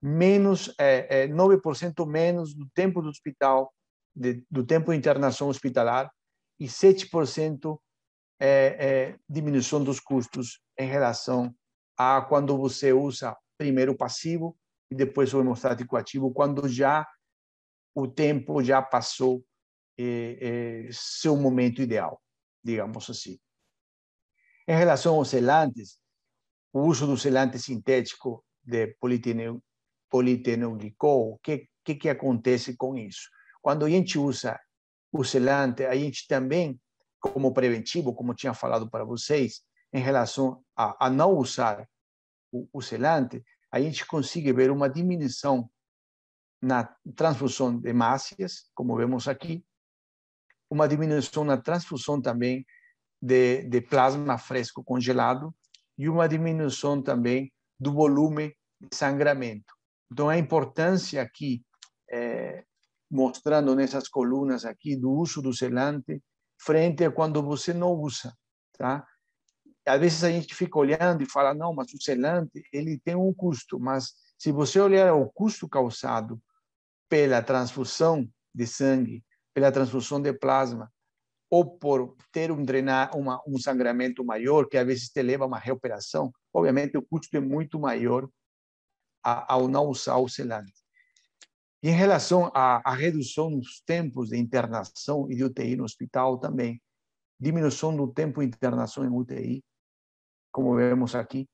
menos 0.00 0.74
é, 0.78 1.24
é, 1.24 1.28
9% 1.28 2.06
menos 2.06 2.54
do 2.54 2.68
tempo 2.74 3.02
do 3.02 3.08
hospital, 3.08 3.72
de, 4.14 4.44
do 4.50 4.64
tempo 4.64 4.90
de 4.90 4.98
internação 4.98 5.48
hospitalar 5.48 6.10
e 6.58 6.66
7% 6.66 7.78
é, 8.40 8.46
é, 8.48 9.18
diminuição 9.28 9.82
dos 9.82 10.00
custos 10.00 10.60
em 10.78 10.88
relação 10.88 11.54
a 11.96 12.20
quando 12.22 12.56
você 12.56 12.92
usa 12.92 13.36
primeiro 13.56 13.92
o 13.92 13.96
passivo 13.96 14.56
e 14.90 14.94
depois 14.94 15.32
o 15.32 15.40
hemostático 15.40 15.96
ativo, 15.96 16.32
quando 16.32 16.68
já 16.68 17.06
o 17.94 18.08
tempo 18.08 18.62
já 18.62 18.82
passou 18.82 19.44
é, 20.40 20.88
seu 20.90 21.36
momento 21.36 21.82
ideal, 21.82 22.20
digamos 22.62 23.08
assim. 23.08 23.38
Em 24.66 24.76
relação 24.76 25.16
aos 25.16 25.28
selantes, 25.28 25.98
o 26.72 26.80
uso 26.82 27.06
do 27.06 27.16
selante 27.16 27.58
sintético 27.58 28.44
de 28.62 28.96
politenoglicol, 30.08 31.32
o 31.32 31.38
que, 31.38 31.68
que, 31.84 31.94
que 31.94 32.08
acontece 32.08 32.76
com 32.76 32.96
isso? 32.96 33.28
Quando 33.60 33.84
a 33.84 33.90
gente 33.90 34.18
usa 34.18 34.58
o 35.12 35.24
selante, 35.24 35.84
a 35.84 35.94
gente 35.94 36.26
também, 36.26 36.80
como 37.20 37.52
preventivo, 37.52 38.14
como 38.14 38.34
tinha 38.34 38.54
falado 38.54 38.88
para 38.90 39.04
vocês, 39.04 39.62
em 39.92 40.00
relação 40.00 40.64
a, 40.74 41.06
a 41.06 41.10
não 41.10 41.36
usar 41.36 41.86
o, 42.50 42.66
o 42.72 42.80
selante, 42.80 43.44
a 43.70 43.80
gente 43.80 44.06
consegue 44.06 44.52
ver 44.52 44.70
uma 44.70 44.88
diminuição 44.88 45.70
na 46.60 46.84
transfusão 47.16 47.78
de 47.78 47.88
hemácias, 47.88 48.70
como 48.74 48.96
vemos 48.96 49.26
aqui, 49.26 49.64
uma 50.72 50.88
diminuição 50.88 51.44
na 51.44 51.58
transfusão 51.58 52.18
também 52.18 52.64
de, 53.20 53.64
de 53.64 53.82
plasma 53.82 54.38
fresco 54.38 54.82
congelado 54.82 55.54
e 55.98 56.08
uma 56.08 56.26
diminuição 56.26 57.02
também 57.02 57.52
do 57.78 57.92
volume 57.92 58.56
de 58.80 58.96
sangramento. 58.96 59.74
Então, 60.10 60.30
a 60.30 60.38
importância 60.38 61.20
aqui, 61.20 61.62
é, 62.10 62.64
mostrando 63.10 63.74
nessas 63.74 64.08
colunas 64.08 64.64
aqui, 64.64 64.96
do 64.96 65.12
uso 65.12 65.42
do 65.42 65.52
selante, 65.52 66.22
frente 66.58 67.04
a 67.04 67.10
quando 67.10 67.42
você 67.42 67.74
não 67.74 67.92
usa, 67.92 68.34
tá? 68.78 69.06
Às 69.86 70.00
vezes 70.00 70.24
a 70.24 70.30
gente 70.30 70.54
fica 70.54 70.78
olhando 70.78 71.22
e 71.22 71.30
fala, 71.30 71.52
não, 71.52 71.74
mas 71.74 71.92
o 71.92 72.00
selante, 72.00 72.62
ele 72.72 72.98
tem 72.98 73.14
um 73.14 73.34
custo, 73.34 73.78
mas 73.78 74.14
se 74.38 74.50
você 74.50 74.80
olhar 74.80 75.12
o 75.12 75.28
custo 75.28 75.68
causado 75.68 76.40
pela 77.10 77.42
transfusão 77.42 78.26
de 78.54 78.66
sangue, 78.66 79.22
pela 79.54 79.72
transfusão 79.72 80.20
de 80.20 80.32
plasma, 80.32 80.92
ou 81.50 81.78
por 81.78 82.16
ter 82.32 82.50
um 82.50 82.64
drenar, 82.64 83.16
uma, 83.16 83.42
um 83.46 83.58
sangramento 83.58 84.24
maior, 84.24 84.66
que 84.66 84.78
às 84.78 84.86
vezes 84.86 85.10
te 85.10 85.22
leva 85.22 85.44
a 85.44 85.46
uma 85.46 85.58
reoperação, 85.58 86.32
obviamente 86.52 86.96
o 86.96 87.02
custo 87.02 87.36
é 87.36 87.40
muito 87.40 87.78
maior 87.78 88.28
ao 89.22 89.68
não 89.68 89.86
usar 89.86 90.16
o 90.16 90.28
selante. 90.28 90.72
Em 91.82 91.90
relação 91.90 92.50
à, 92.54 92.80
à 92.88 92.94
redução 92.94 93.50
dos 93.50 93.80
tempos 93.82 94.30
de 94.30 94.38
internação 94.38 95.30
e 95.30 95.36
de 95.36 95.44
UTI 95.44 95.76
no 95.76 95.84
hospital 95.84 96.38
também, 96.38 96.80
diminuição 97.38 97.94
do 97.94 98.12
tempo 98.12 98.40
de 98.40 98.46
internação 98.46 99.04
em 99.04 99.08
UTI, 99.08 99.64
como 100.50 100.76
vemos 100.76 101.14
aqui, 101.14 101.48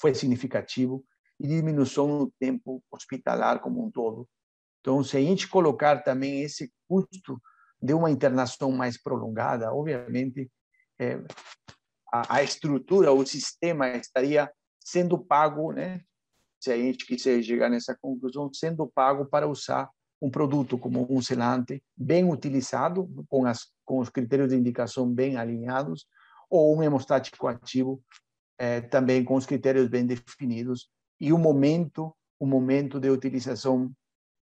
foi 0.00 0.14
significativo, 0.14 1.04
e 1.38 1.46
diminuição 1.46 2.06
no 2.06 2.30
tempo 2.38 2.84
hospitalar 2.90 3.60
como 3.60 3.82
um 3.82 3.90
todo. 3.90 4.28
Então, 4.80 5.02
se 5.04 5.16
a 5.16 5.20
gente 5.20 5.48
colocar 5.48 6.02
também 6.02 6.42
esse 6.42 6.72
custo 6.88 7.40
de 7.82 7.94
uma 7.94 8.10
internação 8.10 8.72
mais 8.72 9.00
prolongada, 9.00 9.72
obviamente, 9.72 10.50
é, 10.98 11.22
a, 12.12 12.36
a, 12.36 12.42
estrutura, 12.42 13.12
o 13.12 13.24
sistema 13.24 13.88
estaria 13.88 14.50
sendo 14.78 15.18
pago 15.18 15.72
né, 15.72 16.00
se 16.60 16.70
a 16.70 16.76
gente 16.76 17.06
quiser 17.06 17.42
chegar 17.42 17.70
nessa 17.70 17.96
conclusão, 18.00 18.52
sendo 18.52 18.86
pago 18.86 19.24
para 19.24 19.48
usar 19.48 19.88
um 20.20 20.30
produto 20.30 20.76
como 20.76 21.06
um 21.10 21.22
selante 21.22 21.82
bem 21.96 22.30
utilizado, 22.30 23.08
com, 23.28 23.46
as, 23.46 23.68
com 23.84 24.00
os 24.00 24.10
critérios 24.10 24.50
de 24.50 24.56
indicação 24.56 25.10
bem 25.10 25.36
alinhados, 25.36 26.06
ou 26.50 26.76
um 26.76 26.82
hemostático 26.82 27.46
ativo 27.46 28.02
eh, 28.58 28.82
também 28.82 29.24
com 29.24 29.36
os 29.36 29.46
critérios 29.46 29.88
bem 29.88 30.04
definidos 30.04 30.90
e 31.18 31.32
o 31.32 31.38
momento, 31.38 32.14
o 32.38 32.44
momento 32.44 33.00
de 33.00 33.08
utilização 33.08 33.90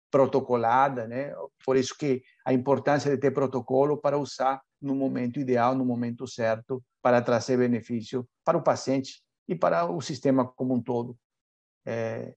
protocolada, 0.09 1.07
né? 1.07 1.33
Por 1.65 1.75
isso 1.75 1.95
que 1.97 2.23
a 2.45 2.53
importância 2.53 3.11
de 3.11 3.17
ter 3.17 3.31
protocolo 3.31 3.97
para 3.97 4.17
usar 4.17 4.61
no 4.81 4.95
momento 4.95 5.39
ideal, 5.39 5.75
no 5.75 5.85
momento 5.85 6.27
certo, 6.27 6.83
para 7.01 7.21
trazer 7.21 7.57
benefício 7.57 8.27
para 8.43 8.57
o 8.57 8.63
paciente 8.63 9.21
e 9.47 9.55
para 9.55 9.85
o 9.85 10.01
sistema 10.01 10.47
como 10.47 10.75
um 10.75 10.81
todo. 10.81 11.17
É, 11.85 12.35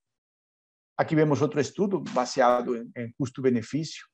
aqui 0.97 1.14
vemos 1.14 1.43
outro 1.43 1.61
estudo 1.61 2.01
baseado 2.12 2.77
em, 2.97 3.12
custo-benefício, 3.18 4.07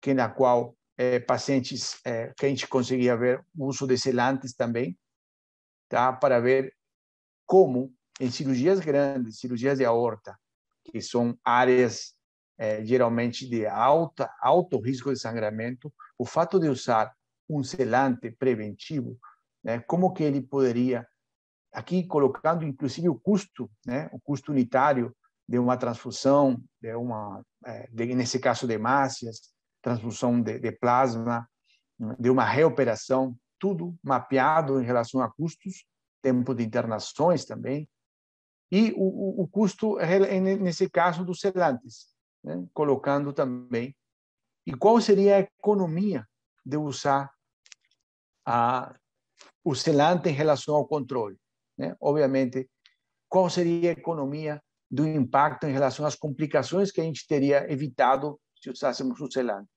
que 0.00 0.14
na 0.14 0.28
qual 0.28 0.76
é, 0.96 1.18
pacientes 1.20 2.00
é, 2.04 2.32
que 2.36 2.46
a 2.46 2.48
gente 2.48 2.66
conseguia 2.68 3.16
ver 3.16 3.44
o 3.56 3.66
uso 3.66 3.86
de 3.86 3.98
selantes 3.98 4.54
também, 4.54 4.98
tá? 5.88 6.12
para 6.12 6.40
ver 6.40 6.74
como 7.46 7.94
em 8.20 8.30
cirurgias 8.30 8.80
grandes, 8.80 9.38
cirurgias 9.38 9.78
de 9.78 9.84
aorta, 9.84 10.38
que 10.84 11.00
são 11.00 11.38
áreas 11.44 12.15
é, 12.58 12.84
geralmente 12.84 13.48
de 13.48 13.66
alta, 13.66 14.30
alto 14.40 14.80
risco 14.80 15.12
de 15.12 15.18
sangramento, 15.18 15.92
o 16.18 16.24
fato 16.24 16.58
de 16.58 16.68
usar 16.68 17.14
um 17.48 17.62
selante 17.62 18.30
preventivo, 18.30 19.18
né, 19.62 19.80
como 19.80 20.12
que 20.12 20.22
ele 20.22 20.40
poderia 20.40 21.06
aqui 21.72 22.06
colocando 22.06 22.64
inclusive 22.64 23.08
o 23.08 23.18
custo, 23.18 23.70
né, 23.86 24.08
o 24.12 24.20
custo 24.20 24.52
unitário 24.52 25.14
de 25.48 25.58
uma 25.58 25.76
transfusão, 25.76 26.60
de 26.80 26.94
uma, 26.94 27.42
é, 27.64 27.88
de, 27.92 28.14
nesse 28.14 28.38
caso 28.38 28.66
de 28.66 28.74
hemácias, 28.74 29.54
transfusão 29.82 30.40
de, 30.40 30.58
de, 30.58 30.72
plasma, 30.72 31.48
de 32.18 32.30
uma 32.30 32.44
reoperação, 32.44 33.36
tudo 33.58 33.96
mapeado 34.02 34.80
em 34.80 34.84
relação 34.84 35.20
a 35.20 35.30
custos, 35.30 35.86
tempo 36.20 36.54
de 36.54 36.64
internações 36.64 37.44
também, 37.44 37.88
e 38.72 38.92
o, 38.96 39.42
o 39.42 39.46
custo 39.46 39.96
nesse 40.60 40.90
caso 40.90 41.24
dos 41.24 41.38
selantes, 41.38 42.15
né, 42.42 42.66
colocando 42.72 43.32
também. 43.32 43.94
E 44.66 44.74
qual 44.74 45.00
seria 45.00 45.36
a 45.36 45.40
economia 45.40 46.26
de 46.64 46.76
usar 46.76 47.30
a, 48.44 48.94
o 49.64 49.74
selante 49.74 50.28
em 50.28 50.32
relação 50.32 50.74
ao 50.74 50.86
controle? 50.86 51.36
Né? 51.78 51.94
Obviamente, 52.00 52.68
qual 53.28 53.48
seria 53.50 53.90
a 53.90 53.92
economia 53.92 54.62
do 54.90 55.06
impacto 55.06 55.66
em 55.66 55.72
relação 55.72 56.06
às 56.06 56.14
complicações 56.14 56.90
que 56.90 57.00
a 57.00 57.04
gente 57.04 57.26
teria 57.26 57.70
evitado 57.70 58.40
se 58.60 58.70
usássemos 58.70 59.20
o 59.20 59.30
selante? 59.30 59.68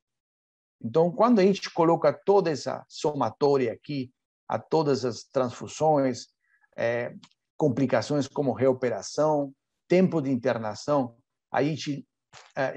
Então, 0.82 1.12
quando 1.12 1.39
a 1.39 1.43
gente 1.43 1.70
coloca 1.72 2.14
toda 2.14 2.49
essa 2.49 2.86
somatória 2.88 3.74
aqui, 3.74 4.12
a 4.47 4.57
todas 4.57 5.05
as 5.05 5.24
transfusões, 5.24 6.28
é, 6.76 7.14
complicações 7.57 8.28
como 8.28 8.53
reoperação, 8.53 9.53
tempo 9.88 10.22
de 10.22 10.32
internação, 10.32 11.18
a 11.51 11.62
gente 11.62 12.07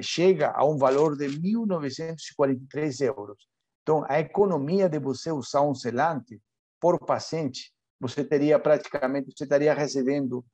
chega 0.01 0.53
a 0.55 0.65
um 0.65 0.77
valor 0.77 1.17
de 1.17 1.27
1.943 1.27 3.01
euros. 3.07 3.49
Então, 3.83 4.05
a 4.09 4.21
economia 4.21 4.89
de 4.89 4.99
você 4.99 5.33
usar 5.33 5.63
um 5.63 5.75
selante 5.75 6.41
por 6.81 6.99
paciente, 6.99 7.73
você 7.99 8.25
teria 8.25 8.59
praticamente, 8.59 9.33
você 9.37 9.45
estaria 9.45 9.75
recebendo, 9.75 10.45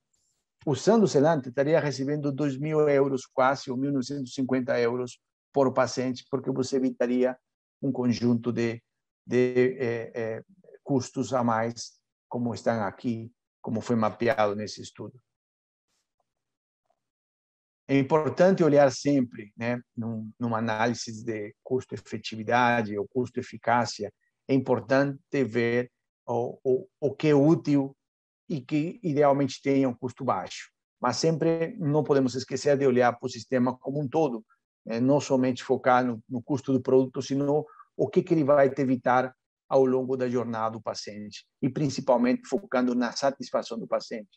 usando 0.66 1.04
o 1.04 1.08
selante, 1.08 1.48
estaria 1.48 1.80
recebendo 1.80 2.32
2.000 2.32 2.88
euros 2.88 3.26
quase, 3.26 3.70
ou 3.70 3.76
1.950 3.76 4.78
euros 4.80 5.18
por 5.52 5.72
paciente, 5.72 6.24
porque 6.30 6.50
você 6.50 6.76
evitaria 6.76 7.36
um 7.80 7.92
conjunto 7.92 8.52
de, 8.52 8.82
de 9.26 9.76
eh, 9.78 10.12
eh, 10.14 10.42
custos 10.82 11.32
a 11.32 11.44
mais, 11.44 11.98
como 12.28 12.52
estão 12.52 12.82
aqui, 12.82 13.32
como 13.60 13.80
foi 13.80 13.96
mapeado 13.96 14.54
nesse 14.54 14.82
estudo. 14.82 15.18
É 17.90 17.96
importante 17.98 18.62
olhar 18.62 18.92
sempre, 18.92 19.50
né, 19.56 19.80
num, 19.96 20.30
numa 20.38 20.58
análise 20.58 21.24
de 21.24 21.54
custo-efetividade 21.64 22.98
ou 22.98 23.08
custo-eficácia, 23.08 24.12
é 24.46 24.52
importante 24.52 25.42
ver 25.42 25.90
o, 26.26 26.58
o, 26.62 26.88
o 27.00 27.14
que 27.14 27.28
é 27.28 27.34
útil 27.34 27.96
e 28.46 28.60
que 28.60 29.00
idealmente 29.02 29.62
tenha 29.62 29.88
um 29.88 29.94
custo 29.94 30.22
baixo. 30.22 30.70
Mas 31.00 31.16
sempre 31.16 31.76
não 31.78 32.04
podemos 32.04 32.34
esquecer 32.34 32.76
de 32.76 32.86
olhar 32.86 33.12
para 33.12 33.26
o 33.26 33.30
sistema 33.30 33.74
como 33.78 34.02
um 34.02 34.06
todo, 34.06 34.44
né? 34.84 35.00
não 35.00 35.18
somente 35.18 35.64
focar 35.64 36.04
no, 36.04 36.22
no, 36.28 36.42
custo 36.42 36.74
do 36.74 36.82
produto, 36.82 37.22
sino 37.22 37.64
o 37.96 38.06
que, 38.06 38.22
que 38.22 38.34
ele 38.34 38.44
vai 38.44 38.68
te 38.68 38.82
evitar 38.82 39.34
ao 39.66 39.86
longo 39.86 40.14
da 40.14 40.28
jornada 40.28 40.72
do 40.72 40.82
paciente 40.82 41.46
e 41.62 41.70
principalmente 41.70 42.46
focando 42.46 42.94
na 42.94 43.12
satisfação 43.12 43.78
do 43.78 43.86
paciente, 43.86 44.28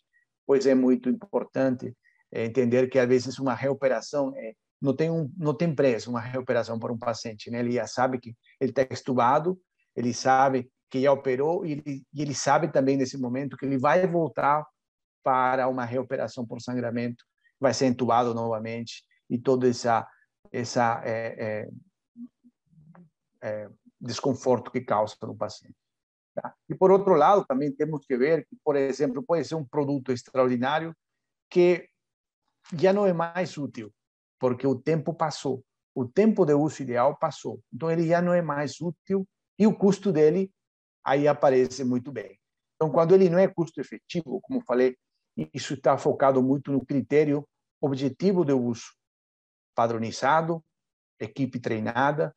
pois 0.45 0.66
é 0.66 0.76
muito 0.76 1.10
importante 1.10 1.93
é, 2.32 2.45
entender 2.45 2.89
que 2.89 2.99
às 2.99 3.07
vezes 3.07 3.39
uma 3.39 3.53
reoperação 3.53 4.34
é, 4.36 4.53
não 4.82 4.95
tem 4.95 5.09
um 5.09 5.32
não 5.38 5.53
tem 5.53 5.73
preço 5.73 6.09
uma 6.09 6.19
reoperação 6.19 6.79
para 6.79 6.91
um 6.91 6.97
paciente, 6.97 7.51
né? 7.51 7.59
Ele 7.59 7.73
já 7.73 7.86
sabe 7.86 8.19
que 8.19 8.36
ele 8.59 8.71
está 8.71 8.88
estudado, 8.89 9.59
ele 9.95 10.13
sabe 10.13 10.69
que 10.89 11.01
já 11.01 11.11
operou 11.11 11.65
e 11.65 11.73
ele, 11.73 12.03
e 12.13 12.21
ele 12.21 12.34
sabe 12.34 12.71
também 12.71 12.97
nesse 12.97 13.17
momento 13.17 13.55
que 13.57 13.65
ele 13.65 13.77
vai 13.77 14.05
voltar 14.07 14.65
para 15.23 15.67
uma 15.67 15.86
reoperação 15.86 16.45
por 16.45 16.61
sangramento, 16.61 17.23
vai 17.59 17.73
ser 17.73 17.86
entubado 17.86 18.34
novamente 18.34 19.03
e 19.29 19.38
todo 19.38 19.67
essa 19.67 20.07
essa 20.51 21.01
é, 21.05 21.36
é, 21.38 21.69
é, 23.41 23.69
desconforto 23.99 24.71
que 24.71 24.82
causa 24.82 25.15
para 25.17 25.32
o 25.32 25.36
paciente. 25.36 25.75
Tá? 26.36 26.53
E 26.67 26.75
por 26.75 26.91
outro 26.91 27.13
lado, 27.13 27.45
também 27.45 27.71
temos 27.71 28.05
que 28.05 28.17
ver 28.17 28.45
que, 28.45 28.57
por 28.63 28.75
exemplo, 28.75 29.23
pode 29.23 29.45
ser 29.45 29.55
um 29.55 29.65
produto 29.65 30.11
extraordinário 30.11 30.95
que 31.49 31.88
já 32.74 32.93
não 32.93 33.05
é 33.05 33.13
mais 33.13 33.57
útil, 33.57 33.93
porque 34.39 34.65
o 34.65 34.76
tempo 34.76 35.13
passou. 35.13 35.63
O 35.93 36.05
tempo 36.05 36.45
de 36.45 36.53
uso 36.53 36.82
ideal 36.82 37.17
passou. 37.17 37.61
Então, 37.74 37.91
ele 37.91 38.07
já 38.07 38.22
não 38.22 38.34
é 38.34 38.41
mais 38.41 38.80
útil 38.80 39.28
e 39.59 39.67
o 39.67 39.78
custo 39.78 40.11
dele 40.11 40.51
aí 41.03 41.28
aparece 41.28 41.84
muito 41.84 42.11
bem. 42.11 42.39
Então, 42.76 42.91
quando 42.91 43.13
ele 43.13 43.30
não 43.30 43.38
é 43.38 43.47
custo 43.47 43.82
efetivo, 43.82 44.39
como 44.41 44.63
falei, 44.65 44.97
isso 45.53 45.74
está 45.74 45.97
focado 45.97 46.41
muito 46.41 46.72
no 46.72 46.86
critério 46.86 47.47
objetivo 47.80 48.45
de 48.45 48.53
uso, 48.53 48.93
padronizado, 49.76 50.63
equipe 51.19 51.59
treinada, 51.59 52.36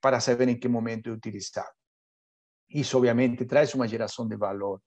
para 0.00 0.20
saber 0.20 0.48
em 0.48 0.58
que 0.58 0.68
momento 0.68 1.08
é 1.08 1.12
utilizado. 1.12 1.72
Isso, 2.68 2.96
obviamente, 2.96 3.44
traz 3.44 3.74
uma 3.74 3.86
geração 3.86 4.26
de 4.26 4.36
valor 4.36 4.80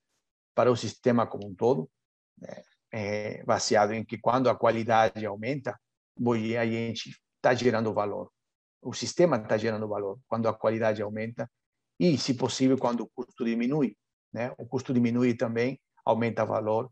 para 0.54 0.72
o 0.72 0.76
sistema 0.76 1.28
como 1.28 1.48
um 1.48 1.56
todo, 1.56 1.90
né? 2.38 2.62
É, 2.96 3.44
baseado 3.44 3.92
em 3.92 4.06
que 4.06 4.18
quando 4.18 4.50
a 4.50 4.56
qualidade 4.56 5.26
aumenta, 5.26 5.78
a 6.58 6.66
gente 6.66 7.14
está 7.36 7.54
gerando 7.54 7.94
valor. 7.94 8.32
O 8.82 8.94
sistema 8.94 9.36
está 9.36 9.58
gerando 9.58 9.86
valor 9.86 10.18
quando 10.30 10.48
a 10.48 10.54
qualidade 10.54 11.02
aumenta 11.02 11.52
e, 12.00 12.18
se 12.18 12.36
possível, 12.36 12.78
quando 12.78 13.02
o 13.02 13.10
custo 13.14 13.44
diminui. 13.44 13.98
Né? 14.32 14.54
O 14.58 14.66
custo 14.66 14.94
diminui 14.94 15.36
também, 15.36 15.78
aumenta 16.06 16.46
o 16.46 16.48
valor. 16.48 16.90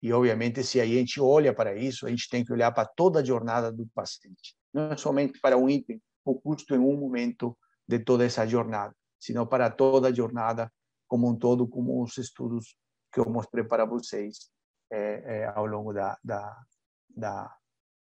E, 0.00 0.12
obviamente, 0.12 0.62
se 0.62 0.80
a 0.80 0.86
gente 0.86 1.20
olha 1.20 1.52
para 1.52 1.74
isso, 1.74 2.06
a 2.06 2.10
gente 2.10 2.28
tem 2.28 2.44
que 2.44 2.52
olhar 2.52 2.70
para 2.70 2.86
toda 2.86 3.18
a 3.18 3.24
jornada 3.24 3.72
do 3.72 3.88
paciente. 3.88 4.54
Não 4.72 4.92
é 4.92 4.96
somente 4.96 5.40
para 5.40 5.56
um 5.56 5.68
item, 5.68 6.00
o 6.24 6.40
custo 6.40 6.76
em 6.76 6.78
um 6.78 6.96
momento 6.96 7.58
de 7.88 7.98
toda 7.98 8.24
essa 8.24 8.46
jornada, 8.46 8.94
sino 9.18 9.44
para 9.48 9.68
toda 9.68 10.08
a 10.08 10.12
jornada 10.14 10.72
como 11.08 11.28
um 11.28 11.36
todo, 11.36 11.66
como 11.66 12.00
os 12.04 12.16
estudos 12.18 12.76
que 13.12 13.18
eu 13.18 13.28
mostrei 13.28 13.64
para 13.64 13.84
vocês 13.84 14.48
é, 14.90 15.38
é, 15.40 15.46
ao 15.46 15.66
longo 15.66 15.92
da, 15.92 16.18
da, 16.22 16.62
da, 17.08 17.56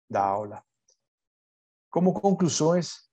da 0.09 0.25
aula. 0.25 0.65
Como 1.91 2.13
conclusões, 2.13 3.09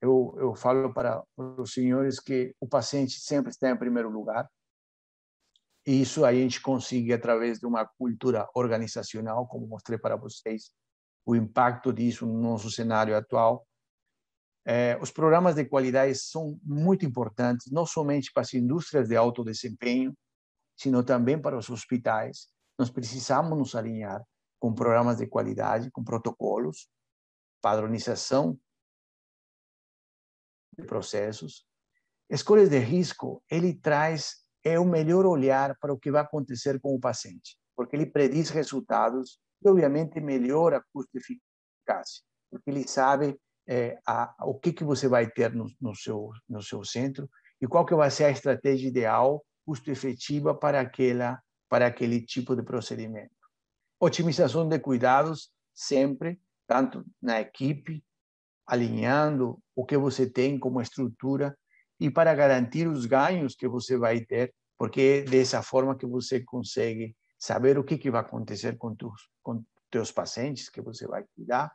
eu, 0.00 0.34
eu 0.38 0.54
falo 0.54 0.92
para 0.94 1.22
os 1.36 1.72
senhores 1.72 2.18
que 2.18 2.54
o 2.60 2.66
paciente 2.66 3.20
sempre 3.20 3.50
está 3.50 3.70
em 3.70 3.76
primeiro 3.76 4.08
lugar. 4.08 4.50
E 5.86 6.02
isso 6.02 6.24
a 6.24 6.32
gente 6.32 6.60
consegue 6.60 7.12
através 7.12 7.58
de 7.58 7.66
uma 7.66 7.86
cultura 7.86 8.48
organizacional, 8.54 9.46
como 9.46 9.66
mostrei 9.66 9.98
para 9.98 10.16
vocês, 10.16 10.70
o 11.26 11.34
impacto 11.34 11.92
disso 11.92 12.26
no 12.26 12.40
nosso 12.40 12.70
cenário 12.70 13.16
atual. 13.16 13.66
É, 14.64 14.98
os 15.00 15.10
programas 15.10 15.54
de 15.54 15.64
qualidade 15.64 16.14
são 16.14 16.58
muito 16.62 17.04
importantes, 17.04 17.70
não 17.72 17.86
somente 17.86 18.30
para 18.32 18.42
as 18.42 18.52
indústrias 18.52 19.08
de 19.08 19.16
alto 19.16 19.42
desempenho, 19.42 20.14
sino 20.76 21.02
também 21.02 21.40
para 21.40 21.58
os 21.58 21.68
hospitais, 21.70 22.48
nós 22.80 22.90
precisamos 22.90 23.58
nos 23.58 23.74
alinhar 23.74 24.24
com 24.58 24.74
programas 24.74 25.18
de 25.18 25.26
qualidade, 25.26 25.90
com 25.90 26.02
protocolos, 26.02 26.88
padronização 27.60 28.58
de 30.78 30.86
processos. 30.86 31.66
Escolhas 32.30 32.70
de 32.70 32.78
risco, 32.78 33.44
ele 33.50 33.74
traz 33.74 34.40
é 34.64 34.78
o 34.78 34.84
melhor 34.86 35.26
olhar 35.26 35.76
para 35.78 35.92
o 35.92 35.98
que 35.98 36.10
vai 36.10 36.22
acontecer 36.22 36.80
com 36.80 36.94
o 36.94 37.00
paciente, 37.00 37.58
porque 37.76 37.96
ele 37.96 38.06
prediz 38.06 38.48
resultados 38.48 39.38
e, 39.62 39.68
obviamente, 39.68 40.18
melhora 40.18 40.78
a 40.78 40.84
custo-eficácia, 40.92 42.22
porque 42.50 42.70
ele 42.70 42.88
sabe 42.88 43.38
é, 43.68 43.98
a, 44.06 44.34
o 44.40 44.58
que, 44.58 44.72
que 44.72 44.84
você 44.84 45.06
vai 45.06 45.30
ter 45.30 45.52
no, 45.54 45.66
no, 45.78 45.94
seu, 45.94 46.30
no 46.48 46.62
seu 46.62 46.82
centro 46.82 47.28
e 47.60 47.66
qual 47.66 47.84
que 47.84 47.94
vai 47.94 48.10
ser 48.10 48.24
a 48.24 48.30
estratégia 48.30 48.88
ideal, 48.88 49.44
custo-efetiva 49.66 50.54
para 50.54 50.80
aquela 50.80 51.38
para 51.70 51.86
aquele 51.86 52.20
tipo 52.20 52.56
de 52.56 52.64
procedimento. 52.64 53.30
Otimização 53.98 54.68
de 54.68 54.78
cuidados 54.80 55.52
sempre, 55.72 56.40
tanto 56.66 57.06
na 57.22 57.40
equipe, 57.40 58.04
alinhando 58.66 59.62
o 59.74 59.86
que 59.86 59.96
você 59.96 60.28
tem 60.28 60.58
como 60.58 60.82
estrutura 60.82 61.56
e 61.98 62.10
para 62.10 62.34
garantir 62.34 62.88
os 62.88 63.06
ganhos 63.06 63.54
que 63.54 63.68
você 63.68 63.96
vai 63.96 64.20
ter, 64.20 64.52
porque 64.76 65.24
é 65.24 65.30
dessa 65.30 65.62
forma 65.62 65.96
que 65.96 66.06
você 66.06 66.40
consegue 66.40 67.16
saber 67.38 67.78
o 67.78 67.84
que, 67.84 67.96
que 67.96 68.10
vai 68.10 68.22
acontecer 68.22 68.76
com 68.76 68.94
teus, 68.94 69.28
com 69.40 69.64
teus 69.90 70.10
pacientes 70.10 70.68
que 70.68 70.80
você 70.80 71.06
vai 71.06 71.24
cuidar 71.36 71.72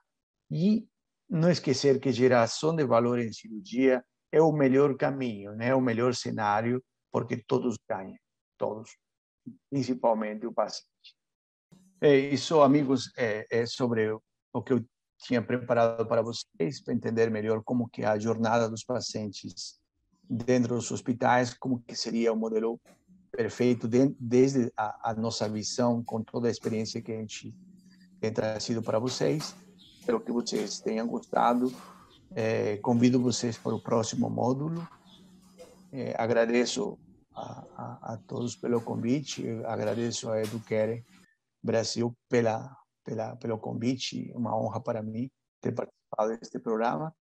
e 0.52 0.86
não 1.30 1.50
esquecer 1.50 2.00
que 2.02 2.12
geração 2.12 2.76
de 2.76 2.86
valor 2.86 3.18
em 3.20 3.32
cirurgia 3.32 4.04
é 4.32 4.42
o 4.42 4.52
melhor 4.52 4.96
caminho, 4.98 5.54
né? 5.54 5.70
É 5.70 5.76
o 5.76 5.82
melhor 5.82 6.14
cenário, 6.14 6.84
porque 7.12 7.38
todos 7.38 7.78
ganham, 7.88 8.18
todos 8.58 8.92
principalmente 9.70 10.46
o 10.46 10.54
paciente. 10.54 11.16
É 12.02 12.16
isso, 12.16 12.62
amigos, 12.62 13.12
é, 13.18 13.46
é 13.50 13.66
sobre 13.66 14.12
o 14.54 14.62
que 14.62 14.74
eu 14.74 14.86
tinha 15.18 15.42
preparado 15.42 16.06
para 16.06 16.22
vocês, 16.22 16.82
para 16.84 16.94
entender 16.94 17.32
melhor 17.32 17.64
como 17.64 17.88
que 17.88 18.04
é 18.04 18.06
a 18.06 18.20
jornada 18.20 18.70
dos 18.70 18.84
pacientes 18.84 19.80
dentro 20.30 20.76
dos 20.76 20.92
hospitais, 20.92 21.54
como 21.54 21.80
que 21.80 21.96
seria 21.96 22.34
o 22.34 22.36
modelo 22.36 22.80
perfeito 23.32 23.88
de, 23.88 24.16
desde 24.20 24.72
a, 24.78 25.12
a, 25.12 25.14
nossa 25.14 25.48
visão, 25.50 26.04
com 26.04 26.22
toda 26.22 26.48
a 26.48 26.52
experiência 26.52 27.02
que 27.02 27.12
a 27.12 27.18
gente 27.18 27.54
tem 28.20 28.32
trazido 28.32 28.82
para 28.82 29.00
vocês. 29.00 29.56
Espero 30.00 30.20
que 30.20 30.32
vocês 30.32 30.80
tenham 30.80 31.08
gostado. 31.08 31.74
É, 32.34 32.78
convido 32.78 33.20
vocês 33.20 33.58
para 33.58 33.76
o 33.76 33.82
próximo 33.82 34.30
módulo. 34.30 34.88
É, 35.92 36.14
agradeço 36.18 36.98
a, 37.36 38.18
todos 38.28 38.56
pelo 38.56 38.82
convite. 38.82 39.46
Eu 39.46 39.68
agradeço 39.68 40.30
a 40.30 40.42
Educare 40.42 41.06
Brasil 41.62 42.16
pela, 42.30 42.76
pela, 43.04 43.36
pelo 43.36 43.58
convite. 43.60 44.32
Uma 44.34 44.58
honra 44.58 44.82
para 44.82 45.04
mim 45.04 45.30
ter 45.62 45.74
participado 45.74 46.38
deste 46.40 46.60
programa. 46.60 47.14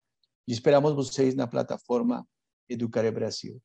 E 0.46 0.52
esperamos 0.52 0.94
vocês 0.94 1.34
na 1.34 1.46
plataforma 1.46 2.26
Educare 2.68 3.10
Brasil. 3.10 3.60